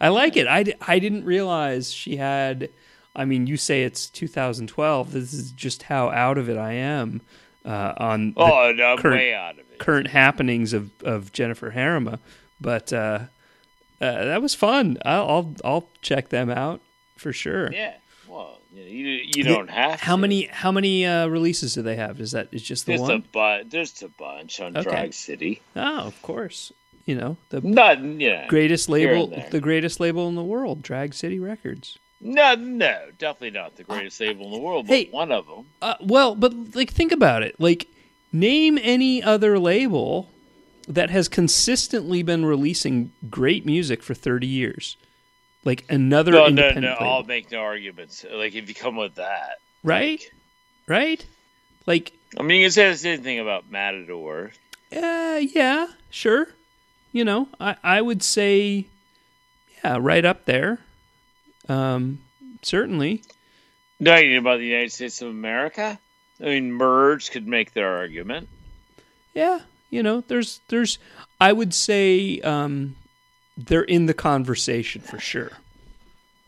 I 0.00 0.08
like 0.08 0.36
it. 0.36 0.46
I, 0.46 0.64
I 0.86 0.98
didn't 0.98 1.24
realize 1.24 1.92
she 1.92 2.16
had. 2.16 2.70
I 3.16 3.24
mean, 3.24 3.46
you 3.48 3.56
say 3.56 3.82
it's 3.82 4.08
2012. 4.10 5.12
This 5.12 5.32
is 5.32 5.50
just 5.50 5.82
how 5.84 6.08
out 6.10 6.38
of 6.38 6.48
it 6.48 6.56
I 6.56 6.74
am 6.74 7.20
uh, 7.64 7.94
on 7.96 8.32
the 8.34 8.40
Oh 8.40 8.72
no, 8.72 8.96
current- 8.96 9.16
way 9.16 9.34
out 9.34 9.54
of 9.54 9.60
it. 9.70 9.78
current 9.80 10.06
happenings 10.08 10.72
of, 10.72 10.90
of 11.02 11.32
Jennifer 11.32 11.72
Herrema. 11.72 12.20
But 12.60 12.92
uh, 12.92 13.20
uh, 14.00 14.24
that 14.24 14.40
was 14.40 14.54
fun. 14.54 14.98
I'll, 15.04 15.28
I'll 15.28 15.54
I'll 15.64 15.88
check 16.00 16.28
them 16.28 16.48
out 16.50 16.80
for 17.16 17.32
sure. 17.32 17.72
Yeah. 17.72 17.94
Well, 18.28 18.60
you, 18.72 18.84
you, 19.34 19.42
don't 19.42 19.70
have 19.70 20.00
How 20.00 20.14
to. 20.14 20.20
many 20.22 20.44
how 20.46 20.70
many 20.70 21.04
uh, 21.06 21.26
releases 21.26 21.74
do 21.74 21.82
they 21.82 21.96
have? 21.96 22.20
Is 22.20 22.30
that 22.32 22.48
is 22.52 22.62
just 22.62 22.86
the 22.86 22.92
There's 22.96 23.08
a 23.08 23.12
one? 23.14 23.24
bu- 23.32 23.68
There's 23.68 24.00
a 24.02 24.08
bunch 24.08 24.60
on 24.60 24.76
Okay. 24.76 24.88
Drag 24.88 25.12
City. 25.14 25.60
Oh, 25.74 26.06
of 26.06 26.20
course. 26.22 26.72
You 27.08 27.14
know 27.14 27.38
the 27.48 27.62
Not 27.62 28.04
yeah. 28.20 28.46
greatest 28.48 28.90
label, 28.90 29.28
the 29.50 29.60
greatest 29.60 29.98
label 29.98 30.28
in 30.28 30.34
the 30.34 30.44
world, 30.44 30.82
Drag 30.82 31.14
City 31.14 31.40
Records. 31.40 31.98
No, 32.20 32.54
no, 32.54 32.98
definitely 33.16 33.52
not 33.58 33.76
the 33.76 33.84
greatest 33.84 34.20
label 34.20 34.44
in 34.44 34.52
the 34.52 34.58
world, 34.58 34.86
but 34.86 34.92
Hey. 34.94 35.08
one 35.10 35.32
of 35.32 35.46
them. 35.46 35.64
Uh, 35.80 35.94
well, 36.02 36.34
but 36.34 36.52
like 36.76 36.90
think 36.92 37.10
about 37.10 37.42
it. 37.42 37.58
Like 37.58 37.86
name 38.30 38.78
any 38.82 39.22
other 39.22 39.58
label 39.58 40.28
that 40.86 41.08
has 41.08 41.28
consistently 41.28 42.22
been 42.22 42.44
releasing 42.44 43.10
great 43.30 43.64
music 43.64 44.02
for 44.02 44.12
30 44.12 44.46
years. 44.46 44.98
Like 45.64 45.86
another 45.88 46.32
No, 46.32 46.40
no, 46.40 46.46
independent 46.48 46.84
no. 46.84 46.92
label. 47.06 47.06
I'll 47.14 47.24
make 47.24 47.50
no 47.50 47.60
arguments. 47.60 48.22
Like 48.30 48.54
if 48.54 48.68
you 48.68 48.74
come 48.74 48.96
with 48.96 49.14
that, 49.14 49.60
right? 49.82 50.22
Right? 50.86 51.24
Like 51.86 52.12
I 52.38 52.42
mean, 52.42 52.60
you 52.60 52.64
can 52.66 52.72
say 52.72 52.90
the 52.90 52.98
same 52.98 53.22
thing 53.22 53.38
about 53.38 53.70
Matador. 53.70 54.50
uh 54.94 55.40
yeah, 55.40 55.86
sure. 56.10 56.48
You 57.12 57.24
know, 57.24 57.48
I 57.60 57.76
I 57.82 58.00
would 58.02 58.22
say 58.22 58.86
yeah, 59.84 59.98
right 60.00 60.24
up 60.24 60.44
there. 60.44 60.78
Um 61.68 62.20
certainly. 62.62 63.22
No, 64.00 64.16
you 64.16 64.38
about 64.38 64.58
the 64.58 64.66
United 64.66 64.92
States 64.92 65.20
of 65.22 65.28
America. 65.28 65.98
I 66.40 66.44
mean, 66.44 66.72
Merge 66.72 67.30
could 67.30 67.46
make 67.48 67.72
their 67.72 67.96
argument. 67.96 68.48
yeah, 69.34 69.60
you 69.90 70.02
know, 70.02 70.22
there's 70.28 70.60
there's 70.68 70.98
I 71.40 71.52
would 71.52 71.74
say 71.74 72.40
um 72.40 72.96
they're 73.56 73.82
in 73.82 74.06
the 74.06 74.14
conversation 74.14 75.00
for 75.02 75.18
sure. 75.18 75.52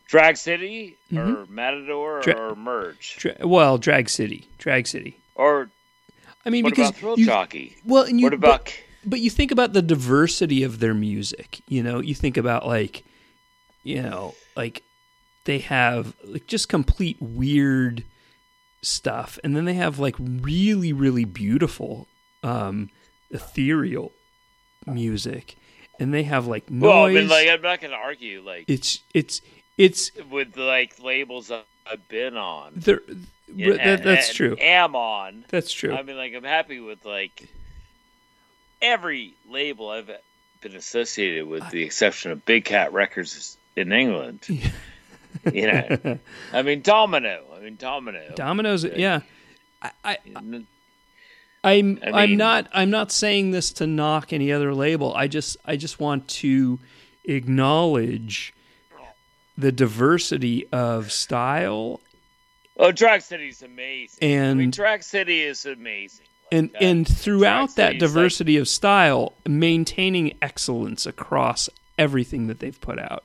Drag 0.06 0.36
City 0.36 0.96
or 1.16 1.46
Matador 1.48 2.20
Dra- 2.20 2.50
or 2.50 2.56
Merge 2.56 3.16
Dra- 3.18 3.46
well, 3.46 3.78
Drag 3.78 4.08
City, 4.08 4.46
Drag 4.58 4.86
City. 4.86 5.16
or 5.34 5.70
I 6.44 6.50
mean, 6.50 6.64
because 6.64 6.88
about 6.90 6.98
Thrill 7.00 7.18
you, 7.18 7.26
Jockey? 7.26 7.76
well, 7.84 8.04
and 8.04 8.18
you, 8.18 8.26
What 8.26 8.34
about 8.34 8.64
but, 8.64 8.80
but 9.04 9.20
you 9.20 9.30
think 9.30 9.50
about 9.50 9.72
the 9.72 9.82
diversity 9.82 10.62
of 10.62 10.78
their 10.78 10.94
music. 10.94 11.62
You 11.68 11.82
know, 11.82 12.00
you 12.00 12.14
think 12.14 12.36
about 12.36 12.66
like, 12.66 13.04
you 13.82 14.02
know, 14.02 14.34
like 14.56 14.82
they 15.44 15.58
have 15.58 16.14
like 16.24 16.46
just 16.46 16.68
complete 16.68 17.16
weird 17.20 18.04
stuff, 18.82 19.38
and 19.42 19.56
then 19.56 19.64
they 19.64 19.74
have 19.74 19.98
like 19.98 20.16
really, 20.18 20.92
really 20.92 21.24
beautiful, 21.24 22.06
um, 22.42 22.90
ethereal 23.30 24.12
music, 24.86 25.56
and 25.98 26.12
they 26.12 26.24
have 26.24 26.46
like 26.46 26.70
noise. 26.70 26.88
well, 26.88 27.04
I 27.06 27.12
mean, 27.12 27.28
like 27.28 27.48
I'm 27.48 27.62
not 27.62 27.80
going 27.80 27.92
to 27.92 27.96
argue 27.96 28.42
like 28.42 28.64
it's 28.68 29.00
it's 29.14 29.40
it's 29.78 30.10
with 30.30 30.56
like 30.56 31.02
labels 31.02 31.50
I've 31.50 32.08
been 32.08 32.36
on. 32.36 32.72
there. 32.76 33.00
Yeah, 33.52 33.72
that, 33.72 34.04
that's 34.04 34.28
and 34.28 34.36
true. 34.36 34.56
Am 34.60 34.94
on. 34.94 35.44
That's 35.48 35.72
true. 35.72 35.92
I 35.92 36.02
mean, 36.02 36.16
like 36.16 36.34
I'm 36.34 36.44
happy 36.44 36.80
with 36.80 37.04
like 37.04 37.48
every 38.82 39.34
label 39.48 39.90
I've 39.90 40.10
been 40.60 40.74
associated 40.76 41.46
with, 41.46 41.68
the 41.70 41.82
exception 41.82 42.30
of 42.32 42.44
Big 42.44 42.64
Cat 42.64 42.92
Records 42.92 43.56
in 43.76 43.92
England. 43.92 44.46
you 45.52 45.72
know, 45.72 46.18
I 46.52 46.62
mean 46.62 46.82
Domino. 46.82 47.44
I 47.56 47.60
mean 47.60 47.76
Domino. 47.76 48.32
Domino's, 48.34 48.84
yeah. 48.84 49.20
I, 49.82 49.90
I, 50.04 50.18
N- 50.26 50.66
I'm 51.64 51.98
I 52.02 52.22
I'm 52.22 52.30
mean- 52.30 52.38
not 52.38 52.68
I'm 52.72 52.90
not 52.90 53.12
saying 53.12 53.50
this 53.52 53.70
to 53.74 53.86
knock 53.86 54.32
any 54.32 54.52
other 54.52 54.74
label. 54.74 55.14
I 55.14 55.26
just 55.28 55.56
I 55.64 55.76
just 55.76 56.00
want 56.00 56.28
to 56.28 56.78
acknowledge 57.24 58.52
the 59.58 59.72
diversity 59.72 60.66
of 60.72 61.12
style 61.12 62.00
oh, 62.78 62.92
Drag 62.92 63.20
City 63.20 63.48
is 63.48 63.62
amazing. 63.62 64.18
I 64.22 64.54
mean, 64.54 64.64
And- 64.64 64.72
Drag 64.72 65.02
City 65.02 65.42
is 65.42 65.66
amazing. 65.66 66.26
And 66.52 66.70
and 66.80 67.06
throughout 67.06 67.76
that 67.76 67.88
City's, 67.92 68.02
like- 68.02 68.08
diversity 68.14 68.56
of 68.56 68.68
style, 68.68 69.34
maintaining 69.46 70.36
excellence 70.42 71.06
across 71.06 71.68
everything 71.98 72.46
that 72.48 72.58
they've 72.60 72.80
put 72.80 72.98
out. 72.98 73.24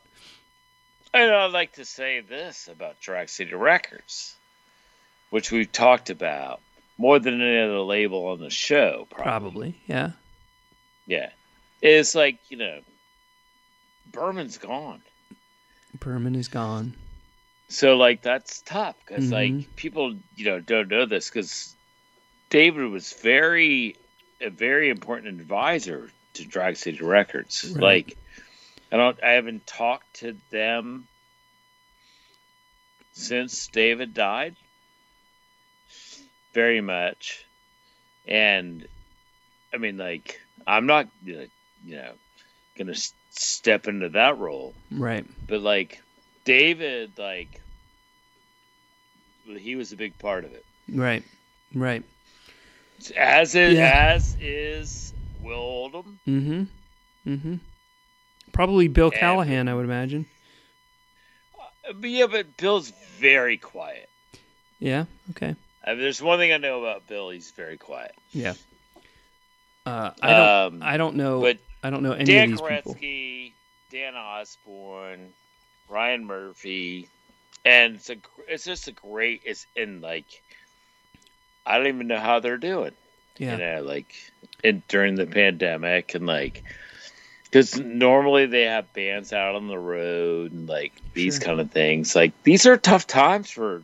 And 1.14 1.32
I'd 1.32 1.52
like 1.54 1.74
to 1.74 1.86
say 1.86 2.20
this 2.20 2.68
about 2.68 3.00
Drag 3.00 3.30
City 3.30 3.54
Records, 3.54 4.36
which 5.30 5.50
we've 5.52 5.72
talked 5.72 6.10
about 6.10 6.60
more 6.98 7.20
than 7.20 7.42
any 7.42 7.60
other 7.60 7.80
label 7.80 8.28
on 8.28 8.40
the 8.40 8.50
show, 8.50 9.08
probably. 9.10 9.24
Probably, 9.24 9.82
yeah. 9.88 10.12
Yeah. 11.08 11.30
It's 11.82 12.16
like, 12.16 12.40
you 12.50 12.58
know, 12.58 12.80
Berman's 14.12 14.58
gone. 14.58 15.02
Berman 16.00 16.36
is 16.36 16.48
gone. 16.48 16.96
So, 17.68 17.96
like, 17.96 18.22
that's 18.22 18.62
tough 18.62 18.96
because, 19.06 19.26
Mhm. 19.30 19.32
like, 19.32 19.76
people, 19.76 20.16
you 20.36 20.46
know, 20.46 20.60
don't 20.60 20.90
know 20.90 21.06
this 21.06 21.30
because 21.30 21.75
David 22.50 22.90
was 22.90 23.14
very, 23.14 23.96
a 24.42 24.50
very 24.50 24.90
important 24.90 25.40
advisor 25.40 26.10
to 26.34 26.46
Drag 26.46 26.78
City 26.78 27.04
Records. 27.04 27.72
Right. 27.74 27.82
Like, 27.82 28.18
I 28.92 28.98
don't, 28.98 29.22
I 29.24 29.32
haven't 29.32 29.66
talked 29.66 30.16
to 30.22 30.36
them 30.52 31.08
since 33.14 33.68
David 33.68 34.14
died 34.14 34.56
very 36.54 36.82
much. 36.82 37.46
And, 38.28 38.88
I 39.74 39.78
mean, 39.78 39.98
like, 39.98 40.40
I'm 40.66 40.86
not, 40.86 41.08
you 41.24 41.38
know, 41.38 41.46
you 41.86 41.96
know 41.98 42.12
going 42.78 42.88
to 42.88 43.02
step 43.30 43.88
into 43.88 44.10
that 44.10 44.38
role 44.38 44.74
Right. 44.92 45.26
but 45.48 45.62
like 45.62 46.02
David, 46.44 47.12
like 47.18 47.62
he 49.46 49.76
was 49.76 49.92
a 49.92 49.96
big 49.96 50.18
part 50.20 50.46
of 50.46 50.54
it. 50.54 50.66
Right. 50.90 51.24
Right. 51.74 52.04
As 53.16 53.56
is, 53.56 53.74
Yeah. 53.76 54.12
as 54.16 54.38
is 54.40 55.14
Will 55.42 55.56
Oldham. 55.60 56.20
Mm-hmm. 56.28 56.64
Mm-hmm. 57.34 57.56
Probably 58.52 58.88
Bill 58.88 59.10
And- 59.12 59.16
Callahan, 59.20 59.68
I 59.68 59.74
would 59.74 59.86
imagine. 59.86 60.26
Uh, 61.88 61.94
But 61.94 62.10
yeah, 62.10 62.28
but 62.28 62.58
Bill's 62.58 62.92
very 63.20 63.58
quiet. 63.58 64.10
Yeah. 64.80 65.06
Okay. 65.32 65.56
I 65.86 65.92
mean, 65.92 66.00
there's 66.00 66.22
one 66.22 66.40
thing 66.40 66.52
I 66.52 66.58
know 66.58 66.80
about 66.84 67.08
Bill. 67.08 67.30
He's 67.30 67.52
very 67.52 67.78
quiet. 67.78 68.14
Yeah. 68.32 68.54
Uh, 69.86 70.12
I 70.22 70.30
don't. 70.32 70.74
Um, 70.74 70.84
I 70.84 70.98
don't 70.98 71.16
know. 71.16 71.42
but 71.42 71.60
I 71.84 71.90
don't 71.92 72.02
know 72.02 72.14
any 72.14 72.26
Dan 72.26 72.46
of 72.46 72.50
these 72.60 72.62
people. 72.62 72.96
Koretzky, 72.96 73.52
Dan 73.92 74.16
Osborn, 74.16 75.32
Rian 75.92 76.24
Murphy, 76.24 77.08
and 77.64 77.96
it's 77.96 78.10
a 78.10 78.16
it's 78.48 78.66
just 78.66 78.88
a 78.88 78.92
great. 78.94 79.42
It's 79.46 79.68
in 79.76 80.02
like 80.02 80.26
I 81.66 81.78
don't 81.78 81.88
even 81.88 82.08
know 82.08 82.20
how 82.20 82.40
they're 82.40 82.58
doing. 82.58 82.92
Yeah. 83.38 83.54
You 83.54 83.58
know, 83.58 83.82
like 83.84 84.14
in, 84.64 84.84
during 84.88 85.16
the 85.16 85.26
pandemic 85.26 86.16
and 86.16 86.26
like 86.26 86.64
because 87.46 87.80
normally 87.80 88.46
they 88.48 88.64
have 88.64 88.92
bands 88.94 89.32
out 89.34 89.56
on 89.56 89.68
the 89.68 89.78
road 89.80 90.52
and 90.52 90.68
like 90.68 90.94
these 91.14 91.36
Sure. 91.38 91.46
kind 91.46 91.60
of 91.60 91.72
things. 91.72 92.16
Like 92.16 92.32
these 92.44 92.66
are 92.66 92.78
tough 92.78 93.08
times 93.08 93.50
for 93.50 93.84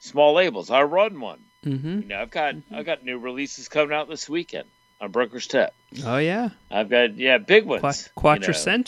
small 0.00 0.34
labels. 0.34 0.70
I 0.70 0.82
run 0.82 1.20
one. 1.20 1.40
Mm-hmm. 1.64 2.00
You 2.02 2.08
know, 2.08 2.20
I've 2.20 2.30
got 2.30 2.54
I've 2.72 2.86
got 2.86 3.04
new 3.04 3.18
releases 3.18 3.68
coming 3.68 3.94
out 3.94 4.08
this 4.08 4.28
weekend 4.28 4.66
on 5.00 5.10
Broker's 5.10 5.46
Tip. 5.46 5.72
Oh 6.04 6.18
yeah. 6.18 6.50
I've 6.70 6.88
got 6.88 7.16
yeah 7.16 7.38
big 7.38 7.66
ones. 7.66 8.08
Qua- 8.14 8.34
you 8.34 8.40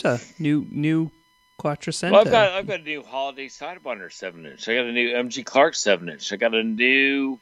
know. 0.03 0.17
New 0.39 0.65
new 0.69 1.11
Quattrocenta. 1.59 2.11
Well, 2.11 2.21
I've 2.21 2.31
got 2.31 2.51
I've 2.51 2.67
got 2.67 2.79
a 2.79 2.83
new 2.83 3.03
holiday 3.03 3.47
Sidewinder 3.47 4.11
seven 4.11 4.45
inch. 4.45 4.67
I 4.67 4.75
got 4.75 4.85
a 4.85 4.91
new 4.91 5.09
MG 5.13 5.45
Clark 5.45 5.75
seven 5.75 6.09
inch. 6.09 6.33
I 6.33 6.35
got 6.37 6.53
a 6.53 6.63
new 6.63 7.39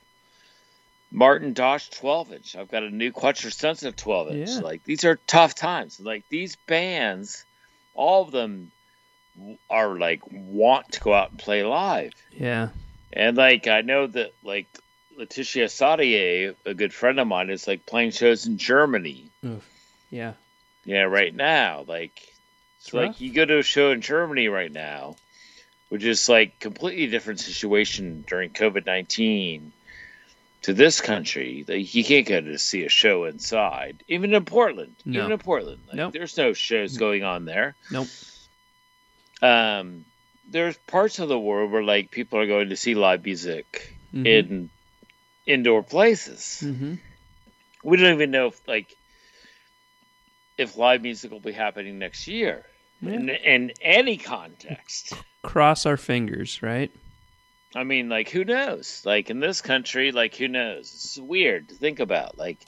Martin 1.12 1.53
Dodge 1.53 1.89
twelve 1.89 2.32
inch. 2.32 2.55
I've 2.55 2.72
got 2.72 2.84
a 2.84 2.89
new 2.89 3.12
Quattrocenta 3.12 3.95
twelve 3.95 4.30
inch. 4.32 4.49
Yeah. 4.49 4.59
Like 4.59 4.84
these 4.84 5.03
are 5.03 5.20
tough 5.28 5.55
times. 5.55 5.99
Like 5.99 6.24
these 6.30 6.55
bands, 6.55 7.43
all 7.93 8.24
of 8.24 8.32
them 8.32 8.72
are 9.70 9.97
like 9.97 10.22
want 10.32 10.93
to 10.93 11.01
go 11.01 11.14
out 11.14 11.32
and 11.32 11.39
play 11.39 11.64
live. 11.64 12.14
yeah. 12.32 12.70
And 13.14 13.36
like 13.36 13.68
I 13.68 13.82
know 13.82 14.07
that 14.07 14.34
like 14.41 14.68
Laetitia 15.18 15.68
Sadier, 15.68 16.55
a 16.66 16.74
good 16.74 16.93
friend 16.93 17.20
of 17.20 17.28
mine, 17.28 17.49
is 17.49 17.68
like 17.68 17.86
playing 17.86 18.12
shows 18.12 18.45
in 18.45 18.57
Germany. 18.57 19.30
Yeah. 20.09 20.34
Yeah, 20.86 21.03
right 21.03 21.36
now. 21.36 21.84
Like 21.86 22.22
It's 22.78 22.91
so 22.91 22.97
like 22.97 23.20
you 23.20 23.34
go 23.34 23.43
to 23.43 23.59
a 23.59 23.64
show 23.64 23.91
in 23.91 23.99
Germany 23.99 24.47
right 24.47 24.72
now, 24.72 25.18
which 25.89 26.05
is 26.05 26.30
like 26.30 26.59
completely 26.59 27.07
different 27.07 27.41
situation 27.41 28.24
during 28.28 28.51
COVID 28.51 28.86
nineteen 28.86 29.74
to 30.64 30.74
this 30.74 31.01
country. 31.01 31.66
You 31.68 32.03
can't 32.03 32.28
go 32.28 32.39
to 32.41 32.57
see 32.59 32.84
a 32.86 32.89
show 32.89 33.26
inside. 33.26 34.03
Even 34.07 34.34
in 34.34 34.45
Portland. 34.45 34.95
No. 35.05 35.20
Even 35.22 35.32
in 35.32 35.38
Portland. 35.39 35.80
Like, 35.88 35.95
Nope. 35.97 36.14
there's 36.14 36.38
no 36.38 36.53
shows 36.53 36.97
going 36.97 37.24
on 37.24 37.45
there. 37.45 37.76
Nope. 37.91 38.07
Um 39.41 40.05
there's 40.49 40.78
parts 40.80 41.20
of 41.20 41.30
the 41.30 41.39
world 41.39 41.72
where 41.72 41.84
like 41.84 42.12
people 42.12 42.38
are 42.39 42.47
going 42.47 42.70
to 42.70 42.76
see 42.76 42.93
live 42.95 43.24
music 43.24 43.95
Mhm. 44.14 44.26
in 44.28 44.70
indoor 45.45 45.82
places. 45.84 46.62
Mm-hmm. 46.64 46.95
We 47.84 47.97
don't 47.97 48.14
even 48.14 48.32
know 48.32 48.47
if 48.47 48.68
like 48.68 48.93
if 50.57 50.78
live 50.78 51.01
music 51.01 51.32
will 51.32 51.39
be 51.39 51.53
happening 51.53 51.97
next 51.97 52.28
year 52.28 52.66
Yeah. 53.01 53.14
in, 53.14 53.30
in 53.30 53.72
any 53.82 54.18
context. 54.18 55.14
Cross 55.41 55.86
our 55.88 55.97
fingers, 55.97 56.62
right? 56.62 56.91
I 57.76 57.84
mean, 57.84 58.09
like 58.09 58.30
who 58.30 58.43
knows? 58.43 59.01
Like 59.05 59.30
in 59.30 59.39
this 59.39 59.61
country, 59.61 60.11
like 60.11 60.36
who 60.36 60.47
knows? 60.47 60.91
It's 60.93 61.17
weird 61.17 61.69
to 61.69 61.76
think 61.76 61.99
about. 61.99 62.38
Like 62.38 62.59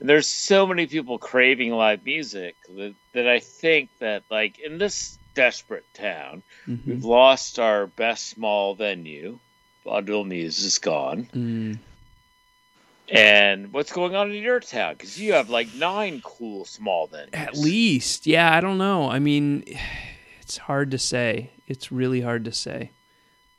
there's 0.00 0.26
so 0.26 0.66
many 0.66 0.86
people 0.86 1.18
craving 1.18 1.72
live 1.72 2.04
music 2.04 2.56
that, 2.76 2.94
that 3.14 3.28
I 3.28 3.40
think 3.40 3.90
that 3.98 4.22
like 4.30 4.58
in 4.58 4.78
this 4.78 5.18
desperate 5.34 5.86
town, 5.94 6.42
Mm-hmm. 6.68 6.90
we've 6.90 7.04
lost 7.04 7.58
our 7.58 7.86
best 7.88 8.28
small 8.28 8.74
venue. 8.74 9.38
Vaudeville 9.84 10.24
Mews 10.24 10.62
is 10.62 10.78
gone. 10.78 11.28
Mm. 11.34 11.78
And 13.08 13.72
what's 13.72 13.92
going 13.92 14.14
on 14.14 14.30
in 14.30 14.42
your 14.42 14.60
town? 14.60 14.94
Because 14.94 15.20
you 15.20 15.32
have 15.32 15.50
like 15.50 15.74
nine 15.74 16.20
cool 16.24 16.64
small 16.64 17.08
venues. 17.08 17.30
At 17.32 17.56
least, 17.56 18.26
yeah. 18.26 18.54
I 18.56 18.60
don't 18.60 18.78
know. 18.78 19.10
I 19.10 19.18
mean, 19.18 19.64
it's 20.40 20.56
hard 20.56 20.92
to 20.92 20.98
say. 20.98 21.50
It's 21.66 21.90
really 21.90 22.20
hard 22.20 22.44
to 22.44 22.52
say. 22.52 22.92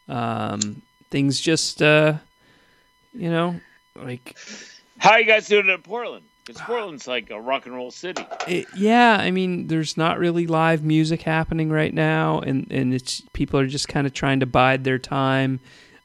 Um, 0.08 0.82
things 1.14 1.40
just, 1.40 1.82
uh, 1.82 2.16
you 3.14 3.30
know, 3.30 3.56
like 3.96 4.36
How 4.98 5.12
are 5.12 5.20
you 5.20 5.26
guys 5.28 5.48
doing 5.48 5.70
in 5.70 5.82
Portland? 5.84 6.26
Because 6.46 6.60
Portland's 6.62 7.08
like 7.08 7.30
a 7.30 7.40
rock 7.40 7.68
and 7.68 7.76
roll 7.76 7.92
city. 7.92 8.26
it, 8.48 8.66
yeah. 8.76 9.16
I 9.18 9.32
mean, 9.32 9.68
there's 9.68 9.96
not 9.96 10.18
really 10.20 10.46
live 10.48 10.84
music 10.84 11.22
happening 11.22 11.70
right 11.70 11.94
now, 11.94 12.40
and 12.40 12.70
and 12.70 12.94
it's 12.94 13.22
people 13.32 13.60
are 13.60 13.68
just 13.68 13.88
kind 13.88 14.06
of 14.08 14.14
trying 14.14 14.42
to 14.42 14.46
bide 14.46 14.84
their 14.84 15.00
time. 15.00 15.60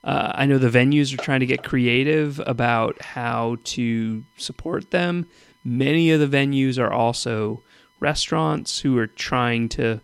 Uh, 0.05 0.31
I 0.35 0.47
know 0.47 0.59
the 0.59 0.69
venues 0.71 1.13
are 1.13 1.17
trying 1.17 1.41
to 1.41 1.47
get 1.47 1.65
creative 1.65 2.41
about 2.47 3.03
how 3.03 3.57
to 3.75 4.23
support 4.37 4.93
them. 4.93 5.27
Many 5.65 6.13
of 6.13 6.21
the 6.21 6.29
venues 6.37 6.79
are 6.79 6.93
also 6.93 7.63
restaurants 7.99 8.79
who 8.79 8.97
are 8.97 9.09
trying 9.09 9.69
to, 9.71 10.01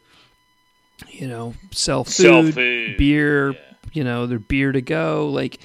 you 1.11 1.29
know, 1.29 1.55
sell 1.71 2.03
food, 2.03 2.13
Sell 2.13 2.43
food, 2.51 2.97
beer. 2.97 3.53
yeah. 3.53 3.59
You 3.95 4.05
know, 4.05 4.27
their 4.27 4.39
beer 4.39 4.73
to 4.73 4.83
go. 4.83 5.29
Like, 5.29 5.59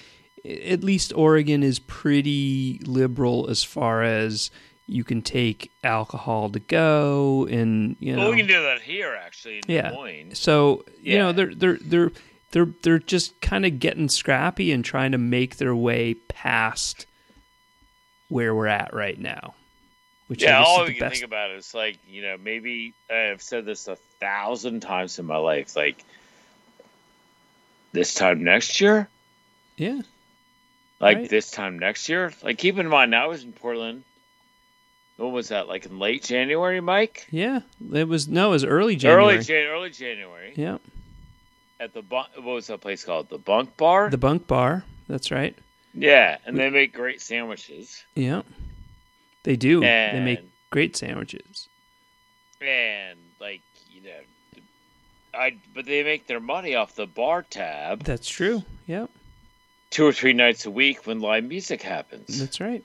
at 0.46 0.84
least 0.84 1.12
Oregon 1.14 1.64
is 1.64 1.80
pretty 1.80 2.80
liberal 2.86 3.50
as 3.50 3.64
far 3.64 4.04
as 4.04 4.50
you 4.88 5.04
can 5.04 5.22
take 5.22 5.72
alcohol 5.84 6.50
to 6.50 6.60
go, 6.60 7.48
and 7.50 7.96
you 8.00 8.16
know, 8.16 8.24
Well, 8.24 8.32
we 8.32 8.38
can 8.38 8.48
do 8.48 8.62
that 8.64 8.82
here 8.82 9.20
actually 9.22 9.58
in 9.58 9.64
Yeah. 9.68 10.34
So 10.34 10.86
you 11.02 11.18
know 11.18 11.32
they're 11.32 11.54
they're 11.54 11.78
they're 11.82 12.12
they're 12.52 12.70
they're 12.82 13.00
just 13.00 13.40
kind 13.42 13.66
of 13.66 13.80
getting 13.80 14.10
scrappy 14.10 14.72
and 14.72 14.84
trying 14.84 15.12
to 15.12 15.18
make 15.18 15.58
their 15.58 15.76
way 15.76 16.14
past 16.16 17.06
where 18.30 18.54
we're 18.56 18.68
at 18.68 18.94
right 18.94 19.20
now. 19.20 19.56
Which 20.28 20.44
Yeah, 20.44 20.64
all 20.64 20.86
we 20.86 20.94
can 20.94 21.00
best. 21.00 21.16
think 21.16 21.26
about 21.26 21.52
is 21.52 21.74
like, 21.74 21.98
you 22.08 22.22
know, 22.22 22.38
maybe 22.38 22.94
I've 23.10 23.42
said 23.42 23.66
this 23.66 23.88
a 23.88 23.96
thousand 24.20 24.82
times 24.82 25.18
in 25.18 25.26
my 25.26 25.38
life. 25.38 25.76
Like 25.76 26.04
this 27.92 28.14
time 28.14 28.44
next 28.44 28.80
year, 28.82 29.08
yeah, 29.78 30.02
like 31.00 31.18
Right. 31.18 31.30
this 31.30 31.52
time 31.52 31.80
next 31.80 32.10
year. 32.10 32.34
Like 32.44 32.58
keep 32.58 32.78
in 32.78 32.88
mind, 32.88 33.16
I 33.16 33.28
was 33.28 33.44
in 33.44 33.54
Portland. 33.54 34.04
When 35.18 35.34
was 35.34 35.50
that? 35.50 35.68
Like 35.68 35.86
in 35.86 36.00
late 36.00 36.24
January, 36.24 36.80
Mike? 36.80 37.28
yeah. 37.30 37.60
It 37.94 38.08
was 38.08 38.28
no, 38.28 38.48
it 38.50 38.52
was 38.52 38.64
early 38.66 38.96
January. 38.96 39.36
Early 39.36 39.44
Jan, 39.44 39.68
early 39.68 39.90
January. 39.90 40.54
yeah, 40.56 40.78
At 41.80 41.94
the 41.94 42.02
bunk, 42.02 42.30
what 42.36 42.46
was 42.54 42.68
that 42.68 42.80
place 42.82 43.04
called? 43.04 43.30
The 43.30 43.38
Bunk 43.38 43.76
Bar. 43.76 44.10
the 44.10 44.18
Bunk 44.18 44.48
Bar. 44.48 44.86
That's 45.10 45.30
right. 45.32 45.58
yeah, 45.94 46.38
and 46.46 46.58
they 46.58 46.70
make 46.70 46.94
great 46.94 47.20
sandwiches. 47.22 48.04
Yeah, 48.16 48.44
they 49.44 49.56
do. 49.58 49.82
they 49.82 50.22
make 50.24 50.42
great 50.70 50.96
sandwiches. 50.96 51.68
and 52.62 53.18
like 53.42 53.62
I 55.40 55.56
but 55.74 55.86
they 55.86 56.04
make 56.04 56.28
their 56.28 56.40
money 56.40 56.76
off 56.76 56.96
the 56.96 57.08
bar 57.08 57.44
tab 57.44 58.04
That's 58.04 58.28
true. 58.30 58.64
Yep. 58.88 59.10
two 59.90 60.06
or 60.06 60.14
three 60.14 60.34
nights 60.34 60.66
a 60.66 60.72
week 60.72 61.06
when 61.08 61.20
live 61.22 61.44
music 61.44 61.82
happens. 61.82 62.40
that's 62.40 62.60
right. 62.60 62.84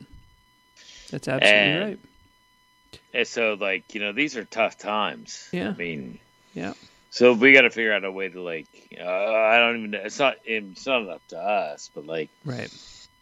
That's 1.11 1.29
absolutely 1.29 1.59
And- 1.59 1.85
right. 1.85 1.99
And 3.13 3.27
so 3.27 3.55
like 3.61 3.95
you 3.95 4.01
know 4.01 4.13
these 4.13 4.37
are 4.37 4.45
tough 4.45 4.79
times. 4.79 5.49
Yeah. 5.53 5.71
I 5.71 5.75
mean, 5.75 6.19
Yeah. 6.55 6.75
so 7.11 7.33
we 7.33 7.53
got 7.53 7.63
to 7.63 7.71
figure 7.71 7.93
out 7.93 8.05
a 8.05 8.11
way 8.11 8.29
to 8.29 8.41
like 8.41 8.67
uh, 9.01 9.05
I 9.05 9.59
don't 9.59 9.79
even 9.79 9.91
know. 9.93 10.01
It's 10.05 10.19
not 10.19 10.37
it's 10.45 10.87
not 10.87 11.09
up 11.09 11.23
to 11.29 11.39
us, 11.39 11.91
but 11.95 12.07
like 12.07 12.31
Right. 12.45 12.71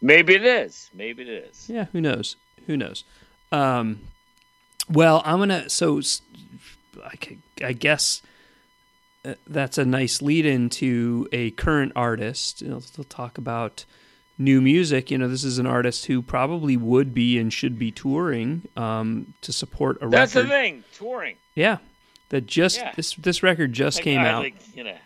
maybe 0.00 0.34
it 0.34 0.44
is. 0.44 0.90
Maybe 0.94 1.22
it 1.22 1.28
is. 1.28 1.68
Yeah, 1.68 1.86
who 1.92 2.00
knows? 2.00 2.36
Who 2.66 2.76
knows? 2.76 3.04
Um, 3.50 4.00
well, 4.88 5.20
I'm 5.24 5.38
gonna. 5.38 5.68
So, 5.68 6.00
I, 7.04 7.36
I 7.62 7.72
guess 7.72 8.22
that's 9.46 9.78
a 9.78 9.84
nice 9.84 10.20
lead 10.20 10.46
into 10.46 11.28
a 11.32 11.50
current 11.52 11.92
artist. 11.94 12.62
You 12.62 12.68
know, 12.68 12.80
we'll 12.96 13.04
talk 13.04 13.38
about 13.38 13.84
new 14.38 14.60
music. 14.60 15.10
You 15.10 15.18
know, 15.18 15.28
this 15.28 15.44
is 15.44 15.58
an 15.58 15.66
artist 15.66 16.06
who 16.06 16.22
probably 16.22 16.76
would 16.76 17.14
be 17.14 17.38
and 17.38 17.52
should 17.52 17.78
be 17.78 17.90
touring 17.90 18.66
um, 18.76 19.34
to 19.42 19.52
support 19.52 19.96
a 20.02 20.08
That's 20.08 20.10
record. 20.10 20.18
That's 20.20 20.32
the 20.34 20.48
thing. 20.48 20.84
Touring. 20.94 21.36
Yeah, 21.54 21.78
that 22.30 22.46
just 22.46 22.78
Yeah. 22.78 22.92
this 22.96 23.14
this 23.14 23.42
record 23.42 23.72
just 23.72 23.98
Like, 23.98 24.04
came 24.04 24.20
I, 24.20 24.28
out. 24.28 24.42
Like, 24.42 24.76
you 24.76 24.84
know, 24.84 24.96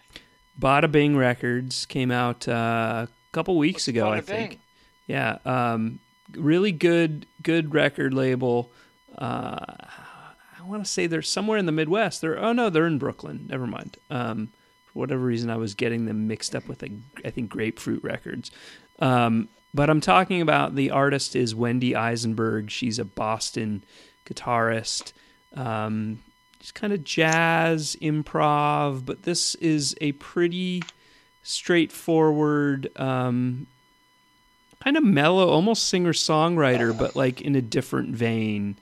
Ba 0.59 0.81
Da 0.81 0.87
Bing 0.87 1.17
Records 1.17 1.85
came 1.87 2.11
out 2.11 2.49
uh, 2.49 3.07
a 3.07 3.33
couple 3.33 3.59
weeks 3.59 3.83
what's 3.83 3.89
ago, 3.89 4.11
I 4.11 4.21
Bada 4.21 4.25
think. 4.25 4.51
Bing? 4.53 4.61
Yeah, 5.09 5.39
um, 5.45 5.99
really 6.35 6.73
good, 6.73 7.27
good 7.43 7.75
record 7.75 8.15
label. 8.15 8.71
Uh, 9.17 9.59
I 9.69 10.06
want 10.69 10.85
to 10.85 10.91
say 10.91 11.07
they're 11.07 11.23
somewhere 11.23 11.59
in 11.59 11.67
the 11.67 11.73
Midwest. 11.73 12.21
They're 12.21 12.39
oh 12.39 12.53
no, 12.53 12.71
they're 12.71 12.87
in 12.87 12.99
Brooklyn. 12.99 13.47
Never 13.49 13.67
mind. 13.67 13.97
Um, 14.11 14.49
for 14.87 14.99
whatever 15.01 15.25
reason, 15.25 15.51
I 15.51 15.57
was 15.57 15.75
getting 15.75 16.07
them 16.07 16.27
mixed 16.27 16.55
up 16.55 16.69
with, 16.69 16.83
like, 16.83 16.93
I 17.25 17.31
think 17.31 17.51
Grapefruit 17.51 18.03
Records. 18.03 18.51
Um, 18.99 19.49
But 19.75 19.91
I'm 19.91 20.01
talking 20.01 20.41
about 20.41 20.75
the 20.75 20.91
artist 20.91 21.37
is 21.37 21.55
Wendy 21.55 21.95
Eisenberg. 21.95 22.71
She's 22.71 22.99
a 22.99 23.05
Boston 23.05 23.83
guitarist. 24.25 25.13
Um, 25.55 26.23
just 26.61 26.75
kind 26.75 26.95
of 26.95 27.05
jazz 27.05 27.95
improv, 28.01 29.05
but 29.05 29.25
this 29.25 29.55
is 29.57 29.95
a 30.01 30.13
pretty 30.13 30.83
straightforward, 31.43 32.89
um, 32.97 33.67
kind 34.83 34.97
of 34.97 35.05
mellow, 35.05 35.49
almost 35.49 35.89
singer 35.89 36.15
songwriter, 36.15 36.97
but 36.97 37.15
like 37.15 37.43
in 37.43 37.55
a 37.55 37.61
different 37.61 38.17
vein. 38.17 38.77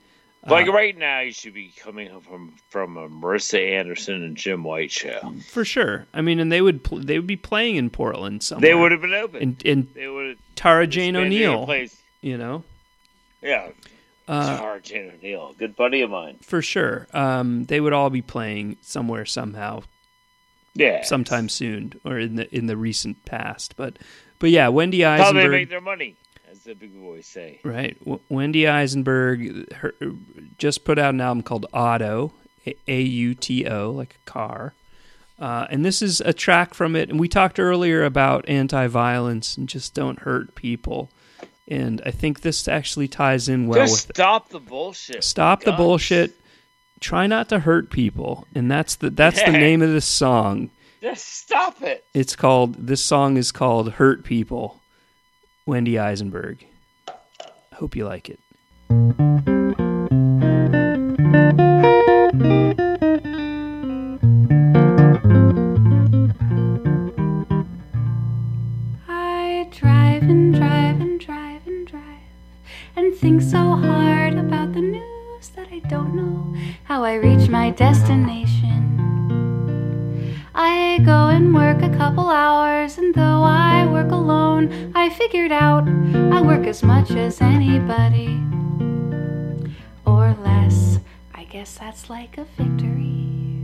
Like 0.47 0.67
right 0.67 0.95
now, 0.97 1.21
you 1.21 1.31
should 1.31 1.53
be 1.53 1.73
coming 1.77 2.09
home 2.09 2.21
from 2.21 2.53
from 2.69 2.97
a 2.97 3.09
Marisa 3.09 3.59
Anderson 3.73 4.23
and 4.23 4.37
Jim 4.37 4.63
White 4.63 4.91
show. 4.91 5.33
For 5.49 5.65
sure. 5.65 6.05
I 6.13 6.21
mean, 6.21 6.39
and 6.39 6.51
they 6.51 6.61
would 6.61 6.83
pl- 6.83 6.99
they 6.99 7.17
would 7.17 7.25
be 7.27 7.35
playing 7.35 7.77
in 7.77 7.89
Portland 7.89 8.43
somewhere. 8.43 8.69
They 8.69 8.75
would 8.75 8.91
have 8.91 9.01
been 9.01 9.13
open. 9.13 9.41
and 9.41 9.61
and 9.65 9.87
they 9.95 10.07
would. 10.07 10.37
Tara 10.55 10.85
Jane 10.87 11.15
O'Neill, 11.15 11.67
you 12.21 12.37
know, 12.37 12.63
yeah. 13.41 13.69
Uh, 14.27 14.57
Tara 14.57 14.81
Jane 14.81 15.11
O'Neill, 15.17 15.53
good 15.57 15.75
buddy 15.75 16.01
of 16.01 16.09
mine. 16.09 16.37
for 16.41 16.61
sure. 16.61 17.07
Um, 17.13 17.65
they 17.65 17.79
would 17.81 17.93
all 17.93 18.09
be 18.09 18.21
playing 18.23 18.77
somewhere 18.81 19.25
somehow 19.25 19.83
Yeah. 20.73 21.03
sometime 21.03 21.47
soon 21.49 21.93
or 22.03 22.17
in 22.19 22.35
the 22.35 22.55
in 22.55 22.65
the 22.67 22.77
recent 22.77 23.23
past. 23.25 23.75
But 23.77 23.97
but 24.39 24.49
yeah, 24.49 24.67
Wendy 24.69 25.01
How 25.01 25.17
they 25.17 25.23
Eisenberg. 25.23 25.51
make 25.51 25.69
their 25.69 25.81
money, 25.81 26.15
big 26.73 26.99
boys 26.99 27.25
say. 27.25 27.59
Right. 27.63 27.97
W- 27.99 28.19
Wendy 28.29 28.67
Eisenberg 28.67 29.71
her, 29.73 29.93
just 30.57 30.83
put 30.83 30.97
out 30.97 31.13
an 31.13 31.21
album 31.21 31.43
called 31.43 31.67
Auto, 31.73 32.33
A 32.87 33.01
U 33.01 33.35
T 33.35 33.67
O, 33.67 33.91
like 33.91 34.15
a 34.15 34.29
car. 34.29 34.73
Uh, 35.37 35.67
and 35.69 35.85
this 35.85 36.01
is 36.01 36.21
a 36.21 36.33
track 36.33 36.73
from 36.73 36.95
it. 36.95 37.09
And 37.09 37.19
we 37.19 37.27
talked 37.27 37.59
earlier 37.59 38.03
about 38.03 38.47
anti 38.47 38.87
violence 38.87 39.57
and 39.57 39.67
just 39.67 39.93
don't 39.93 40.19
hurt 40.19 40.55
people. 40.55 41.09
And 41.67 42.01
I 42.05 42.11
think 42.11 42.41
this 42.41 42.67
actually 42.67 43.07
ties 43.07 43.49
in 43.49 43.67
well 43.67 43.79
Just 43.79 44.07
with 44.07 44.15
stop 44.15 44.49
the 44.49 44.59
bullshit. 44.59 45.23
Stop 45.23 45.63
the 45.63 45.71
bullshit. 45.71 46.33
Try 46.99 47.27
not 47.27 47.49
to 47.49 47.59
hurt 47.59 47.89
people. 47.89 48.47
And 48.55 48.71
that's 48.71 48.95
the 48.95 49.09
that's 49.09 49.43
the 49.43 49.51
name 49.51 49.81
of 49.81 49.89
this 49.89 50.05
song. 50.05 50.69
Just 51.01 51.27
stop 51.27 51.81
it. 51.81 52.03
It's 52.13 52.35
called 52.35 52.87
this 52.87 53.03
song 53.03 53.37
is 53.37 53.51
called 53.51 53.93
Hurt 53.93 54.23
People. 54.23 54.79
Wendy 55.67 55.97
Eisenberg. 55.97 56.67
Hope 57.73 57.95
you 57.95 58.05
like 58.05 58.29
it. 58.29 58.39
I 69.07 69.67
drive 69.71 70.21
and 70.23 70.53
drive 70.53 71.01
and 71.01 71.19
drive 71.19 71.65
and 71.65 71.87
drive 71.87 72.03
and 72.95 73.15
think 73.15 73.41
so 73.41 73.57
hard 73.57 74.35
about 74.35 74.73
the 74.73 74.81
news 74.81 75.49
that 75.55 75.67
I 75.71 75.79
don't 75.79 76.13
know 76.13 76.55
how 76.83 77.03
I 77.03 77.15
reach 77.15 77.49
my 77.49 77.71
destination. 77.71 78.84
I 80.57 80.99
go 80.99 81.27
and 81.27 81.53
work 81.53 81.81
a 81.81 81.89
couple 81.97 82.29
hours, 82.29 82.97
and 82.97 83.13
though 83.13 83.43
I 83.43 83.85
work 83.91 84.09
alone, 84.11 84.93
I 84.95 85.09
figured 85.09 85.51
out 85.51 85.85
I 85.85 86.41
work 86.41 86.65
as 86.65 86.81
much 86.81 87.11
as 87.11 87.41
anybody. 87.41 88.41
Or 90.05 90.33
less. 90.41 90.99
I 91.33 91.43
guess 91.43 91.77
that's 91.77 92.09
like 92.09 92.37
a 92.37 92.45
victory. 92.57 93.59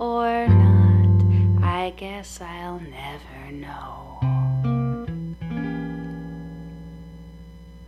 Or 0.00 0.48
not. 0.48 1.62
I 1.62 1.90
guess 1.96 2.40
I'll 2.40 2.80
never 2.80 3.52
know. 3.52 4.18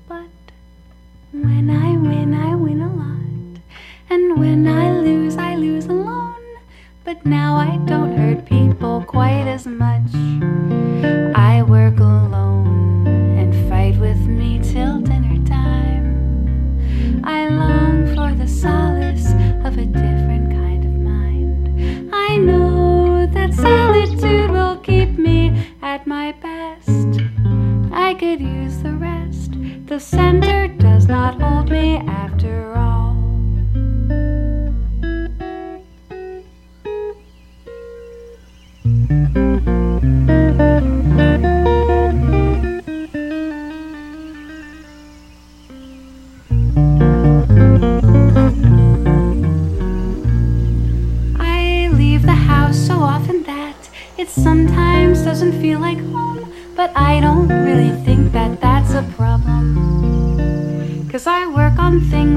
But 0.06 0.30
when 1.32 1.68
I 1.68 1.96
win, 1.96 2.32
I 2.32 2.54
win 2.54 2.80
a 2.80 2.94
lot. 2.94 3.60
And 4.08 4.38
when 4.38 4.68
I 4.68 5.00
lose, 5.00 5.36
I. 5.36 5.43
But 7.04 7.26
now 7.26 7.56
I 7.56 7.76
don't 7.84 8.16
hurt 8.16 8.46
people 8.46 9.04
quite 9.06 9.46
as 9.46 9.66
much. 9.66 10.10
I 11.36 11.62
work 11.62 12.00
alone 12.00 13.06
and 13.36 13.52
fight 13.68 14.00
with 14.00 14.16
me 14.26 14.58
till 14.62 15.00
dinner 15.00 15.36
time. 15.44 17.20
I 17.22 17.48
long 17.48 18.06
for 18.14 18.34
the 18.34 18.48
solace 18.48 19.32
of 19.66 19.76
a 19.76 19.84
different 19.84 20.50
kind 20.50 20.84
of 20.86 20.92
mind. 20.92 22.10
I 22.14 22.38
know 22.38 23.26
that 23.26 23.52
solitude 23.52 24.50
will 24.50 24.76
keep 24.78 25.18
me 25.18 25.74
at 25.82 26.06
my 26.06 26.32
best. 26.32 27.20
I 27.92 28.14
could 28.14 28.40
use 28.40 28.78
the 28.78 28.94
rest. 28.94 29.52
The 29.86 30.00
center 30.00 30.68
does 30.68 31.06
not 31.06 31.38
hold 31.38 31.70
me 31.70 31.96
after 31.96 32.72
all. 32.72 32.83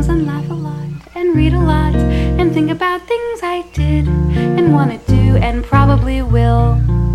And 0.09 0.25
laugh 0.25 0.49
a 0.49 0.53
lot, 0.53 0.87
and 1.15 1.35
read 1.35 1.53
a 1.53 1.59
lot, 1.59 1.93
and 1.95 2.53
think 2.53 2.71
about 2.71 3.01
things 3.07 3.39
I 3.43 3.65
did, 3.73 4.07
and 4.07 4.73
wanna 4.73 4.99
do, 5.07 5.35
and 5.37 5.63
probably 5.63 6.21
will. 6.21 7.06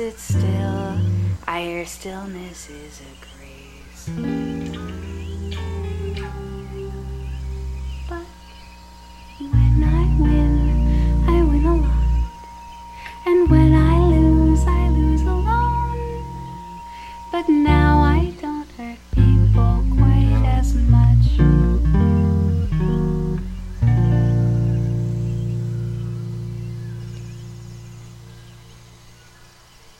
Sit 0.00 0.18
still, 0.18 0.96
I 1.46 1.60
hear 1.60 1.84
stillness 1.84 2.70
is 2.70 3.02
a 3.02 3.12
grace. 3.20 4.08
But 8.08 8.24
when 9.38 9.84
I 9.84 10.02
win, 10.18 11.28
I 11.28 11.42
win 11.42 11.64
a 11.66 11.76
lot. 11.76 12.46
And 13.26 13.50
when 13.50 13.74
I 13.74 13.98
lose, 14.06 14.64
I 14.66 14.88
lose 14.88 15.20
alone. 15.20 16.24
But 17.30 17.50
now 17.50 18.00
I 18.00 18.32
don't 18.40 18.70
hurt 18.78 18.98
people 19.14 19.84
quite 19.98 20.32
as 20.46 20.72
much. 20.76 21.19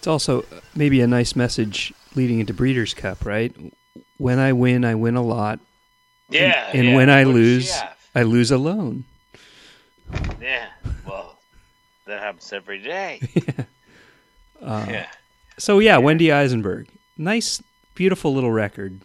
It's 0.01 0.07
also 0.07 0.47
maybe 0.75 1.03
a 1.03 1.07
nice 1.07 1.37
message 1.37 1.93
leading 2.15 2.41
into 2.41 2.55
Breeders' 2.55 2.95
Cup, 2.95 3.27
right? 3.27 3.55
When 4.17 4.39
I 4.39 4.55
win, 4.55 4.83
I 4.83 4.95
win 4.95 5.15
a 5.15 5.23
lot. 5.23 5.61
Yeah. 6.31 6.71
and 6.73 6.89
yeah. 6.89 6.97
when 6.97 7.11
I 7.11 7.25
lose? 7.25 7.71
I 8.15 8.23
lose 8.23 8.51
alone. 8.51 9.05
Yeah. 10.41 10.69
Well, 11.07 11.39
that 12.07 12.19
happens 12.21 12.51
every 12.53 12.83
day. 12.83 13.21
Uh, 14.63 14.85
yeah. 14.91 15.07
So 15.57 15.79
yeah, 15.79 15.97
Wendy 15.97 16.31
Eisenberg. 16.31 16.87
Nice, 17.17 17.63
beautiful 17.95 18.35
little 18.35 18.53
record. 18.53 19.01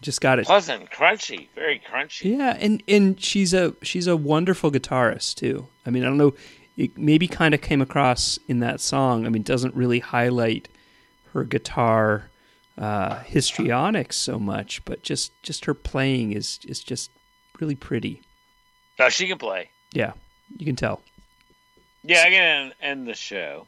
Just 0.00 0.20
got 0.20 0.38
it. 0.38 0.46
Pleasant, 0.46 0.88
crunchy, 0.92 1.48
very 1.56 1.82
crunchy. 1.90 2.38
Yeah, 2.38 2.56
and 2.60 2.80
and 2.86 3.20
she's 3.20 3.52
a 3.52 3.74
she's 3.82 4.06
a 4.06 4.16
wonderful 4.16 4.70
guitarist 4.70 5.34
too. 5.34 5.66
I 5.84 5.90
mean, 5.90 6.04
I 6.04 6.06
don't 6.06 6.16
know, 6.16 6.34
it 6.76 6.96
maybe 6.98 7.26
kind 7.26 7.54
of 7.54 7.60
came 7.60 7.80
across 7.80 8.38
in 8.48 8.60
that 8.60 8.80
song. 8.80 9.26
I 9.26 9.30
mean, 9.30 9.42
it 9.42 9.46
doesn't 9.46 9.74
really 9.74 10.00
highlight 10.00 10.68
her 11.32 11.44
guitar 11.44 12.30
uh, 12.78 13.20
histrionics 13.20 14.16
so 14.16 14.38
much, 14.38 14.84
but 14.84 15.02
just 15.02 15.32
just 15.42 15.64
her 15.64 15.74
playing 15.74 16.32
is 16.32 16.60
is 16.66 16.80
just 16.80 17.10
really 17.60 17.74
pretty. 17.74 18.22
No, 18.98 19.08
she 19.08 19.26
can 19.26 19.38
play. 19.38 19.70
Yeah, 19.92 20.12
you 20.56 20.66
can 20.66 20.76
tell. 20.76 21.00
Yeah, 22.02 22.22
I'm 22.24 22.32
gonna 22.32 22.72
end 22.80 23.06
the 23.06 23.14
show. 23.14 23.66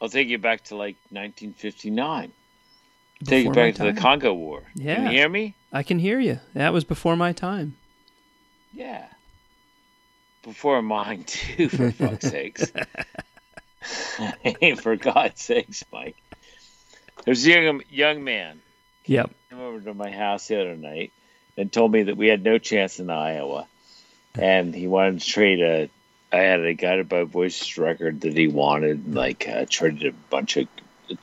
I'll 0.00 0.08
take 0.08 0.28
you 0.28 0.38
back 0.38 0.64
to 0.64 0.76
like 0.76 0.96
1959. 1.10 2.32
take 3.24 3.44
you 3.44 3.52
back 3.52 3.74
to 3.76 3.84
the. 3.84 3.92
Congo 3.92 4.32
War. 4.32 4.62
Yeah, 4.74 4.96
Can 4.96 5.04
you 5.06 5.10
hear 5.10 5.28
me? 5.28 5.54
I 5.72 5.82
can 5.82 5.98
hear 5.98 6.20
you. 6.20 6.38
That 6.54 6.72
was 6.72 6.84
before 6.84 7.16
my 7.16 7.32
time. 7.32 7.76
Yeah. 8.72 9.06
Before 10.42 10.80
mine 10.82 11.24
too, 11.24 11.68
for 11.68 11.90
fuck's 11.92 12.28
sakes. 12.30 12.72
hey, 14.44 14.74
for 14.80 14.96
God's 14.96 15.40
sakes, 15.40 15.84
Mike. 15.92 16.16
There's 17.24 17.46
a 17.46 17.50
young 17.50 17.82
young 17.90 18.24
man 18.24 18.60
Yep. 19.06 19.30
came 19.50 19.60
over 19.60 19.80
to 19.80 19.94
my 19.94 20.10
house 20.10 20.48
the 20.48 20.60
other 20.60 20.76
night. 20.76 21.12
and 21.56 21.72
told 21.72 21.90
me 21.92 22.04
that 22.04 22.16
we 22.16 22.28
had 22.28 22.42
no 22.44 22.58
chance 22.58 23.00
in 23.00 23.10
Iowa, 23.10 23.66
and 24.34 24.74
he 24.74 24.86
wanted 24.86 25.20
to 25.20 25.26
trade 25.26 25.60
a 25.60 25.90
I 26.30 26.40
had 26.42 26.60
a 26.60 26.74
guided 26.74 27.08
by 27.08 27.24
voices 27.24 27.78
record 27.78 28.20
that 28.20 28.36
he 28.36 28.48
wanted, 28.48 29.14
like 29.14 29.48
uh, 29.48 29.64
traded 29.68 30.06
a 30.06 30.16
bunch 30.30 30.56
of 30.58 30.68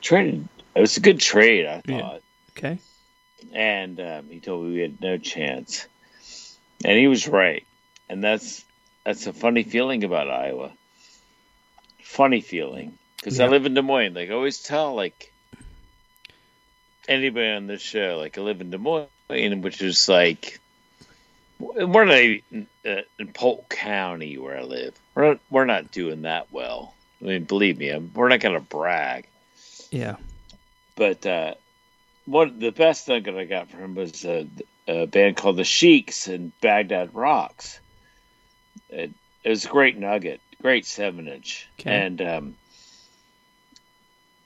traded. 0.00 0.48
It 0.74 0.80
was 0.80 0.96
a 0.96 1.00
good 1.00 1.20
trade, 1.20 1.64
I 1.66 1.82
Yeah. 1.86 2.00
thought, 2.00 2.22
Okay. 2.56 2.78
and 3.52 3.98
um, 4.00 4.28
he 4.28 4.40
told 4.40 4.66
me 4.66 4.74
we 4.74 4.80
had 4.80 5.00
no 5.00 5.16
chance, 5.16 5.86
and 6.84 6.98
he 6.98 7.06
was 7.06 7.26
right, 7.28 7.64
and 8.10 8.22
that's 8.22 8.64
that's 9.06 9.26
a 9.28 9.32
funny 9.32 9.62
feeling 9.62 10.02
about 10.02 10.28
Iowa. 10.28 10.72
Funny 12.02 12.40
feeling 12.40 12.98
because 13.16 13.38
I 13.38 13.46
live 13.46 13.64
in 13.64 13.74
Des 13.74 13.82
Moines. 13.82 14.14
Like 14.14 14.30
I 14.30 14.32
always 14.32 14.62
tell 14.62 14.94
like 14.94 15.32
anybody 17.08 17.48
on 17.50 17.68
this 17.68 17.80
show, 17.80 18.18
like 18.18 18.36
I 18.36 18.40
live 18.40 18.60
in 18.60 18.70
Des 18.70 18.78
Moines, 18.78 19.06
which 19.28 19.80
is 19.80 20.08
like 20.08 20.60
we're 21.58 22.04
not 22.04 22.18
even, 22.18 22.66
uh, 22.84 23.02
in 23.18 23.28
Polk 23.28 23.68
County 23.68 24.38
where 24.38 24.58
I 24.58 24.62
live. 24.62 24.98
We're 25.14 25.28
not, 25.28 25.40
we're 25.50 25.64
not 25.64 25.92
doing 25.92 26.22
that 26.22 26.52
well. 26.52 26.92
I 27.22 27.26
mean, 27.26 27.44
believe 27.44 27.78
me, 27.78 27.88
I'm, 27.90 28.10
we're 28.12 28.28
not 28.28 28.40
going 28.40 28.56
to 28.56 28.60
brag. 28.60 29.26
Yeah. 29.90 30.16
But 30.96 31.24
uh, 31.24 31.54
what 32.26 32.58
the 32.58 32.72
best 32.72 33.08
nugget 33.08 33.36
I 33.36 33.44
got 33.44 33.70
from 33.70 33.80
him 33.80 33.94
was 33.94 34.24
a, 34.24 34.46
a 34.86 35.06
band 35.06 35.36
called 35.36 35.56
the 35.56 35.64
Sheiks 35.64 36.28
and 36.28 36.52
Baghdad 36.60 37.14
Rocks. 37.14 37.80
It, 38.96 39.10
it 39.44 39.50
was 39.50 39.66
a 39.66 39.68
great 39.68 39.98
nugget, 39.98 40.40
great 40.62 40.86
seven 40.86 41.28
inch, 41.28 41.68
Okay. 41.78 41.94
and 41.94 42.22
um, 42.22 42.54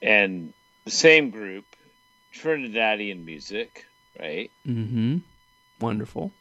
and 0.03 0.53
the 0.85 0.91
same 0.91 1.31
group, 1.31 1.65
Trinidadian 2.35 3.25
music, 3.25 3.87
right? 4.19 4.51
Mm-hmm. 4.67 5.19
Wonderful. 5.81 6.33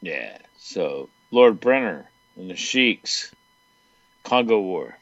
Yeah. 0.00 0.38
So 0.56 1.10
Lord 1.30 1.60
Brynner 1.60 2.04
and 2.36 2.50
the 2.50 2.56
Sheiks, 2.56 3.32
Congo 4.22 4.60
War. 4.60 4.96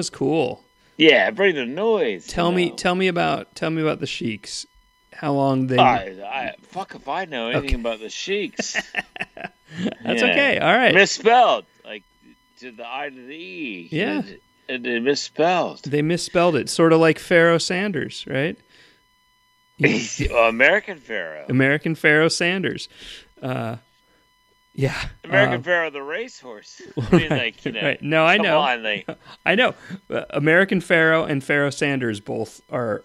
Was 0.00 0.08
cool. 0.08 0.64
Yeah, 0.96 1.30
bring 1.30 1.56
the 1.56 1.66
noise. 1.66 2.26
Tell 2.26 2.52
me 2.52 2.70
know. 2.70 2.76
tell 2.76 2.94
me 2.94 3.08
about 3.08 3.54
tell 3.54 3.68
me 3.68 3.82
about 3.82 4.00
the 4.00 4.06
Sheiks. 4.06 4.64
How 5.12 5.34
long 5.34 5.66
they 5.66 5.76
I, 5.76 6.06
I, 6.24 6.54
fuck 6.62 6.94
if 6.94 7.06
I 7.06 7.26
know 7.26 7.50
anything 7.50 7.80
about 7.80 8.00
the 8.00 8.08
Sheiks. 8.08 8.72
That's 10.02 10.22
Yeah. 10.22 10.30
okay. 10.30 10.58
All 10.58 10.72
right. 10.72 10.94
Misspelled, 10.94 11.66
like 11.84 12.02
to 12.60 12.70
the 12.70 12.86
I 12.88 13.10
to 13.10 13.14
the 13.14 13.34
E. 13.34 13.88
Yeah. 13.92 14.22
And 14.70 14.86
it 14.86 15.02
misspelled. 15.02 15.82
They 15.82 16.00
misspelled 16.00 16.56
it, 16.56 16.70
sort 16.70 16.94
of 16.94 17.00
like 17.00 17.18
Pharoah 17.18 17.60
Sanders, 17.60 18.24
right? 18.26 18.56
American 20.34 20.96
Pharoah. 20.98 21.44
American 21.50 21.94
Pharoah 21.94 22.30
Sanders. 22.30 22.88
Uh, 23.42 23.76
yeah. 24.80 25.08
American 25.24 25.56
Um, 25.56 25.62
Pharoah 25.62 25.90
the 25.90 26.02
racehorse. 26.02 26.82
I 27.10 27.16
mean, 27.16 27.28
like, 27.44 27.64
you 27.64 27.72
know. 27.72 27.82
right. 27.82 28.02
No, 28.02 28.24
I 28.24 28.36
know. 28.38 28.58
On, 28.58 28.82
like, 28.82 29.06
I 29.46 29.54
know. 29.54 29.74
Uh, 30.08 30.24
American 30.30 30.80
Pharoah 30.80 31.24
and 31.26 31.42
Pharoah 31.44 31.72
Sanders 31.72 32.20
both 32.20 32.60
are. 32.70 33.04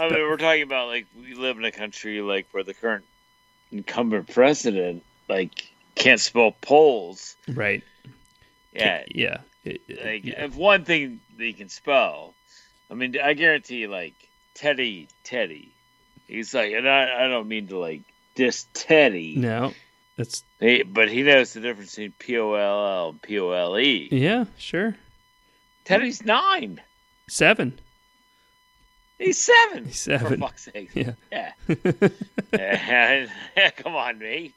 I 0.00 0.08
mean, 0.08 0.20
we're 0.28 0.36
talking 0.36 0.62
about 0.62 0.86
like 0.88 1.06
we 1.20 1.34
live 1.34 1.58
in 1.58 1.64
a 1.64 1.72
country 1.72 2.20
like 2.20 2.46
where 2.52 2.62
the 2.62 2.74
current 2.74 3.04
incumbent 3.72 4.32
president 4.32 5.02
like 5.28 5.70
can't 5.96 6.20
spell 6.20 6.52
polls. 6.60 7.36
Right. 7.48 7.82
Yeah, 8.72 9.02
Yeah. 9.08 9.38
It- 9.64 9.80
it- 9.88 10.04
like 10.04 10.24
yeah. 10.24 10.44
if 10.44 10.54
one 10.54 10.84
thing 10.84 11.18
he 11.38 11.52
can 11.52 11.68
spell, 11.68 12.34
I 12.90 12.94
mean, 12.94 13.16
I 13.18 13.32
guarantee, 13.34 13.86
like 13.88 14.14
Teddy, 14.54 15.08
Teddy, 15.24 15.70
he's 16.28 16.54
like, 16.54 16.72
and 16.72 16.88
I, 16.88 17.24
I 17.24 17.28
don't 17.28 17.48
mean 17.48 17.66
to 17.68 17.78
like 17.78 18.02
diss 18.36 18.66
Teddy, 18.74 19.34
No. 19.36 19.72
That's 20.16 20.44
he, 20.60 20.82
but 20.82 21.10
he 21.10 21.22
knows 21.22 21.52
the 21.52 21.60
difference 21.60 21.90
between 21.90 22.12
P 22.18 22.38
O 22.38 22.54
L 22.54 22.86
L 22.86 23.08
and 23.10 23.22
P 23.22 23.38
O 23.38 23.50
L 23.50 23.78
E. 23.78 24.08
yeah, 24.10 24.46
sure. 24.56 24.96
Teddy's 25.84 26.24
nine. 26.24 26.80
Seven. 27.28 27.78
He's 29.18 29.40
seven. 29.42 29.84
He's 29.86 29.98
seven. 30.00 30.28
For 30.28 30.36
fuck's 30.38 30.64
sake. 30.72 30.90
Yeah. 30.94 31.12
Yeah. 31.32 31.52
yeah. 32.52 33.70
Come 33.76 33.94
on, 33.96 34.18
me. 34.18 34.52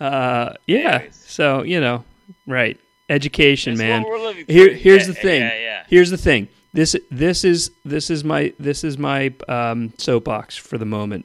Uh, 0.00 0.54
yeah. 0.66 0.96
Anyways. 0.96 1.24
So 1.26 1.62
you 1.62 1.80
know, 1.80 2.04
right? 2.46 2.78
Education, 3.10 3.74
That's 3.76 3.88
man. 3.88 4.02
what 4.02 4.10
we're 4.12 4.26
living 4.26 4.44
Here, 4.48 4.72
here's 4.74 5.02
Yeah, 5.02 5.06
the 5.06 5.14
thing. 5.14 5.40
yeah, 5.40 5.58
yeah. 5.58 5.84
Here's 5.88 6.10
the 6.10 6.18
thing. 6.18 6.48
This, 6.74 6.94
this 7.10 7.42
is, 7.42 7.70
this 7.82 8.10
is 8.10 8.22
my, 8.22 8.52
this 8.58 8.84
is 8.84 8.98
my 8.98 9.32
um, 9.48 9.94
soapbox 9.96 10.58
for 10.58 10.76
the 10.76 10.84
moment. 10.84 11.24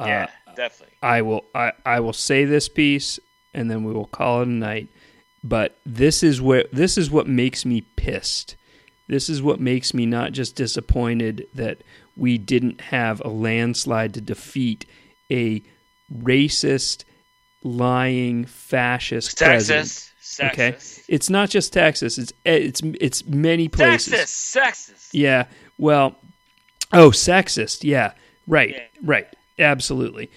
Uh, 0.00 0.04
Yeah, 0.06 0.26
definitely. 0.56 0.93
I 1.04 1.20
will, 1.20 1.44
I, 1.54 1.72
I 1.84 2.00
will 2.00 2.14
say 2.14 2.46
this 2.46 2.66
piece, 2.66 3.20
and 3.52 3.70
then 3.70 3.84
we 3.84 3.92
will 3.92 4.06
call 4.06 4.40
it 4.40 4.48
a 4.48 4.50
night. 4.50 4.88
But 5.44 5.76
this 5.84 6.22
is 6.22 6.40
where, 6.40 6.64
this 6.72 6.96
is 6.96 7.10
what 7.10 7.28
makes 7.28 7.66
me 7.66 7.82
pissed. 7.82 8.56
This 9.06 9.28
is 9.28 9.42
what 9.42 9.60
makes 9.60 9.92
me 9.92 10.06
not 10.06 10.32
just 10.32 10.56
disappointed 10.56 11.46
that 11.54 11.82
we 12.16 12.38
didn't 12.38 12.80
have 12.80 13.20
a 13.22 13.28
landslide 13.28 14.14
to 14.14 14.22
defeat 14.22 14.86
a 15.30 15.62
racist, 16.10 17.04
lying, 17.62 18.46
fascist 18.46 19.36
president. 19.38 19.86
Sexist. 19.86 20.10
Sexist. 20.22 20.52
Okay, 20.52 20.76
it's 21.06 21.28
not 21.28 21.50
just 21.50 21.74
Texas. 21.74 22.16
It's 22.16 22.32
eh, 22.46 22.54
it's 22.54 22.80
it's 22.98 23.26
many 23.26 23.68
places. 23.68 24.14
Sexist. 24.14 24.56
Sexist. 24.56 25.08
Yeah. 25.12 25.44
Well, 25.76 26.16
oh, 26.94 27.10
sexist. 27.10 27.84
Yeah. 27.84 28.12
Right. 28.46 28.70
Yeah. 28.70 28.86
Right. 29.02 29.26
Absolutely. 29.58 30.30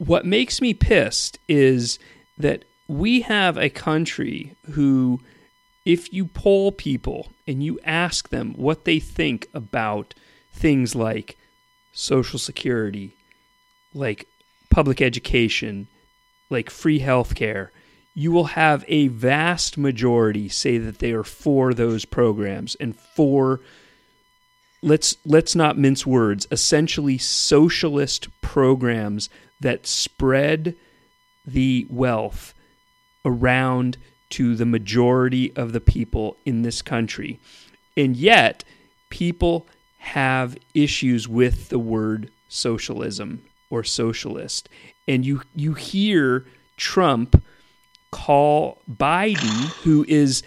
What 0.00 0.24
makes 0.24 0.62
me 0.62 0.72
pissed 0.72 1.38
is 1.46 1.98
that 2.38 2.64
we 2.88 3.20
have 3.20 3.58
a 3.58 3.68
country 3.68 4.56
who, 4.70 5.20
if 5.84 6.10
you 6.10 6.24
poll 6.24 6.72
people 6.72 7.28
and 7.46 7.62
you 7.62 7.78
ask 7.84 8.30
them 8.30 8.54
what 8.54 8.86
they 8.86 8.98
think 8.98 9.48
about 9.52 10.14
things 10.54 10.94
like 10.94 11.36
Social 11.92 12.38
Security, 12.38 13.14
like 13.92 14.26
public 14.70 15.02
education, 15.02 15.86
like 16.48 16.70
free 16.70 17.00
health 17.00 17.34
care, 17.34 17.70
you 18.14 18.32
will 18.32 18.44
have 18.56 18.86
a 18.88 19.08
vast 19.08 19.76
majority 19.76 20.48
say 20.48 20.78
that 20.78 21.00
they 21.00 21.12
are 21.12 21.24
for 21.24 21.74
those 21.74 22.06
programs 22.06 22.74
and 22.76 22.98
for 22.98 23.60
let's 24.82 25.18
let's 25.26 25.54
not 25.54 25.76
mince 25.76 26.06
words 26.06 26.46
essentially 26.50 27.18
socialist 27.18 28.28
programs 28.40 29.28
that 29.60 29.86
spread 29.86 30.74
the 31.46 31.86
wealth 31.90 32.54
around 33.24 33.96
to 34.30 34.54
the 34.54 34.66
majority 34.66 35.54
of 35.56 35.72
the 35.72 35.80
people 35.80 36.36
in 36.44 36.62
this 36.62 36.82
country. 36.82 37.38
And 37.96 38.16
yet 38.16 38.64
people 39.10 39.66
have 39.98 40.56
issues 40.72 41.28
with 41.28 41.68
the 41.68 41.78
word 41.78 42.30
socialism 42.48 43.42
or 43.68 43.84
socialist. 43.84 44.68
And 45.06 45.26
you 45.26 45.42
you 45.54 45.74
hear 45.74 46.46
Trump 46.76 47.42
call 48.10 48.78
Biden, 48.90 49.68
who 49.82 50.04
is, 50.08 50.42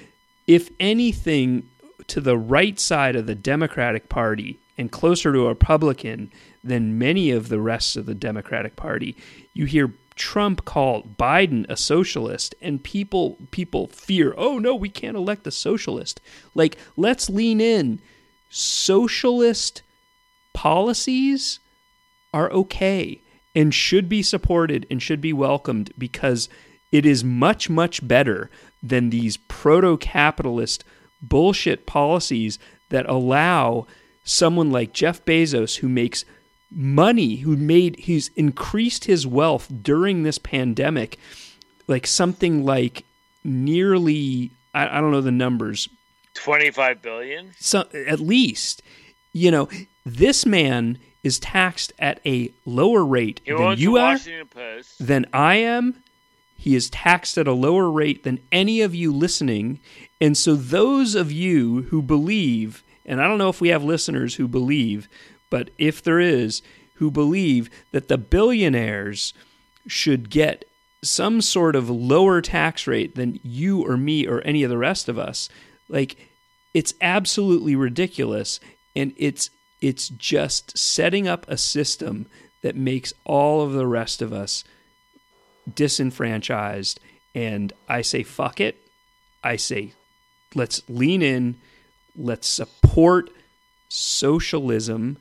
if 0.48 0.70
anything, 0.80 1.70
to 2.08 2.20
the 2.20 2.38
right 2.38 2.80
side 2.80 3.16
of 3.16 3.28
the 3.28 3.36
Democratic 3.36 4.10
Party 4.10 4.60
and 4.78 4.92
closer 4.92 5.32
to 5.32 5.46
a 5.46 5.50
Republican 5.50 6.32
than 6.64 6.98
many 6.98 7.32
of 7.32 7.50
the 7.50 7.60
rest 7.60 7.98
of 7.98 8.06
the 8.06 8.16
Democratic 8.16 8.76
Party, 8.76 9.16
you 9.54 9.66
hear 9.66 9.94
Trump 10.16 10.66
call 10.66 11.04
Biden 11.04 11.66
a 11.70 11.76
socialist, 11.76 12.56
and 12.62 12.84
people 12.84 13.38
people 13.52 13.88
fear, 13.88 14.34
oh 14.38 14.60
no, 14.60 14.76
we 14.76 14.90
can't 14.90 15.18
elect 15.18 15.48
a 15.48 15.52
socialist. 15.52 16.22
Like, 16.54 16.78
let's 16.96 17.30
lean 17.30 17.60
in. 17.60 18.00
Socialist 18.50 19.82
policies 20.54 21.60
are 22.34 22.52
okay 22.52 23.22
and 23.56 23.74
should 23.74 24.08
be 24.08 24.22
supported 24.22 24.86
and 24.90 25.02
should 25.02 25.22
be 25.22 25.34
welcomed 25.34 25.92
because 25.98 26.50
it 26.92 27.06
is 27.06 27.24
much, 27.24 27.70
much 27.70 28.08
better 28.08 28.50
than 28.82 29.10
these 29.10 29.38
proto 29.38 29.98
capitalist 29.98 30.84
bullshit 31.22 31.86
policies 31.86 32.60
that 32.90 33.10
allow 33.10 33.88
someone 34.24 34.72
like 34.72 34.94
Jeff 34.94 35.24
Bezos, 35.26 35.78
who 35.78 35.90
makes 35.90 36.26
money, 36.74 37.38
who 37.38 37.56
made, 37.56 38.00
who's 38.06 38.30
increased 38.36 39.06
his 39.06 39.26
wealth 39.28 39.72
during 39.82 40.24
this 40.24 40.38
pandemic, 40.38 41.18
like 41.88 42.08
something 42.08 42.66
like 42.66 43.06
nearly, 43.44 44.52
I, 44.74 44.98
I 44.98 45.02
don't 45.02 45.12
know 45.12 45.22
the 45.22 45.32
numbers, 45.32 45.90
Twenty-five 46.34 47.02
billion. 47.02 47.52
so 47.60 47.86
at 48.08 48.20
least 48.20 48.82
you 49.34 49.52
know 49.52 49.70
this 50.04 50.48
man 50.48 50.98
is 51.24 51.38
taxed 51.40 51.94
at 52.00 52.20
a 52.26 52.52
lower 52.66 53.06
rate 53.06 53.40
He 53.46 53.52
than 53.54 53.78
you 53.78 53.98
are 53.98 54.18
than 55.00 55.26
I 55.32 55.56
am. 55.56 56.04
He 56.58 56.76
is 56.76 56.90
taxed 56.90 57.38
at 57.38 57.48
a 57.48 57.54
lower 57.54 57.90
rate 57.90 58.24
than 58.24 58.40
any 58.52 58.82
of 58.82 58.96
you 58.96 59.14
listening. 59.14 59.80
And 60.20 60.38
so, 60.38 60.56
those 60.56 61.14
of 61.14 61.32
you 61.32 61.84
who 61.84 62.02
believe, 62.02 62.84
and 63.06 63.22
I 63.22 63.28
don't 63.28 63.38
know 63.38 63.50
if 63.50 63.60
we 63.62 63.70
have 63.70 63.84
listeners 63.84 64.36
who 64.36 64.48
believe, 64.48 65.08
but 65.54 65.70
if 65.78 66.02
there 66.02 66.20
is, 66.20 66.64
who 66.96 67.12
believe 67.12 67.70
that 67.92 68.08
the 68.08 68.18
billionaires 68.18 69.36
should 69.86 70.32
get 70.32 70.66
some 71.04 71.42
sort 71.42 71.76
of 71.76 71.92
lower 71.92 72.42
tax 72.42 72.88
rate 72.88 73.14
than 73.14 73.40
you 73.44 73.86
or 73.86 73.96
me 73.96 74.26
or 74.26 74.42
any 74.42 74.64
of 74.64 74.72
the 74.72 74.80
rest 74.80 75.08
of 75.08 75.20
us, 75.20 75.50
like 75.88 76.18
it's 76.74 76.96
absolutely 77.02 77.76
ridiculous. 77.76 78.60
And 78.96 79.14
it's 79.16 79.52
it's 79.80 80.10
just 80.10 80.76
setting 80.76 81.28
up 81.28 81.46
a 81.48 81.56
system 81.56 82.26
that 82.64 82.76
makes 82.76 83.14
all 83.24 83.62
of 83.62 83.74
the 83.74 83.86
rest 83.86 84.24
of 84.24 84.34
us 84.34 84.64
disenfranchised. 85.72 87.00
And 87.36 87.72
I 87.88 88.02
say, 88.02 88.24
fuck 88.24 88.60
it. 88.60 88.82
I 89.44 89.58
say, 89.58 89.94
let's 90.56 90.82
lean 90.90 91.22
in, 91.22 91.58
let's 92.18 92.48
support 92.48 93.30
socialism. 93.88 95.18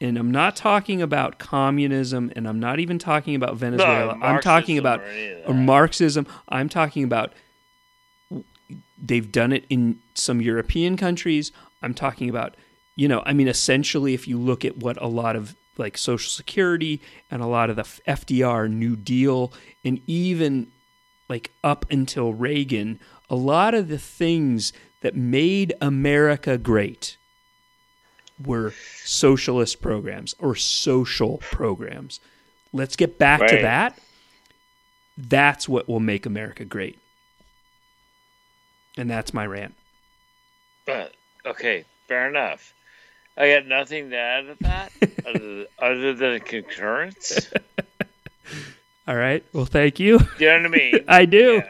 And 0.00 0.16
I'm 0.16 0.30
not 0.30 0.56
talking 0.56 1.02
about 1.02 1.38
communism, 1.38 2.32
and 2.34 2.48
I'm 2.48 2.58
not 2.58 2.78
even 2.78 2.98
talking 2.98 3.34
about 3.34 3.56
Venezuela. 3.56 4.18
I'm 4.22 4.40
talking 4.40 4.78
about 4.78 5.00
or 5.00 5.44
or. 5.46 5.54
Marxism. 5.54 6.26
I'm 6.48 6.70
talking 6.70 7.04
about 7.04 7.34
they've 9.02 9.30
done 9.30 9.52
it 9.52 9.64
in 9.68 9.98
some 10.14 10.40
European 10.40 10.96
countries. 10.96 11.52
I'm 11.82 11.94
talking 11.94 12.30
about, 12.30 12.54
you 12.96 13.08
know, 13.08 13.22
I 13.26 13.32
mean, 13.32 13.48
essentially, 13.48 14.14
if 14.14 14.26
you 14.26 14.38
look 14.38 14.64
at 14.64 14.78
what 14.78 15.00
a 15.02 15.06
lot 15.06 15.36
of 15.36 15.54
like 15.76 15.98
Social 15.98 16.30
Security 16.30 17.00
and 17.30 17.42
a 17.42 17.46
lot 17.46 17.70
of 17.70 17.76
the 17.76 17.82
FDR 17.82 18.70
New 18.70 18.96
Deal, 18.96 19.52
and 19.84 20.00
even 20.06 20.70
like 21.28 21.50
up 21.62 21.84
until 21.90 22.32
Reagan, 22.32 22.98
a 23.28 23.36
lot 23.36 23.74
of 23.74 23.88
the 23.88 23.98
things 23.98 24.72
that 25.00 25.14
made 25.14 25.72
America 25.80 26.58
great 26.58 27.16
were 28.44 28.72
socialist 29.04 29.80
programs 29.80 30.34
or 30.38 30.54
social 30.54 31.38
programs. 31.38 32.20
Let's 32.72 32.96
get 32.96 33.18
back 33.18 33.46
to 33.48 33.56
that. 33.56 33.98
That's 35.16 35.68
what 35.68 35.88
will 35.88 36.00
make 36.00 36.26
America 36.26 36.64
great. 36.64 36.98
And 38.96 39.10
that's 39.10 39.34
my 39.34 39.46
rant. 39.46 39.74
But 40.86 41.14
okay, 41.44 41.84
fair 42.08 42.28
enough. 42.28 42.74
I 43.36 43.52
got 43.52 43.66
nothing 43.66 44.10
to 44.10 44.16
add 44.16 44.46
to 44.46 44.56
that 44.60 44.92
other, 45.26 45.66
other 45.78 46.14
than 46.14 46.40
concurrence. 46.40 47.50
All 49.08 49.16
right. 49.16 49.44
Well, 49.52 49.64
thank 49.64 49.98
you. 49.98 50.20
You 50.38 50.46
know 50.46 50.56
what 50.56 50.66
I 50.66 50.68
mean? 50.68 50.94
I 51.08 51.24
do. 51.24 51.62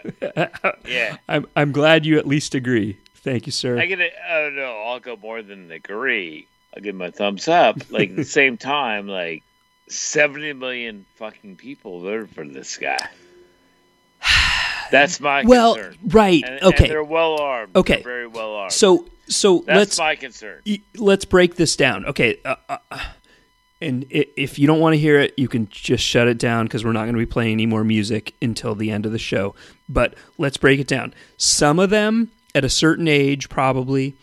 Yeah. 0.86 1.16
I'm 1.28 1.46
I'm 1.56 1.72
glad 1.72 2.04
you 2.04 2.18
at 2.18 2.26
least 2.26 2.54
agree. 2.54 2.98
Thank 3.14 3.46
you, 3.46 3.52
sir. 3.52 3.78
I 3.78 3.86
get 3.86 4.00
it. 4.00 4.12
Oh 4.28 4.50
no, 4.52 4.82
I'll 4.86 5.00
go 5.00 5.16
more 5.16 5.42
than 5.42 5.70
agree. 5.70 6.46
I'll 6.74 6.82
give 6.82 6.94
my 6.94 7.10
thumbs 7.10 7.48
up. 7.48 7.78
Like 7.90 8.10
at 8.10 8.16
the 8.16 8.24
same 8.24 8.56
time, 8.56 9.08
like 9.08 9.42
seventy 9.88 10.52
million 10.52 11.06
fucking 11.16 11.56
people 11.56 12.00
voted 12.00 12.30
for 12.30 12.46
this 12.46 12.76
guy. 12.76 13.08
That's 14.90 15.20
my 15.20 15.44
well, 15.44 15.74
concern. 15.74 15.96
right. 16.08 16.42
And, 16.44 16.62
okay. 16.62 16.84
and 16.84 16.92
they're 16.92 17.04
well 17.04 17.40
armed. 17.40 17.76
Okay. 17.76 17.94
They're 17.94 18.02
very 18.02 18.26
well 18.26 18.54
armed. 18.54 18.72
so 18.72 19.06
so 19.28 19.58
that's 19.58 19.76
let's 19.76 19.98
my 19.98 20.16
concern. 20.16 20.60
y- 20.66 20.80
let's 20.96 21.24
break 21.24 21.54
this 21.54 21.76
down. 21.76 22.04
Okay, 22.06 22.40
uh, 22.44 22.56
uh, 22.68 22.78
uh, 22.90 23.04
and 23.80 24.04
if 24.10 24.58
you 24.58 24.66
don't 24.66 24.80
want 24.80 24.94
to 24.94 24.98
hear 24.98 25.18
it, 25.20 25.34
you 25.38 25.48
can 25.48 25.68
just 25.70 26.04
shut 26.04 26.28
it 26.28 26.38
down 26.38 26.66
because 26.66 26.84
we're 26.84 26.92
not 26.92 27.04
going 27.04 27.14
to 27.14 27.18
be 27.18 27.26
playing 27.26 27.52
any 27.52 27.66
more 27.66 27.84
music 27.84 28.34
until 28.42 28.74
the 28.74 28.90
end 28.90 29.06
of 29.06 29.12
the 29.12 29.18
show. 29.18 29.54
But 29.88 30.14
let's 30.36 30.56
break 30.56 30.80
it 30.80 30.86
down. 30.86 31.14
Some 31.36 31.78
of 31.78 31.90
them, 31.90 32.30
at 32.54 32.64
a 32.64 32.68
certain 32.68 33.08
age, 33.08 33.48
probably 33.48 34.16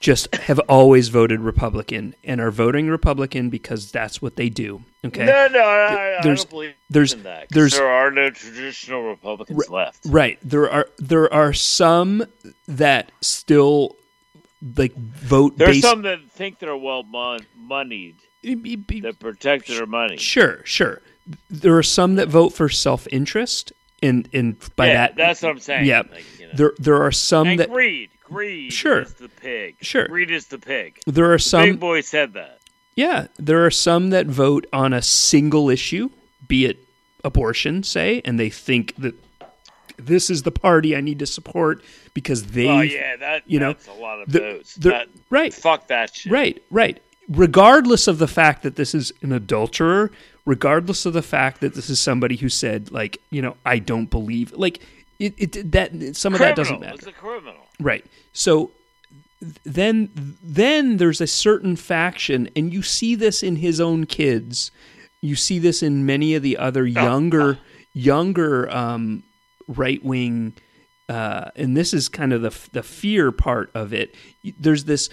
just 0.00 0.34
have 0.34 0.58
always 0.68 1.08
voted 1.08 1.40
Republican 1.40 2.14
and 2.22 2.40
are 2.40 2.50
voting 2.50 2.88
Republican 2.88 3.48
because 3.50 3.90
that's 3.90 4.20
what 4.20 4.36
they 4.36 4.48
do. 4.48 4.82
Okay. 5.04 5.24
No, 5.24 5.48
no, 5.48 5.60
I, 5.60 6.18
I 6.18 6.22
There's- 6.22 6.44
don't 6.44 6.50
believe 6.50 6.74
there's- 6.90 7.12
in 7.14 7.22
that. 7.22 7.48
there's- 7.50 7.74
there 7.74 7.88
are 7.88 8.10
no 8.10 8.30
traditional 8.30 9.02
Republicans 9.08 9.68
left. 9.70 10.00
Right. 10.04 10.38
There 10.42 10.70
are 10.70 10.86
there 10.98 11.32
are 11.32 11.52
some 11.52 12.24
that 12.68 13.10
still 13.20 13.96
like 14.76 14.94
vote 14.96 15.56
There's 15.58 15.76
based 15.76 15.82
some 15.88 16.02
that 16.02 16.18
think 16.30 16.58
they're 16.58 16.76
well 16.76 17.02
mon- 17.02 17.46
moneyed 17.56 18.16
that 18.42 19.16
protect 19.18 19.68
their 19.68 19.86
money. 19.86 20.16
Sure, 20.18 20.60
sure. 20.64 21.02
There 21.50 21.76
are 21.76 21.82
some 21.82 22.14
that 22.16 22.28
vote 22.28 22.50
for 22.50 22.68
self 22.68 23.08
interest, 23.10 23.72
and 24.02 24.28
and 24.32 24.56
by 24.76 24.86
yeah, 24.88 24.92
that, 24.94 25.16
that's 25.16 25.42
what 25.42 25.50
I'm 25.50 25.58
saying. 25.58 25.86
Yeah, 25.86 26.02
Like, 26.10 26.24
you 26.38 26.46
know. 26.46 26.52
there 26.54 26.72
there 26.78 27.02
are 27.02 27.10
some 27.12 27.48
and 27.48 27.60
that 27.60 27.70
greed, 27.70 28.10
greed 28.26 28.72
Sure. 28.72 29.00
is 29.02 29.14
the 29.14 29.28
pig. 29.28 29.76
Sure. 29.80 30.06
greed 30.08 30.30
is 30.30 30.46
the 30.48 30.58
pig. 30.58 30.98
there 31.06 31.32
are 31.32 31.36
The 31.38 31.42
some 31.42 31.70
big 31.70 31.80
boy 31.80 32.00
said 32.02 32.32
that. 32.34 32.58
yeah 32.94 33.26
there 33.38 33.64
are 33.64 33.70
some 33.70 34.10
that 34.10 34.26
vote 34.26 34.66
on 34.72 34.92
a 34.92 35.02
single 35.02 35.70
issue, 35.70 36.10
be 36.46 36.66
it 36.66 36.78
abortion, 37.24 37.82
say, 37.82 38.20
and 38.24 38.38
they 38.38 38.50
think 38.50 38.94
that 38.96 39.14
this 39.96 40.28
is 40.28 40.42
the 40.42 40.50
party 40.52 40.94
I 40.94 41.00
need 41.00 41.18
to 41.20 41.26
support 41.26 41.82
because 42.12 42.48
they 42.48 42.68
Oh 42.68 42.80
yeah, 42.82 43.16
that 43.16 43.42
you 43.46 43.58
know 43.58 43.72
that's 43.72 43.88
a 43.88 43.92
lot 43.92 44.20
of 44.20 44.30
the- 44.32 44.40
votes. 44.40 44.74
the- 44.74 44.90
That- 44.90 45.08
right 45.30 45.52
Fuck 45.54 45.86
that 45.88 46.14
shit. 46.14 46.30
Right, 46.32 46.62
right. 46.70 47.00
Regardless 47.28 48.06
of 48.06 48.18
the 48.18 48.28
fact 48.28 48.62
that 48.62 48.76
this 48.76 48.94
is 48.94 49.12
an 49.22 49.32
adulterer, 49.32 50.12
regardless 50.44 51.06
of 51.06 51.12
the 51.12 51.22
fact 51.22 51.60
that 51.60 51.74
this 51.74 51.90
is 51.90 51.98
somebody 51.98 52.36
who 52.36 52.48
said, 52.48 52.92
like, 52.92 53.18
you 53.30 53.42
know, 53.42 53.56
I 53.64 53.80
don't 53.80 54.08
believe, 54.08 54.52
like, 54.52 54.78
it, 55.18 55.34
it 55.36 55.72
that 55.72 56.14
some 56.16 56.34
of 56.34 56.38
that 56.40 56.54
doesn't 56.54 56.78
matter. 56.80 56.94
It's 56.94 57.06
a 57.06 57.12
criminal. 57.12 57.65
Right. 57.80 58.04
So 58.32 58.70
then 59.64 60.36
then 60.42 60.96
there's 60.96 61.20
a 61.20 61.26
certain 61.26 61.76
faction 61.76 62.48
and 62.56 62.72
you 62.72 62.82
see 62.82 63.14
this 63.14 63.42
in 63.42 63.56
his 63.56 63.80
own 63.80 64.06
kids. 64.06 64.70
You 65.20 65.36
see 65.36 65.58
this 65.58 65.82
in 65.82 66.06
many 66.06 66.34
of 66.34 66.42
the 66.42 66.56
other 66.56 66.86
younger 66.86 67.58
younger 67.92 68.68
um, 68.70 69.22
right-wing 69.68 70.54
uh, 71.08 71.50
and 71.54 71.76
this 71.76 71.94
is 71.94 72.08
kind 72.08 72.32
of 72.32 72.42
the 72.42 72.68
the 72.72 72.82
fear 72.82 73.30
part 73.30 73.70
of 73.74 73.92
it. 73.92 74.14
There's 74.58 74.84
this 74.84 75.08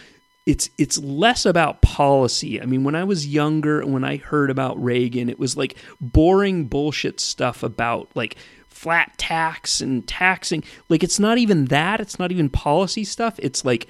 it's 0.45 0.69
it's 0.77 0.97
less 0.97 1.45
about 1.45 1.81
policy. 1.81 2.61
I 2.61 2.65
mean, 2.65 2.83
when 2.83 2.95
I 2.95 3.03
was 3.03 3.27
younger, 3.27 3.85
when 3.85 4.03
I 4.03 4.17
heard 4.17 4.49
about 4.49 4.81
Reagan, 4.83 5.29
it 5.29 5.39
was 5.39 5.55
like 5.55 5.77
boring 6.01 6.65
bullshit 6.65 7.19
stuff 7.19 7.63
about 7.63 8.09
like 8.15 8.35
flat 8.73 9.17
tax 9.17 9.81
and 9.81 10.07
taxing. 10.07 10.63
Like 10.89 11.03
it's 11.03 11.19
not 11.19 11.37
even 11.37 11.65
that. 11.65 11.99
It's 12.01 12.19
not 12.19 12.31
even 12.31 12.49
policy 12.49 13.03
stuff. 13.03 13.39
It's 13.39 13.63
like 13.63 13.87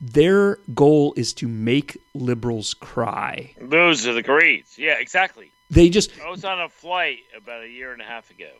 their 0.00 0.56
goal 0.74 1.14
is 1.16 1.32
to 1.34 1.48
make 1.48 1.96
liberals 2.14 2.74
cry. 2.74 3.54
Those 3.60 4.06
are 4.06 4.12
the 4.12 4.22
greeds. 4.22 4.78
Yeah, 4.78 4.98
exactly. 4.98 5.50
They 5.70 5.88
just 5.88 6.10
I 6.20 6.30
was 6.30 6.44
on 6.44 6.60
a 6.60 6.68
flight 6.68 7.18
about 7.36 7.64
a 7.64 7.68
year 7.68 7.92
and 7.92 8.00
a 8.00 8.04
half 8.04 8.30
ago, 8.30 8.50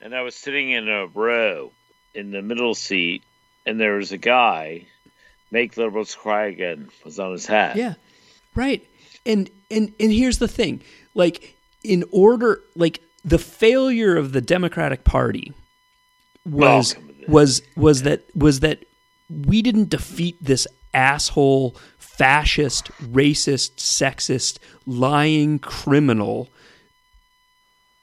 and 0.00 0.14
I 0.14 0.22
was 0.22 0.34
sitting 0.34 0.70
in 0.70 0.88
a 0.88 1.06
row 1.06 1.72
in 2.14 2.30
the 2.30 2.42
middle 2.42 2.74
seat, 2.74 3.22
and 3.66 3.78
there 3.78 3.96
was 3.96 4.12
a 4.12 4.18
guy, 4.18 4.86
"Make 5.50 5.76
liberals 5.76 6.14
cry 6.14 6.46
again," 6.46 6.88
was 7.04 7.18
on 7.18 7.32
his 7.32 7.46
hat. 7.46 7.76
Yeah. 7.76 7.94
Right. 8.54 8.86
And 9.24 9.50
and 9.70 9.92
and 10.00 10.12
here's 10.12 10.38
the 10.38 10.48
thing. 10.48 10.82
Like 11.14 11.56
in 11.84 12.04
order 12.10 12.62
like 12.74 13.00
the 13.26 13.38
failure 13.38 14.16
of 14.16 14.32
the 14.32 14.40
Democratic 14.40 15.04
Party 15.04 15.52
was 16.46 16.94
Welcome 16.94 17.08
to 17.08 17.14
this. 17.20 17.28
was 17.28 17.62
was 17.76 18.02
that 18.02 18.24
was 18.36 18.60
that 18.60 18.84
we 19.28 19.60
didn't 19.60 19.90
defeat 19.90 20.36
this 20.40 20.66
asshole 20.94 21.76
fascist, 21.98 22.86
racist, 23.02 23.76
sexist, 23.76 24.58
lying 24.86 25.58
criminal 25.58 26.48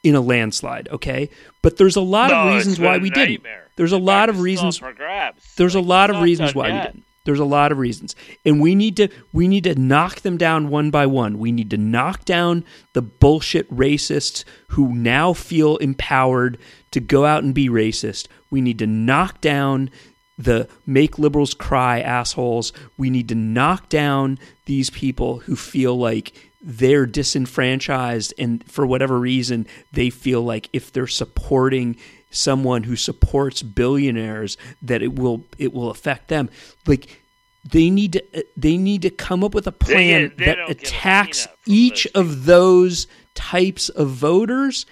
in 0.04 0.14
a 0.16 0.22
landslide, 0.22 0.90
okay? 0.90 1.30
But 1.62 1.78
there's 1.78 1.96
a 1.96 2.02
lot 2.02 2.30
No, 2.30 2.50
of 2.50 2.56
reasons 2.56 2.80
why 2.80 2.98
we 2.98 3.10
didn't. 3.10 3.44
There's 3.78 3.94
a 3.94 3.98
lot 3.98 4.30
of 4.30 4.42
reasons 4.42 4.78
for 4.78 4.94
grabs. 4.94 5.56
there's 5.56 5.76
a 5.76 5.82
lot 5.82 6.10
of 6.10 6.22
reasons 6.22 6.54
why 6.54 6.72
we 6.72 6.82
didn't. 6.82 7.04
There's 7.26 7.40
a 7.40 7.46
lot 7.46 7.72
of 7.72 7.78
reasons. 7.78 8.16
And 8.44 8.60
we 8.60 8.76
need 8.76 8.98
to 8.98 9.08
we 9.32 9.48
need 9.48 9.64
to 9.64 9.76
knock 9.76 10.22
them 10.22 10.38
down 10.38 10.70
one 10.70 10.92
by 10.92 11.06
one. 11.06 11.40
We 11.40 11.52
need 11.52 11.70
to 11.70 11.78
knock 11.78 12.26
down 12.26 12.66
the 12.94 13.02
bullshit 13.02 13.70
racists 13.72 14.44
who 14.70 14.94
now 14.94 15.34
feel 15.34 15.78
empowered 15.78 16.58
to 16.92 17.00
go 17.00 17.26
out 17.26 17.44
and 17.44 17.54
be 17.54 17.70
racist. 17.70 18.28
We 18.50 18.62
need 18.62 18.80
to 18.80 18.88
knock 18.88 19.40
down 19.40 19.90
the 20.38 20.68
make 20.86 21.18
liberals 21.18 21.54
cry 21.54 22.02
assholes. 22.02 22.74
We 22.98 23.10
need 23.10 23.30
to 23.30 23.36
knock 23.36 23.88
down 23.88 24.38
these 24.66 24.90
people 24.90 25.40
who 25.40 25.56
feel 25.56 25.98
like 25.98 26.34
they're 26.62 27.06
disenfranchised 27.06 28.34
and 28.38 28.64
for 28.72 28.86
whatever 28.86 29.20
reason 29.20 29.68
they 29.92 30.10
feel 30.10 30.42
like 30.42 30.70
if 30.72 30.92
they're 30.94 31.08
supporting 31.08 31.98
someone 32.34 32.84
who 32.84 32.96
supports 32.96 33.62
billionaires 33.62 34.58
that 34.82 35.02
it 35.02 35.16
will 35.16 35.46
it 35.58 35.74
will 35.74 35.90
affect 35.90 36.28
them. 36.28 36.50
Like 36.86 37.22
they 37.70 37.90
need 37.90 38.14
to 38.14 38.46
they 38.58 38.78
need 38.78 39.02
to 39.04 39.10
come 39.10 39.44
up 39.44 39.54
with 39.54 39.68
a 39.68 39.72
plan 39.72 40.24
get- 40.30 40.38
they 40.38 40.46
that 40.46 40.56
don't 40.56 40.68
get 40.68 40.78
a 40.84 40.88
attacks 40.88 41.48
each 41.66 42.08
those 42.14 42.28
of 42.30 42.46
those 42.46 43.08
types 43.36 43.90
of 43.90 44.10
voters 44.10 44.86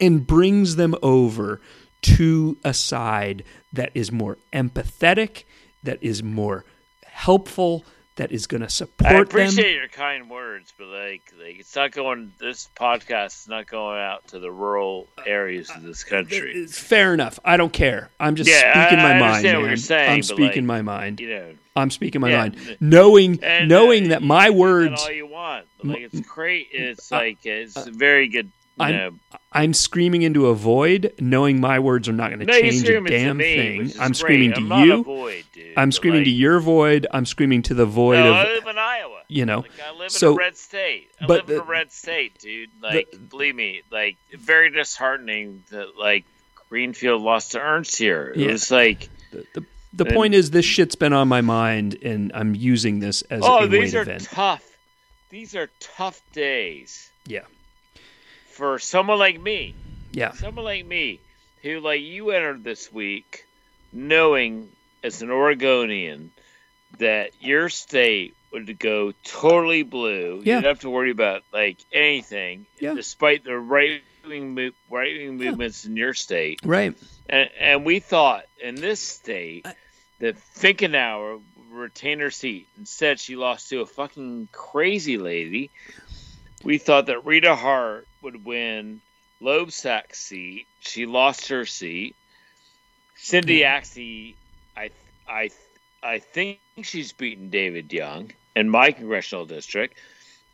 and 0.00 0.26
brings 0.26 0.76
them 0.76 0.94
over 1.02 1.60
to 2.02 2.56
a 2.64 2.72
side 2.72 3.42
that 3.72 3.90
is 3.94 4.12
more 4.12 4.38
empathetic 4.52 5.44
that 5.82 5.98
is 6.02 6.22
more 6.22 6.64
helpful 7.04 7.84
that 8.16 8.32
is 8.32 8.46
going 8.46 8.62
to 8.62 8.68
support 8.70 9.06
I 9.10 9.12
them 9.14 9.22
appreciate 9.22 9.74
your 9.76 9.88
kind 9.88 10.28
words, 10.30 10.72
but 10.78 10.86
like, 10.88 11.32
like 11.38 11.58
it's 11.60 11.76
not 11.76 11.92
going. 11.92 12.32
This 12.38 12.68
podcast 12.74 13.42
is 13.42 13.48
not 13.48 13.66
going 13.66 13.98
out 14.00 14.26
to 14.28 14.38
the 14.38 14.50
rural 14.50 15.06
areas 15.26 15.70
of 15.70 15.82
this 15.82 16.02
country. 16.02 16.52
It's 16.54 16.78
fair 16.78 17.12
enough. 17.14 17.38
I 17.44 17.56
don't 17.56 17.72
care. 17.72 18.10
I'm 18.18 18.34
just 18.34 18.50
Yeah, 18.50 18.84
speaking 18.86 18.98
I- 19.00 19.02
my 19.02 19.16
I 19.16 19.20
mind. 19.20 19.24
understand 19.46 19.56
what 19.58 19.62
man. 19.62 19.70
you're 19.70 19.76
saying, 19.76 20.10
I'm 20.12 20.22
speaking 20.22 20.66
like, 20.66 20.82
my 20.82 20.82
mind. 20.82 21.20
You 21.20 21.28
know, 21.28 21.54
I'm 21.76 21.90
speaking 21.90 22.20
my 22.22 22.30
Yeah, 22.30 22.38
mind. 22.38 22.76
Knowing 22.80 23.38
and, 23.44 23.68
knowing 23.68 24.06
uh, 24.06 24.08
that 24.08 24.22
my 24.22 24.48
that 24.48 24.54
words 24.54 25.02
all 25.02 25.12
you 25.12 25.26
want. 25.26 25.66
Like 25.84 25.98
it's 26.12 26.20
great. 26.26 26.68
It's 26.72 27.12
uh, 27.12 27.16
like 27.16 27.44
it's 27.44 27.86
very 27.86 28.28
good. 28.28 28.50
I'm 28.78 28.94
know, 28.94 29.10
I'm 29.52 29.72
screaming 29.74 30.22
into 30.22 30.48
a 30.48 30.54
void, 30.54 31.14
knowing 31.18 31.60
my 31.60 31.78
words 31.78 32.08
are 32.08 32.12
not 32.12 32.28
going 32.28 32.40
to 32.40 32.46
no, 32.46 32.60
change 32.60 32.82
a 32.86 33.00
damn 33.00 33.36
me, 33.38 33.44
thing. 33.56 33.80
I'm 34.00 34.08
great. 34.08 34.16
screaming 34.16 34.52
to 34.52 34.60
I'm 34.74 34.84
you. 34.86 35.02
void, 35.04 35.44
dude, 35.54 35.72
I'm 35.78 35.92
screaming 35.92 36.24
to 36.24 36.30
your 36.30 36.60
void. 36.60 37.06
I'm 37.10 37.24
screaming 37.24 37.62
to 37.62 37.74
the 37.74 37.86
void 37.86 38.16
No, 38.16 38.32
I 38.32 38.42
of 38.42 38.48
live 38.64 38.66
in 38.66 38.78
Iowa. 38.78 39.20
you 39.28 39.46
know. 39.46 39.60
Like 39.60 39.70
I 39.88 39.96
live 39.98 40.10
so 40.10 40.28
in 40.28 40.34
a 40.34 40.36
red 40.36 40.56
state. 40.58 41.08
I 41.20 41.26
but 41.26 41.48
live 41.48 41.56
in 41.56 41.62
a 41.62 41.64
red 41.70 41.90
state, 41.92 42.38
dude. 42.38 42.68
Like, 42.82 43.08
believe 43.30 43.54
me, 43.54 43.80
like 43.90 44.16
very 44.32 44.68
disheartening 44.70 45.62
that 45.70 45.96
like 45.98 46.24
Greenfield 46.68 47.22
lost 47.22 47.52
to 47.52 47.60
Ernst 47.60 47.96
here. 47.96 48.32
It 48.34 48.40
Yeah. 48.40 48.52
was 48.52 48.70
like, 48.70 49.08
the, 49.32 49.64
the 49.94 50.04
And- 50.04 50.14
point 50.14 50.34
is 50.34 50.50
this 50.50 50.66
shit's 50.66 50.96
been 50.96 51.14
on 51.14 51.28
my 51.28 51.40
mind 51.40 51.96
and 52.02 52.30
I'm 52.34 52.54
using 52.54 52.98
this 53.00 53.22
as 53.22 53.40
oh, 53.42 53.64
a 53.64 53.68
these 53.68 53.94
way 53.94 54.00
are 54.00 54.04
to 54.04 54.10
vent. 54.10 54.24
tough. 54.24 54.64
These 55.30 55.54
are 55.56 55.70
tough 55.80 56.20
days 56.32 57.10
yeah. 57.26 57.40
For 58.56 58.78
someone 58.78 59.18
like 59.18 59.40
me. 59.40 59.74
Yeah. 60.12 60.32
Someone 60.32 60.64
like 60.64 60.86
me, 60.86 61.20
who 61.62 61.80
like 61.80 62.00
you 62.00 62.30
entered 62.30 62.64
this 62.64 62.90
week, 62.90 63.44
knowing 63.92 64.70
as 65.04 65.20
an 65.22 65.30
Oregonian 65.30 66.30
that 66.98 67.30
your 67.40 67.68
state 67.68 68.34
would 68.52 68.78
go 68.78 69.12
totally 69.24 69.82
blue. 69.82 70.40
Yeah. 70.44 70.56
You'd 70.56 70.64
have 70.64 70.80
to 70.80 70.90
worry 70.90 71.10
about 71.10 71.42
like 71.52 71.76
anything, 71.92 72.64
Yeah. 72.80 72.94
despite 72.94 73.44
the 73.44 73.56
right 73.58 74.00
wing 74.26 74.54
mo- 74.54 74.70
right 74.90 75.16
wing 75.18 75.36
movements 75.36 75.84
in 75.84 75.96
your 75.96 76.14
state. 76.14 76.60
Right. 76.64 76.96
And, 77.28 77.50
and 77.60 77.84
we 77.84 78.00
thought 78.00 78.44
in 78.62 78.76
this 78.76 79.00
state 79.00 79.66
that 80.20 80.36
Finkenauer 80.56 81.34
would 81.34 81.78
retain 81.78 82.20
her 82.20 82.30
seat. 82.30 82.68
Instead, 82.78 83.20
she 83.20 83.36
lost 83.36 83.68
to 83.68 83.82
a 83.82 83.86
fucking 83.86 84.48
crazy 84.50 85.18
lady. 85.18 85.70
We 86.64 86.78
thought 86.78 87.06
that 87.06 87.26
Rita 87.26 87.54
Hart 87.54 88.05
would 88.22 88.44
win 88.44 89.00
Loebsack's 89.40 90.18
seat. 90.18 90.66
She 90.80 91.06
lost 91.06 91.48
her 91.48 91.66
seat. 91.66 92.16
Cindy 93.16 93.60
Axne, 93.60 94.34
I, 94.76 94.90
I, 95.28 95.50
I 96.02 96.18
think 96.18 96.60
she's 96.82 97.12
beaten 97.12 97.50
David 97.50 97.92
Young 97.92 98.30
in 98.54 98.68
my 98.68 98.92
congressional 98.92 99.46
district. 99.46 99.98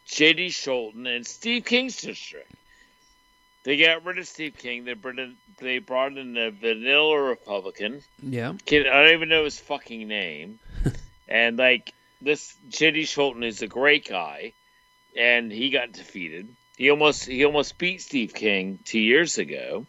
J.D. 0.07 0.49
Scholten 0.49 1.07
and 1.07 1.27
Steve 1.27 1.65
King's 1.65 2.01
district. 2.01 2.53
They 3.65 3.77
got 3.77 4.05
rid 4.05 4.19
of 4.19 4.27
Steve 4.27 4.57
King. 4.59 4.85
They 4.85 4.95
brought 4.95 5.19
in, 5.19 5.37
they 5.61 5.79
brought 5.79 6.17
in 6.17 6.37
a 6.37 6.51
vanilla 6.51 7.23
Republican. 7.23 8.03
Yeah. 8.21 8.55
Kid, 8.67 8.89
I 8.89 9.05
don't 9.05 9.15
even 9.15 9.29
know 9.29 9.45
his 9.45 9.59
fucking 9.61 10.09
name. 10.09 10.59
and 11.29 11.57
like 11.57 11.95
this 12.21 12.57
J.D. 12.69 13.03
Scholten 13.03 13.45
is 13.45 13.63
a 13.63 13.69
great 13.69 14.09
guy, 14.09 14.53
and 15.17 15.53
he 15.53 15.71
got 15.71 15.93
defeated. 15.93 16.49
He 16.77 16.91
almost 16.91 17.27
he 17.27 17.45
almost 17.45 17.79
beat 17.79 18.01
Steve 18.03 18.35
King 18.35 18.79
two 18.85 18.99
years 19.01 19.39
ago. 19.39 19.87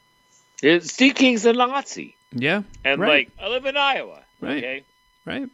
Steve 0.81 1.15
King's 1.15 1.45
a 1.45 1.53
Nazi, 1.53 2.15
Yeah. 2.31 2.63
and 2.85 3.01
right. 3.01 3.27
like 3.27 3.45
I 3.45 3.49
live 3.49 3.65
in 3.65 3.75
Iowa. 3.77 4.21
Right. 4.39 4.57
Okay, 4.57 4.83
right. 5.25 5.49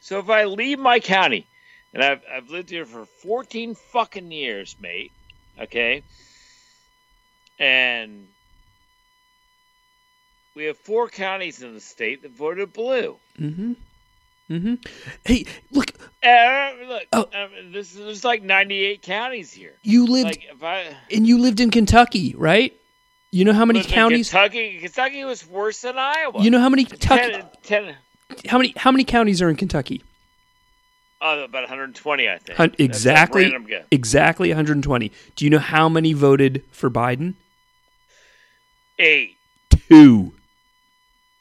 so 0.00 0.18
if 0.18 0.28
I 0.30 0.44
leave 0.44 0.78
my 0.78 0.98
county, 1.00 1.46
and 1.94 2.02
I've 2.02 2.22
I've 2.32 2.48
lived 2.50 2.70
here 2.70 2.84
for 2.84 3.04
fourteen 3.04 3.74
fucking 3.74 4.30
years, 4.32 4.76
mate. 4.80 5.12
Okay, 5.60 6.02
and 7.58 8.26
we 10.54 10.64
have 10.64 10.78
four 10.78 11.08
counties 11.08 11.62
in 11.62 11.74
the 11.74 11.80
state 11.80 12.22
that 12.22 12.32
voted 12.32 12.72
blue. 12.72 13.18
Mm-hmm. 13.38 13.72
Mm-hmm. 14.50 14.74
Hey, 15.24 15.46
look, 15.70 15.91
Uh, 16.22 16.70
look, 16.86 17.02
Oh. 17.12 17.28
um, 17.34 17.72
this 17.72 17.92
is 17.94 17.98
there's 17.98 18.24
like 18.24 18.42
98 18.42 19.02
counties 19.02 19.52
here. 19.52 19.74
you 19.82 20.06
lived 20.06 20.26
Like 20.26 20.44
if 20.52 20.62
I 20.62 20.96
and 21.12 21.26
you 21.26 21.38
lived 21.38 21.58
in 21.60 21.70
Kentucky, 21.70 22.34
right? 22.36 22.72
You 23.32 23.44
know 23.44 23.52
how 23.52 23.64
many 23.64 23.82
counties? 23.82 24.30
Kentucky, 24.30 24.78
Kentucky 24.78 25.24
was 25.24 25.46
worse 25.46 25.80
than 25.80 25.98
Iowa. 25.98 26.42
You 26.42 26.50
know 26.50 26.60
how 26.60 26.68
many 26.68 26.84
Kentucky? 26.84 27.32
ten, 27.32 27.48
ten, 27.62 27.96
How 28.46 28.58
many? 28.58 28.72
How 28.76 28.92
many 28.92 29.04
counties 29.04 29.40
are 29.42 29.48
in 29.48 29.56
Kentucky? 29.56 30.02
oh, 31.24 31.44
about 31.44 31.62
120, 31.62 32.28
I 32.28 32.38
think. 32.38 32.56
Hun- 32.58 32.74
exactly. 32.78 33.54
Exactly 33.92 34.48
120. 34.50 35.12
Do 35.36 35.44
you 35.44 35.50
know 35.50 35.60
how 35.60 35.88
many 35.88 36.12
voted 36.12 36.62
for 36.72 36.90
Biden? 36.90 37.34
Eight, 38.98 39.36
Two. 39.70 40.34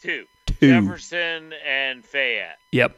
two, 0.02 0.26
Two. 0.46 0.82
Jefferson 0.82 1.54
and 1.68 2.06
Fayette. 2.06 2.58
Yep. 2.72 2.96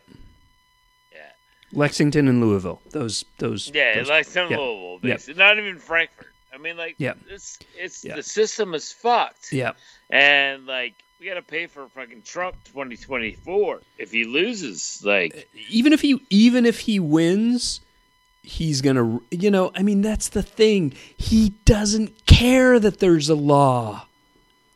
Yeah, 1.73 1.79
Lexington 1.79 2.27
and 2.27 2.41
Louisville. 2.41 2.81
Those. 2.91 3.25
Those. 3.39 3.71
yeah, 3.73 4.01
those- 4.03 4.27
some 4.27 4.49
yep. 4.49 4.59
Louisville, 4.59 4.99
basically. 4.99 5.33
Not 5.35 5.57
even 5.57 5.79
Frankfort. 5.79 6.27
I 6.53 6.57
mean, 6.57 6.77
like, 6.77 6.95
Yep. 6.99 7.17
it's 7.29 7.57
it's 7.77 8.01
the 8.01 8.21
system 8.21 8.73
is 8.75 8.91
fucked. 8.91 9.51
Yeah, 9.51 9.71
and 10.09 10.65
like 10.67 10.93
we 11.19 11.25
got 11.25 11.35
to 11.35 11.41
pay 11.41 11.67
for 11.67 11.87
fucking 11.89 12.21
Trump 12.23 12.55
2024 12.65 13.81
if 13.97 14.11
he 14.11 14.25
loses. 14.25 15.01
Like, 15.03 15.35
eh, 15.35 15.41
even 15.69 15.93
if 15.93 16.01
he 16.01 16.21
even 16.29 16.65
if 16.65 16.79
he 16.81 16.99
wins 16.99 17.81
he's 18.45 18.81
gonna 18.81 19.21
you 19.31 19.49
know 19.49 19.71
i 19.73 19.81
mean 19.81 20.01
that's 20.01 20.27
the 20.27 20.43
thing 20.43 20.93
he 21.15 21.53
doesn't 21.63 22.25
care 22.25 22.77
that 22.77 22.99
there's 22.99 23.29
a 23.29 23.35
law 23.35 24.05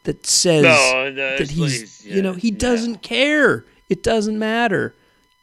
that 0.03 0.25
says 0.25 0.63
No, 0.63 1.09
no, 1.09 1.37
that 1.37 1.49
he's 1.51 1.57
please, 1.57 2.05
you 2.05 2.21
know 2.21 2.31
he 2.31 2.49
doesn't 2.49 3.01
care 3.01 3.65
it 3.89 4.01
doesn't 4.01 4.39
matter 4.39 4.95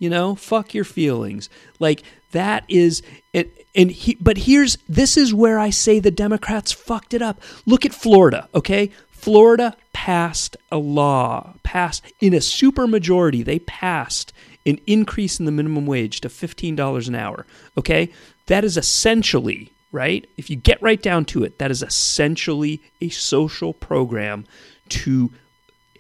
you 0.05 0.11
know 0.11 0.35
fuck 0.35 0.75
your 0.75 0.85
feelings. 0.85 1.49
Like 1.81 2.03
that 2.33 2.65
is 2.69 3.03
and 3.33 3.51
and 3.75 3.91
he 3.91 4.17
but 4.21 4.37
here's 4.37 4.77
this 4.87 5.17
is 5.17 5.33
where 5.33 5.59
i 5.59 5.71
say 5.71 5.99
the 5.99 6.11
democrats 6.11 6.71
fucked 6.73 7.15
it 7.15 7.23
up. 7.23 7.41
Look 7.65 7.87
at 7.87 7.95
florida 7.95 8.49
okay? 8.55 8.91
Florida 9.09 9.75
passed 9.95 10.59
a 10.71 10.77
law 10.77 11.55
passed 11.63 12.05
in 12.21 12.35
a 12.35 12.41
super 12.43 12.87
majority 12.87 13.43
they 13.43 13.59
passed 13.61 14.35
an 14.67 14.79
increase 14.87 15.39
in 15.39 15.47
the 15.47 15.53
minimum 15.53 15.87
wage 15.87 16.21
to 16.21 16.29
$15 16.29 17.09
an 17.09 17.15
hour 17.15 17.47
okay? 17.79 18.11
That 18.47 18.63
is 18.63 18.77
essentially 18.77 19.71
right? 19.91 20.27
If 20.37 20.51
you 20.51 20.57
get 20.57 20.83
right 20.83 21.01
down 21.01 21.25
to 21.27 21.45
it 21.45 21.59
that 21.59 21.71
is 21.71 21.83
essentially 21.83 22.83
a 23.01 23.09
social 23.09 23.73
program 23.73 24.45
to 24.91 25.33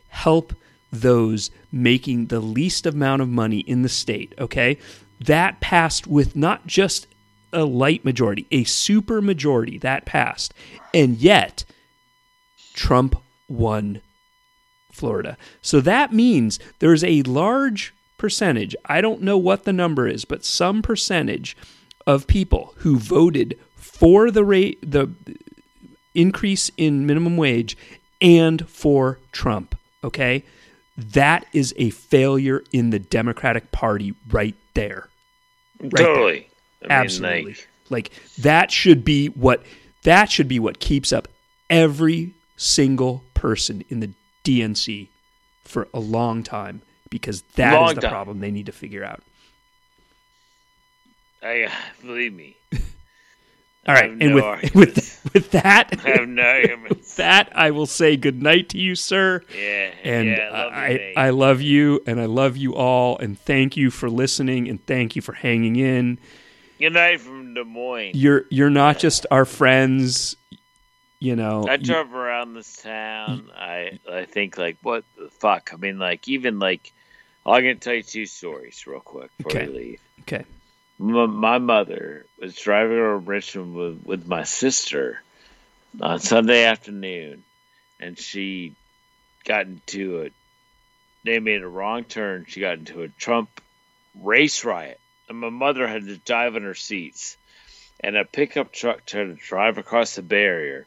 help 0.08 0.52
those 1.00 1.50
making 1.72 2.26
the 2.26 2.40
least 2.40 2.86
amount 2.86 3.22
of 3.22 3.28
money 3.28 3.60
in 3.60 3.82
the 3.82 3.88
state, 3.88 4.34
okay? 4.38 4.78
That 5.20 5.60
passed 5.60 6.06
with 6.06 6.36
not 6.36 6.66
just 6.66 7.06
a 7.52 7.64
light 7.64 8.04
majority, 8.04 8.46
a 8.50 8.64
super 8.64 9.22
majority 9.22 9.78
that 9.78 10.04
passed. 10.04 10.52
And 10.92 11.18
yet, 11.18 11.64
Trump 12.74 13.16
won 13.48 14.00
Florida. 14.90 15.36
So 15.62 15.80
that 15.80 16.12
means 16.12 16.58
there's 16.78 17.04
a 17.04 17.22
large 17.22 17.94
percentage, 18.18 18.74
I 18.86 19.00
don't 19.00 19.22
know 19.22 19.38
what 19.38 19.64
the 19.64 19.72
number 19.72 20.08
is, 20.08 20.24
but 20.24 20.44
some 20.44 20.82
percentage 20.82 21.56
of 22.06 22.26
people 22.26 22.74
who 22.78 22.98
voted 22.98 23.58
for 23.76 24.30
the 24.30 24.44
rate 24.44 24.78
the 24.82 25.10
increase 26.14 26.70
in 26.76 27.06
minimum 27.06 27.36
wage 27.36 27.76
and 28.20 28.68
for 28.68 29.18
Trump, 29.32 29.76
okay? 30.02 30.44
That 30.96 31.46
is 31.52 31.74
a 31.76 31.90
failure 31.90 32.62
in 32.72 32.90
the 32.90 32.98
Democratic 32.98 33.72
Party 33.72 34.14
right 34.30 34.54
there. 34.74 35.08
there. 35.80 35.90
totally. 35.90 36.48
I 36.82 36.84
mean, 36.84 36.92
Absolutely. 36.92 37.44
like, 37.52 37.68
Like 37.90 38.10
that 38.38 38.70
should 38.70 39.04
be 39.04 39.28
what 39.28 39.62
that 40.02 40.30
should 40.30 40.48
be 40.48 40.58
what 40.58 40.78
keeps 40.80 41.12
up 41.12 41.28
every 41.68 42.34
single 42.56 43.24
person 43.34 43.82
in 43.88 44.00
the 44.00 44.10
DNC 44.44 45.08
for 45.64 45.88
a 45.94 46.00
long 46.00 46.42
time 46.42 46.82
because 47.10 47.42
that 47.56 47.82
is 47.88 47.94
the 47.94 48.00
time. 48.02 48.10
problem 48.10 48.40
they 48.40 48.50
need 48.50 48.66
to 48.66 48.72
figure 48.72 49.04
out. 49.04 49.22
I 51.42 51.64
uh, 51.64 51.70
believe 52.02 52.34
me. 52.34 52.56
All 53.86 53.94
I 53.94 54.00
right, 54.00 54.10
and 54.10 54.18
no 54.36 54.58
with 54.62 54.74
with 54.74 55.30
with 55.34 55.50
that, 55.50 56.00
I 56.04 56.10
have 56.10 56.28
no 56.28 56.42
arguments. 56.48 57.16
that 57.16 57.52
I 57.54 57.70
will 57.70 57.86
say 57.86 58.16
good 58.16 58.42
night 58.42 58.70
to 58.70 58.78
you, 58.78 58.94
sir. 58.94 59.42
Yeah, 59.54 59.90
And 60.02 60.28
yeah, 60.28 60.50
love 60.50 60.72
you, 60.72 60.78
I, 60.78 60.88
mate. 60.88 61.14
I 61.16 61.30
love 61.30 61.60
you, 61.60 62.00
and 62.06 62.20
I 62.20 62.24
love 62.26 62.56
you 62.56 62.74
all, 62.74 63.18
and 63.18 63.38
thank 63.38 63.76
you 63.76 63.90
for 63.90 64.08
listening, 64.08 64.68
and 64.68 64.84
thank 64.86 65.16
you 65.16 65.22
for 65.22 65.32
hanging 65.34 65.76
in. 65.76 66.18
Good 66.78 66.94
night 66.94 67.20
from 67.20 67.52
Des 67.54 67.64
Moines. 67.64 68.12
You're 68.14 68.44
you're 68.50 68.70
not 68.70 68.98
just 68.98 69.26
our 69.30 69.44
friends, 69.44 70.34
you 71.20 71.36
know. 71.36 71.66
I 71.68 71.74
you- 71.74 71.94
around 71.94 72.54
this 72.54 72.76
town. 72.82 73.50
I 73.54 73.98
I 74.10 74.24
think 74.24 74.56
like 74.56 74.78
what 74.82 75.04
the 75.18 75.28
fuck. 75.28 75.70
I 75.72 75.76
mean, 75.76 75.98
like 75.98 76.26
even 76.26 76.58
like 76.58 76.92
I'm 77.46 77.62
gonna 77.62 77.74
tell 77.76 77.94
you 77.94 78.02
two 78.02 78.24
stories 78.26 78.86
real 78.86 79.00
quick 79.00 79.30
before 79.36 79.52
Okay. 79.52 79.66
we 79.68 79.78
leave. 79.78 80.00
okay. 80.22 80.44
My, 80.98 81.26
my 81.26 81.58
mother 81.58 82.26
was 82.38 82.54
driving 82.56 82.96
around 82.96 83.26
Richmond 83.26 83.74
with, 83.74 84.02
with 84.04 84.26
my 84.26 84.44
sister 84.44 85.20
on 86.00 86.20
Sunday 86.20 86.64
afternoon, 86.64 87.44
and 88.00 88.18
she 88.18 88.74
got 89.44 89.66
into 89.66 90.22
a. 90.22 90.30
They 91.24 91.38
made 91.38 91.62
a 91.62 91.68
wrong 91.68 92.04
turn. 92.04 92.46
She 92.48 92.60
got 92.60 92.78
into 92.78 93.02
a 93.02 93.08
Trump 93.08 93.60
race 94.20 94.64
riot, 94.64 95.00
and 95.28 95.38
my 95.38 95.50
mother 95.50 95.86
had 95.86 96.06
to 96.06 96.18
dive 96.18 96.56
in 96.56 96.62
her 96.62 96.74
seats, 96.74 97.36
and 98.00 98.16
a 98.16 98.24
pickup 98.24 98.72
truck 98.72 99.04
tried 99.04 99.24
to 99.24 99.34
drive 99.34 99.78
across 99.78 100.14
the 100.14 100.22
barrier, 100.22 100.86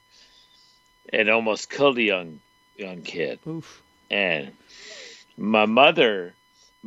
and 1.11 1.29
almost 1.29 1.69
killed 1.69 1.97
a 1.97 2.03
young 2.03 2.39
young 2.77 3.01
kid 3.01 3.39
Oof. 3.47 3.81
and 4.11 4.51
my 5.35 5.65
mother 5.65 6.33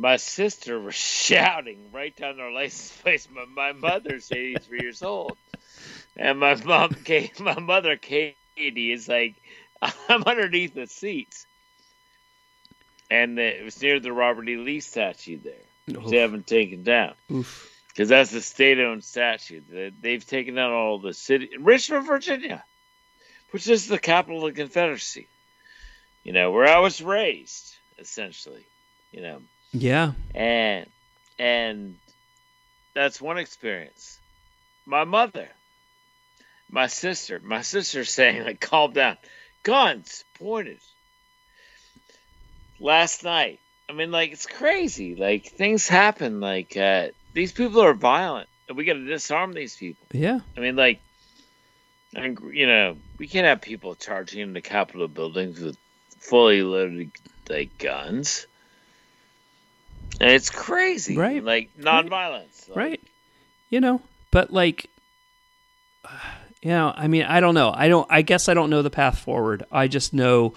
my 0.01 0.17
sister 0.17 0.79
was 0.79 0.95
shouting 1.27 1.91
right 1.91 2.15
down 2.15 2.37
their 2.37 2.51
license 2.51 2.91
plates. 3.01 3.27
My, 3.31 3.45
my 3.45 3.71
mother's 3.73 4.31
83 4.31 4.81
years 4.81 5.03
old. 5.03 5.37
And 6.17 6.39
my 6.39 6.55
mom 6.55 6.89
Kate, 7.05 7.39
my 7.39 7.59
mother 7.59 7.95
katie 7.95 8.91
is 8.91 9.07
like 9.07 9.35
i'm 10.09 10.23
underneath 10.23 10.73
the 10.73 10.87
seats. 10.87 11.45
And 13.09 13.37
it 13.39 13.63
was 13.63 13.81
near 13.81 13.99
the 13.99 14.11
robert 14.13 14.47
e. 14.49 14.55
Lee 14.57 14.79
statue 14.79 15.39
there. 15.39 15.53
They 16.09 16.17
haven't 16.17 16.47
taken 16.47 16.83
down. 16.83 17.13
Because 17.89 18.07
that's 18.09 18.33
a 18.33 18.41
state-owned 18.41 19.03
statue. 19.03 19.61
They- 19.69 19.91
They've 19.99 20.25
taken 20.25 20.55
down 20.55 20.71
all 20.71 20.99
the 20.99 21.13
city, 21.13 21.49
Richmond, 21.59 22.07
Virginia, 22.07 22.63
which 23.51 23.67
is 23.67 23.87
the 23.87 23.99
capital 23.99 24.45
of 24.45 24.53
the 24.53 24.61
Confederacy. 24.61 25.27
You 26.23 26.31
know, 26.33 26.51
where 26.51 26.67
I 26.67 26.79
was 26.79 27.01
raised, 27.01 27.75
essentially. 27.99 28.65
You 29.11 29.21
know, 29.23 29.41
Yeah. 29.73 30.13
and 30.35 30.85
and 31.39 31.95
that's 32.93 33.21
one 33.21 33.37
experience. 33.37 34.19
My 34.85 35.05
mother, 35.05 35.47
my 36.69 36.87
sister, 36.87 37.39
my 37.43 37.61
sister 37.61 38.03
saying 38.03 38.43
like, 38.43 38.59
"Calm 38.59 38.93
down," 38.93 39.17
guns 39.63 40.23
pointed. 40.37 40.79
Last 42.79 43.23
night, 43.23 43.59
I 43.89 43.93
mean, 43.93 44.11
like 44.11 44.31
it's 44.31 44.45
crazy. 44.45 45.15
Like 45.15 45.45
things 45.45 45.87
happen. 45.87 46.39
Like 46.39 46.75
uh, 46.75 47.09
these 47.33 47.51
people 47.51 47.81
are 47.81 47.93
violent, 47.93 48.49
and 48.67 48.77
we 48.77 48.85
got 48.85 48.93
to 48.93 49.05
disarm 49.05 49.53
these 49.53 49.75
people. 49.75 50.05
Yeah. 50.11 50.39
I 50.57 50.59
mean, 50.59 50.75
like, 50.75 50.99
and, 52.15 52.37
you 52.53 52.67
know, 52.67 52.97
we 53.17 53.27
can't 53.27 53.45
have 53.45 53.61
people 53.61 53.95
charging 53.95 54.41
into 54.41 54.61
Capitol 54.61 55.07
buildings 55.07 55.59
with 55.59 55.77
fully 56.19 56.63
loaded 56.63 57.11
like 57.49 57.77
guns. 57.77 58.47
It's 60.19 60.49
crazy, 60.49 61.17
Right. 61.17 61.43
Like 61.43 61.69
nonviolence, 61.79 62.67
Like, 62.69 62.77
Right. 62.77 63.01
You 63.69 63.79
know, 63.81 64.01
but 64.31 64.51
like 64.51 64.87
you 66.61 66.69
know, 66.69 66.93
I 66.95 67.07
mean, 67.07 67.23
I 67.23 67.39
don't 67.39 67.55
know. 67.55 67.71
I 67.75 67.87
don't 67.87 68.07
I 68.09 68.21
guess 68.21 68.47
I 68.49 68.53
don't 68.53 68.69
know 68.69 68.81
the 68.81 68.89
path 68.89 69.19
forward. 69.19 69.63
I 69.71 69.87
just 69.87 70.13
know 70.13 70.53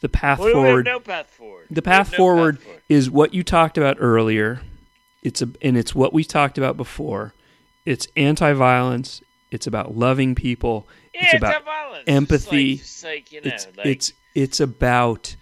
the 0.00 0.08
path 0.08 0.38
Well, 0.38 0.52
forward 0.52 0.84
no 0.86 1.00
path 1.00 1.28
forward. 1.30 1.66
the 1.70 1.82
path 1.82 2.12
no 2.12 2.16
forward 2.16 2.60
forward. 2.60 2.82
is 2.88 3.10
what 3.10 3.32
you 3.34 3.42
talked 3.42 3.78
about 3.78 3.96
earlier. 4.00 4.60
It's 5.22 5.42
a 5.42 5.48
and 5.62 5.76
it's 5.76 5.94
what 5.94 6.12
we 6.12 6.24
talked 6.24 6.58
about 6.58 6.76
before. 6.76 7.32
it's 7.84 8.06
anti-violence. 8.16 9.22
It's 9.50 9.66
about 9.68 9.96
loving 9.96 10.34
people. 10.34 10.88
It's 11.14 11.32
Yeah, 11.32 11.36
about 11.38 11.54
anti-violence. 11.54 12.04
empathy. 12.08 12.72
It's 12.72 13.04
like, 13.04 13.20
it's 13.22 13.30
like, 13.30 13.32
you 13.32 13.40
know, 13.40 13.54
it's 13.54 13.66
like, 13.76 13.86
it's 13.86 14.12
it's 14.34 14.60
about 14.60 15.36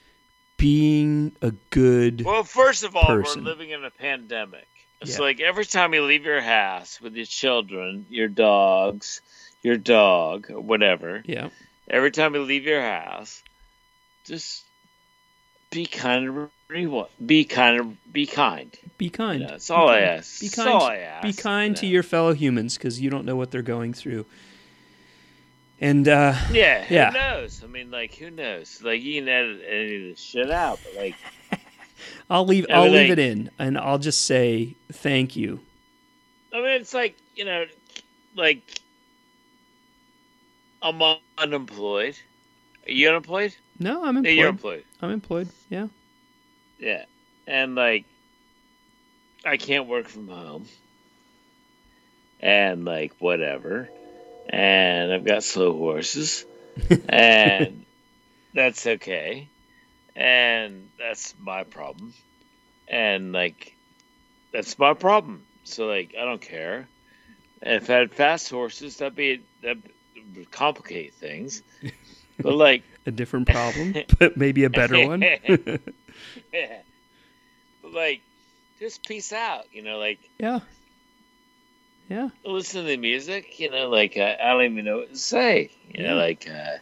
being 0.65 1.37
a 1.43 1.51
good 1.69 2.25
Well, 2.25 2.43
first 2.43 2.85
of 2.85 2.97
all, 2.97 3.05
person. 3.05 3.45
we're 3.45 3.51
living 3.51 3.69
in 3.69 3.85
a 3.85 3.91
pandemic. 3.91 4.67
It's 5.03 5.19
Yeah. 5.19 5.25
like 5.25 5.39
every 5.41 5.67
time 5.67 5.93
you 5.93 6.03
leave 6.03 6.25
your 6.25 6.41
house 6.41 7.03
with 7.03 7.15
your 7.15 7.27
children, 7.27 8.07
your 8.09 8.29
dogs, 8.29 9.21
your 9.63 9.77
dog, 9.77 10.49
whatever, 10.49 11.23
yeah 11.27 11.51
every 11.87 12.11
time 12.11 12.35
you 12.35 12.41
leave 12.41 12.65
your 12.65 12.81
house, 12.81 13.43
just 14.25 14.65
be 15.71 15.85
kind 15.85 16.29
of 16.29 16.51
be 17.27 17.45
kind 17.45 17.81
of 17.81 18.13
be 18.13 18.25
kind. 18.27 18.75
be 18.97 19.11
kind. 19.11 19.41
You 19.41 19.47
know, 19.47 19.51
that's 19.53 19.69
all 19.69 19.91
I 19.91 20.01
ask. 20.01 20.41
Be 20.41 20.49
kind. 20.49 20.69
all 20.71 20.83
I 20.83 20.97
ask, 20.97 21.23
be 21.23 21.35
kind 21.35 21.77
to 21.77 21.87
your 21.87 22.03
fellow 22.03 22.33
humans 22.33 22.79
because 22.79 22.99
you 23.03 23.11
don't 23.11 23.27
know 23.27 23.37
what 23.37 23.51
they're 23.51 23.61
going 23.61 23.93
through. 23.93 24.25
And 25.81 26.07
uh, 26.09 26.35
Yeah, 26.53 26.85
who 26.85 26.95
Yeah. 26.95 27.11
knows? 27.11 27.63
I 27.63 27.67
mean, 27.67 27.91
like, 27.91 28.15
who 28.15 28.31
knows? 28.31 28.81
Like, 28.83 29.03
you 29.03 29.21
can 29.21 29.29
edit 29.29 29.63
any 29.69 29.97
of 29.97 30.03
this 30.03 30.21
shit 30.21 30.51
out, 30.51 30.79
but 30.85 30.95
like, 30.95 31.15
I'll 32.31 32.47
leave 32.47 32.67
I'll 32.71 32.85
mean, 32.85 32.93
leave 32.93 33.09
like- 33.11 33.19
it 33.19 33.19
in, 33.19 33.51
and 33.59 33.77
I'll 33.79 33.99
just 33.99 34.25
say 34.27 34.77
thank 34.93 35.37
you. 35.37 35.61
I 36.53 36.59
mean, 36.59 36.67
it's 36.81 36.95
like 36.95 37.17
you 37.35 37.45
know, 37.45 37.65
like 38.37 38.61
I'm 40.83 41.01
unemployed. 41.39 42.17
Are 42.87 42.93
you 42.93 43.09
unemployed? 43.09 43.55
No, 43.79 44.05
I'm 44.05 44.25
Yeah, 44.25 44.31
you're 44.31 44.49
employed. 44.49 44.75
employed. 44.81 44.85
I'm 45.03 45.11
employed. 45.11 45.49
Yeah. 45.71 45.89
Yeah, 46.79 47.05
and 47.47 47.75
like, 47.75 48.05
I 49.45 49.57
can't 49.57 49.87
work 49.89 50.07
from 50.09 50.29
home, 50.29 50.67
and 52.41 52.85
like 52.85 53.13
whatever, 53.19 53.89
and 54.49 55.13
I've 55.13 55.25
got 55.25 55.43
slow 55.43 55.77
horses, 55.77 56.45
and 57.09 57.85
that's 58.53 58.87
okay, 58.87 59.49
and 60.15 60.89
that's 60.99 61.35
my 61.41 61.65
problem, 61.65 62.15
and 62.89 63.33
like, 63.33 63.75
that's 64.53 64.79
my 64.79 64.95
problem. 64.95 65.45
So 65.65 65.87
like, 65.87 66.15
I 66.21 66.25
don't 66.25 66.41
care. 66.41 66.89
And 67.63 67.83
if 67.83 67.89
I 67.89 67.95
had 67.95 68.13
fast 68.13 68.51
horses, 68.51 68.99
that'd 68.99 69.17
be 69.17 69.41
that 69.63 69.79
would 70.37 70.51
complicate 70.51 71.15
things. 71.15 71.63
But 72.39 72.55
like, 72.55 72.83
A 73.07 73.11
different 73.11 73.49
problem, 73.49 73.95
but 74.19 74.37
maybe 74.37 74.65
a 74.65 74.71
better 74.71 75.07
one. 75.07 75.21
yeah. 76.53 76.79
But 77.83 77.93
like, 77.93 78.23
just 78.81 79.07
peace 79.07 79.33
out. 79.33 79.67
You 79.73 79.83
know, 79.83 79.99
like 79.99 80.19
yeah. 80.39 80.61
Yeah. 82.09 82.29
listen 82.45 82.83
to 82.83 82.87
the 82.87 82.97
music. 82.97 83.59
You 83.59 83.71
know, 83.71 83.89
like 83.89 84.17
uh, 84.17 84.37
I 84.43 84.53
don't 84.53 84.73
even 84.73 84.85
know 84.85 84.99
what 84.99 85.11
to 85.11 85.19
say. 85.19 85.71
You 85.93 86.05
know, 86.05 86.17
like 86.17 86.49
uh, 86.49 86.79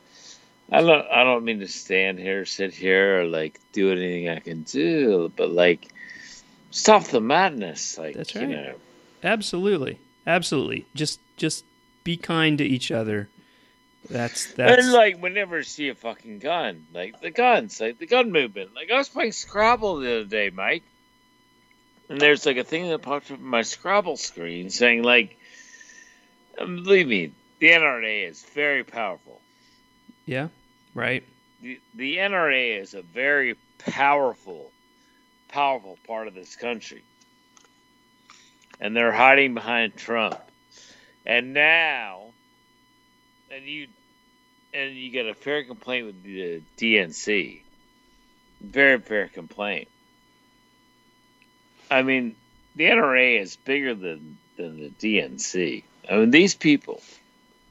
I 0.71 0.81
don't. 0.81 1.07
I 1.11 1.25
don't 1.25 1.45
mean 1.45 1.61
to 1.61 1.69
stand 1.69 2.19
here, 2.19 2.45
sit 2.45 2.75
here, 2.75 3.21
or 3.21 3.25
like 3.25 3.61
do 3.73 3.93
anything 3.93 4.29
I 4.29 4.41
can 4.41 4.63
do. 4.63 5.33
But 5.37 5.51
like, 5.51 5.93
stop 6.71 7.05
the 7.05 7.21
madness. 7.21 7.99
Like, 7.99 8.17
That's 8.17 8.35
you 8.35 8.41
right. 8.41 8.51
know, 8.51 8.75
Absolutely. 9.25 9.99
Absolutely. 10.27 10.87
Just 10.95 11.21
just 11.37 11.65
be 12.05 12.17
kind 12.17 12.59
to 12.59 12.65
each 12.65 12.91
other. 12.91 13.29
That's 14.09 14.53
that's 14.55 14.85
and 14.85 14.93
like 14.93 15.23
whenever 15.23 15.59
I 15.59 15.63
see 15.63 15.89
a 15.89 15.95
fucking 15.95 16.41
gun, 16.41 16.87
like 16.93 17.21
the 17.21 17.31
guns, 17.31 17.81
like 17.81 17.99
the 17.99 18.07
gun 18.07 18.33
movement. 18.33 18.75
Like 18.75 18.91
I 18.91 18.99
was 18.99 19.09
playing 19.09 19.33
Scrabble 19.33 19.97
the 20.01 20.17
other 20.17 20.25
day, 20.25 20.51
Mike, 20.51 20.83
and 22.09 22.21
there's 22.21 22.47
like 22.47 22.57
a 22.57 22.65
thing 22.65 22.89
that 22.89 23.03
popped 23.03 23.31
up 23.31 23.39
on 23.39 23.45
my 23.45 23.63
Scrabble 23.63 24.17
screen 24.17 24.71
saying 24.71 25.03
like, 25.03 25.39
um, 26.59 26.83
believe 26.83 27.09
me, 27.09 27.33
the 27.59 27.69
NRA 27.69 28.29
is 28.29 28.43
very 28.55 28.85
powerful. 28.85 29.41
yeah. 30.27 30.49
Right. 30.95 31.25
The 31.63 31.81
the 31.95 32.17
NRA 32.19 32.81
is 32.81 32.93
a 32.95 33.03
very 33.03 33.57
powerful, 33.79 34.71
powerful 35.49 35.99
part 36.07 36.29
of 36.29 36.35
this 36.35 36.57
country, 36.57 37.03
and 38.81 38.95
they're 38.97 39.13
hiding 39.13 39.55
behind 39.55 39.97
Trump, 39.97 40.39
and 41.25 41.55
now, 41.55 42.25
and 43.51 43.65
you, 43.65 43.87
and 44.75 44.95
you 44.95 45.11
get 45.11 45.27
a 45.27 45.35
fair 45.35 45.65
complaint 45.65 46.07
with 46.07 46.23
the 46.23 46.63
DNC, 46.77 47.61
very 48.61 48.99
fair 48.99 49.29
complaint. 49.29 49.89
I 51.93 52.03
mean, 52.03 52.37
the 52.77 52.85
NRA 52.87 53.41
is 53.41 53.57
bigger 53.57 53.95
than 53.95 54.39
than 54.57 54.79
the 54.81 54.91
DNC. 54.91 55.85
I 56.11 56.17
mean, 56.17 56.31
these 56.31 56.55
people. 56.55 57.03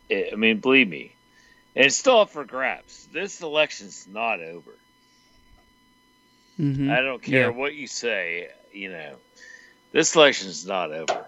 eh, 0.09 0.29
I 0.31 0.35
mean, 0.35 0.59
believe 0.59 0.87
me, 0.89 1.15
it's 1.75 1.97
still 1.97 2.19
up 2.19 2.31
for 2.31 2.45
grabs. 2.45 3.07
This 3.13 3.41
election's 3.41 4.07
not 4.07 4.41
over. 4.41 4.71
hmm 6.57 6.91
I 6.91 7.01
don't 7.01 7.21
care 7.23 7.51
Yeah. 7.51 7.57
what 7.57 7.75
you 7.75 7.87
say. 7.87 8.49
You 8.73 8.89
know, 8.91 9.17
this 9.91 10.15
election's 10.15 10.65
not 10.65 10.91
over. 10.91 11.25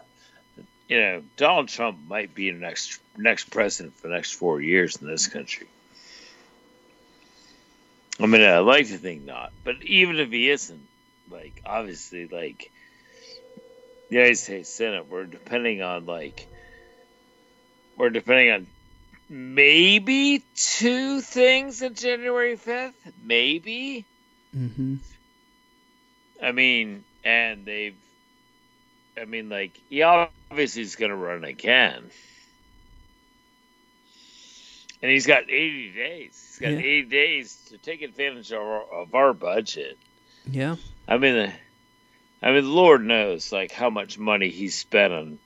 You 0.90 1.00
know, 1.00 1.24
Donald 1.38 1.70
Trump 1.70 2.00
might 2.08 2.36
be 2.36 2.52
the 2.52 2.60
next 2.60 3.00
next 3.18 3.50
president 3.52 3.98
for 3.98 4.08
the 4.10 4.16
next 4.16 4.34
four 4.34 4.62
years 4.62 4.98
in 5.02 5.08
this 5.08 5.28
country. 5.28 5.68
I 8.20 8.28
mean, 8.28 8.42
I 8.44 8.60
like 8.60 8.88
to 8.88 8.98
think 8.98 9.24
not, 9.26 9.52
but 9.64 9.82
even 9.84 10.20
if 10.20 10.32
he 10.32 10.50
isn't, 10.50 10.90
like 11.30 11.62
obviously, 11.66 12.28
like 12.28 12.72
United 14.14 14.38
States 14.38 14.70
Senate, 14.70 15.10
we're 15.10 15.26
depending 15.26 15.82
on 15.82 16.06
like 16.06 16.48
we're 17.98 18.10
depending 18.10 18.52
on 18.52 18.68
maybe 19.30 20.44
two 20.56 21.22
things 21.22 21.82
on 21.82 21.96
January 21.96 22.56
fifth, 22.56 22.96
maybe. 23.24 24.06
Mm-hmm. 24.56 24.96
I 26.42 26.52
mean, 26.52 27.04
and 27.24 27.66
they've, 27.66 27.96
I 29.20 29.26
mean, 29.26 29.50
like, 29.50 29.72
he 29.90 30.02
obviously 30.02 30.82
is 30.82 30.96
going 30.96 31.10
to 31.10 31.16
run 31.16 31.44
again. 31.44 32.04
And 35.02 35.12
he's 35.12 35.26
got 35.28 35.44
80 35.44 35.94
days. 35.94 36.48
He's 36.50 36.60
got 36.60 36.72
Yeah. 36.72 36.80
80 36.80 37.02
days 37.04 37.58
to 37.70 37.78
take 37.78 38.02
advantage 38.02 38.52
of 38.52 38.60
our, 38.62 38.84
of 38.84 39.16
our 39.16 39.34
budget. 39.34 39.98
Yeah. 40.50 40.76
I 41.08 41.18
mean, 41.18 41.34
the, 41.34 41.54
I 42.44 42.52
mean, 42.52 42.70
Lord 42.70 43.04
knows, 43.04 43.54
like, 43.54 43.72
how 43.72 43.90
much 43.90 44.20
money 44.20 44.50
he's 44.50 44.76
spent 44.76 45.14
on. 45.14 45.40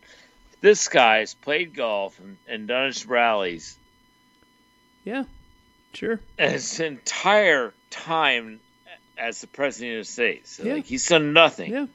This 0.61 0.88
guy's 0.88 1.36
played 1.36 1.76
golf 1.76 2.19
and, 2.19 2.38
and 2.48 2.68
done 2.68 2.88
his 2.88 3.06
rallies 3.06 3.78
Yeah. 5.06 5.26
Sure. 5.94 6.19
his 6.38 6.80
entire 6.80 7.74
time 7.91 8.60
as 9.18 9.41
the 9.41 9.48
president 9.48 9.99
of 9.99 10.07
the 10.15 10.22
United 10.22 10.41
States. 10.41 10.52
So, 10.57 10.64
Yeah. 10.64 10.74
Like, 10.74 10.86
he's 10.86 11.07
done 11.07 11.34
nothing. 11.34 11.72
Yeah. 11.72 11.86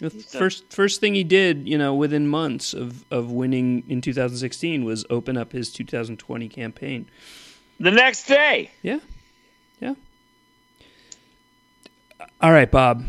The 0.00 0.10
first 0.10 0.72
first 0.72 1.00
thing 1.00 1.14
he 1.14 1.24
did, 1.24 1.68
you 1.68 1.76
know, 1.76 1.94
within 1.94 2.26
months 2.26 2.72
of, 2.72 3.04
of 3.10 3.30
winning 3.30 3.84
in 3.86 4.00
2016 4.00 4.82
was 4.84 5.04
open 5.10 5.36
up 5.36 5.52
his 5.52 5.70
2020 5.72 6.48
campaign. 6.48 7.06
The 7.78 7.90
next 7.90 8.26
day. 8.26 8.70
Yeah. 8.82 9.00
Yeah. 9.78 9.94
All 12.40 12.50
right, 12.52 12.70
Bob. 12.70 13.04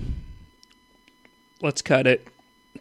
Let's 1.61 1.81
cut 1.81 2.07
it. 2.07 2.27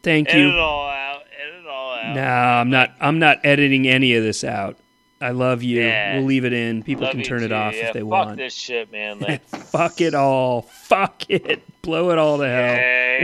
Thank 0.02 0.28
Edit 0.30 0.40
you. 0.40 0.48
it 0.52 0.58
all 0.58 0.88
out. 0.88 1.22
Edit 1.40 1.60
it 1.64 1.66
all 1.68 1.94
out. 1.94 2.14
No, 2.14 2.22
I'm 2.22 2.70
not 2.70 2.92
I'm 3.00 3.18
not 3.18 3.40
editing 3.44 3.86
any 3.88 4.14
of 4.14 4.22
this 4.24 4.44
out. 4.44 4.76
I 5.22 5.32
love 5.32 5.62
you. 5.62 5.82
Yeah. 5.82 6.16
We'll 6.16 6.24
leave 6.26 6.46
it 6.46 6.54
in. 6.54 6.82
People 6.82 7.04
Love 7.04 7.12
can 7.12 7.22
turn 7.22 7.42
it 7.42 7.52
off 7.52 7.74
yeah, 7.76 7.88
if 7.88 7.92
they 7.92 8.02
want. 8.02 8.30
fuck 8.30 8.36
this 8.38 8.54
shit, 8.54 8.90
man. 8.90 9.18
Like, 9.20 9.42
Fuck 9.44 10.00
it 10.00 10.14
all. 10.14 10.62
Fuck 10.62 11.28
it. 11.28 11.62
Blow 11.82 12.10
it 12.10 12.16
all 12.16 12.38
to 12.38 12.44
hell. 12.48 12.74
yeah, 12.74 13.22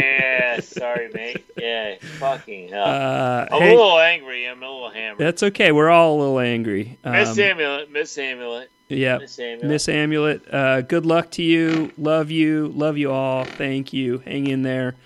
yeah, 0.56 0.60
sorry, 0.60 1.08
mate. 1.14 1.46
Yeah, 1.56 1.94
fucking 2.18 2.68
hell. 2.68 2.84
Uh, 2.86 3.46
I'm 3.50 3.62
hey, 3.62 3.72
a 3.74 3.76
little 3.78 3.98
angry. 3.98 4.46
I'm 4.46 4.62
a 4.62 4.70
little 4.70 4.90
hammered. 4.90 5.18
that's 5.20 5.42
okay. 5.42 5.72
We're 5.72 5.88
all 5.88 6.16
a 6.16 6.18
little 6.18 6.38
angry. 6.38 6.98
Miss 7.02 7.30
Um, 7.30 7.40
Amulet, 7.40 7.90
Miss 7.90 8.18
Amulet, 8.18 8.70
yeah. 8.88 9.16
Miss 9.16 9.38
Amulet. 9.38 9.64
Miss 9.66 9.88
Amulet, 9.88 10.54
uh, 10.54 10.80
good 10.82 11.06
luck 11.06 11.30
to 11.32 11.42
you. 11.42 11.92
Love 11.96 12.30
you. 12.30 12.68
Love 12.68 12.98
you 12.98 13.10
all. 13.10 13.44
Thank 13.46 13.94
you. 13.94 14.18
Hang 14.18 14.46
in 14.48 14.60
there. 14.62 14.96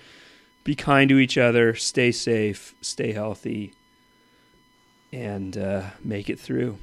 Be 0.63 0.75
kind 0.75 1.09
to 1.09 1.17
each 1.17 1.37
other. 1.37 1.75
Stay 1.75 2.11
safe. 2.11 2.75
Stay 2.81 3.11
healthy. 3.13 3.73
And 5.11 5.57
uh, 5.57 5.83
make 6.03 6.29
it 6.29 6.39
through. 6.39 6.77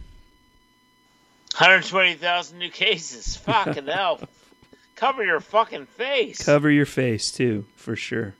120,000 1.56 2.58
new 2.58 2.70
cases. 2.70 3.36
Fucking 3.36 3.86
hell. 3.88 4.20
Cover 4.96 5.24
your 5.24 5.40
fucking 5.40 5.86
face. 5.86 6.44
Cover 6.44 6.70
your 6.70 6.86
face, 6.86 7.30
too, 7.30 7.66
for 7.76 7.96
sure. 7.96 8.34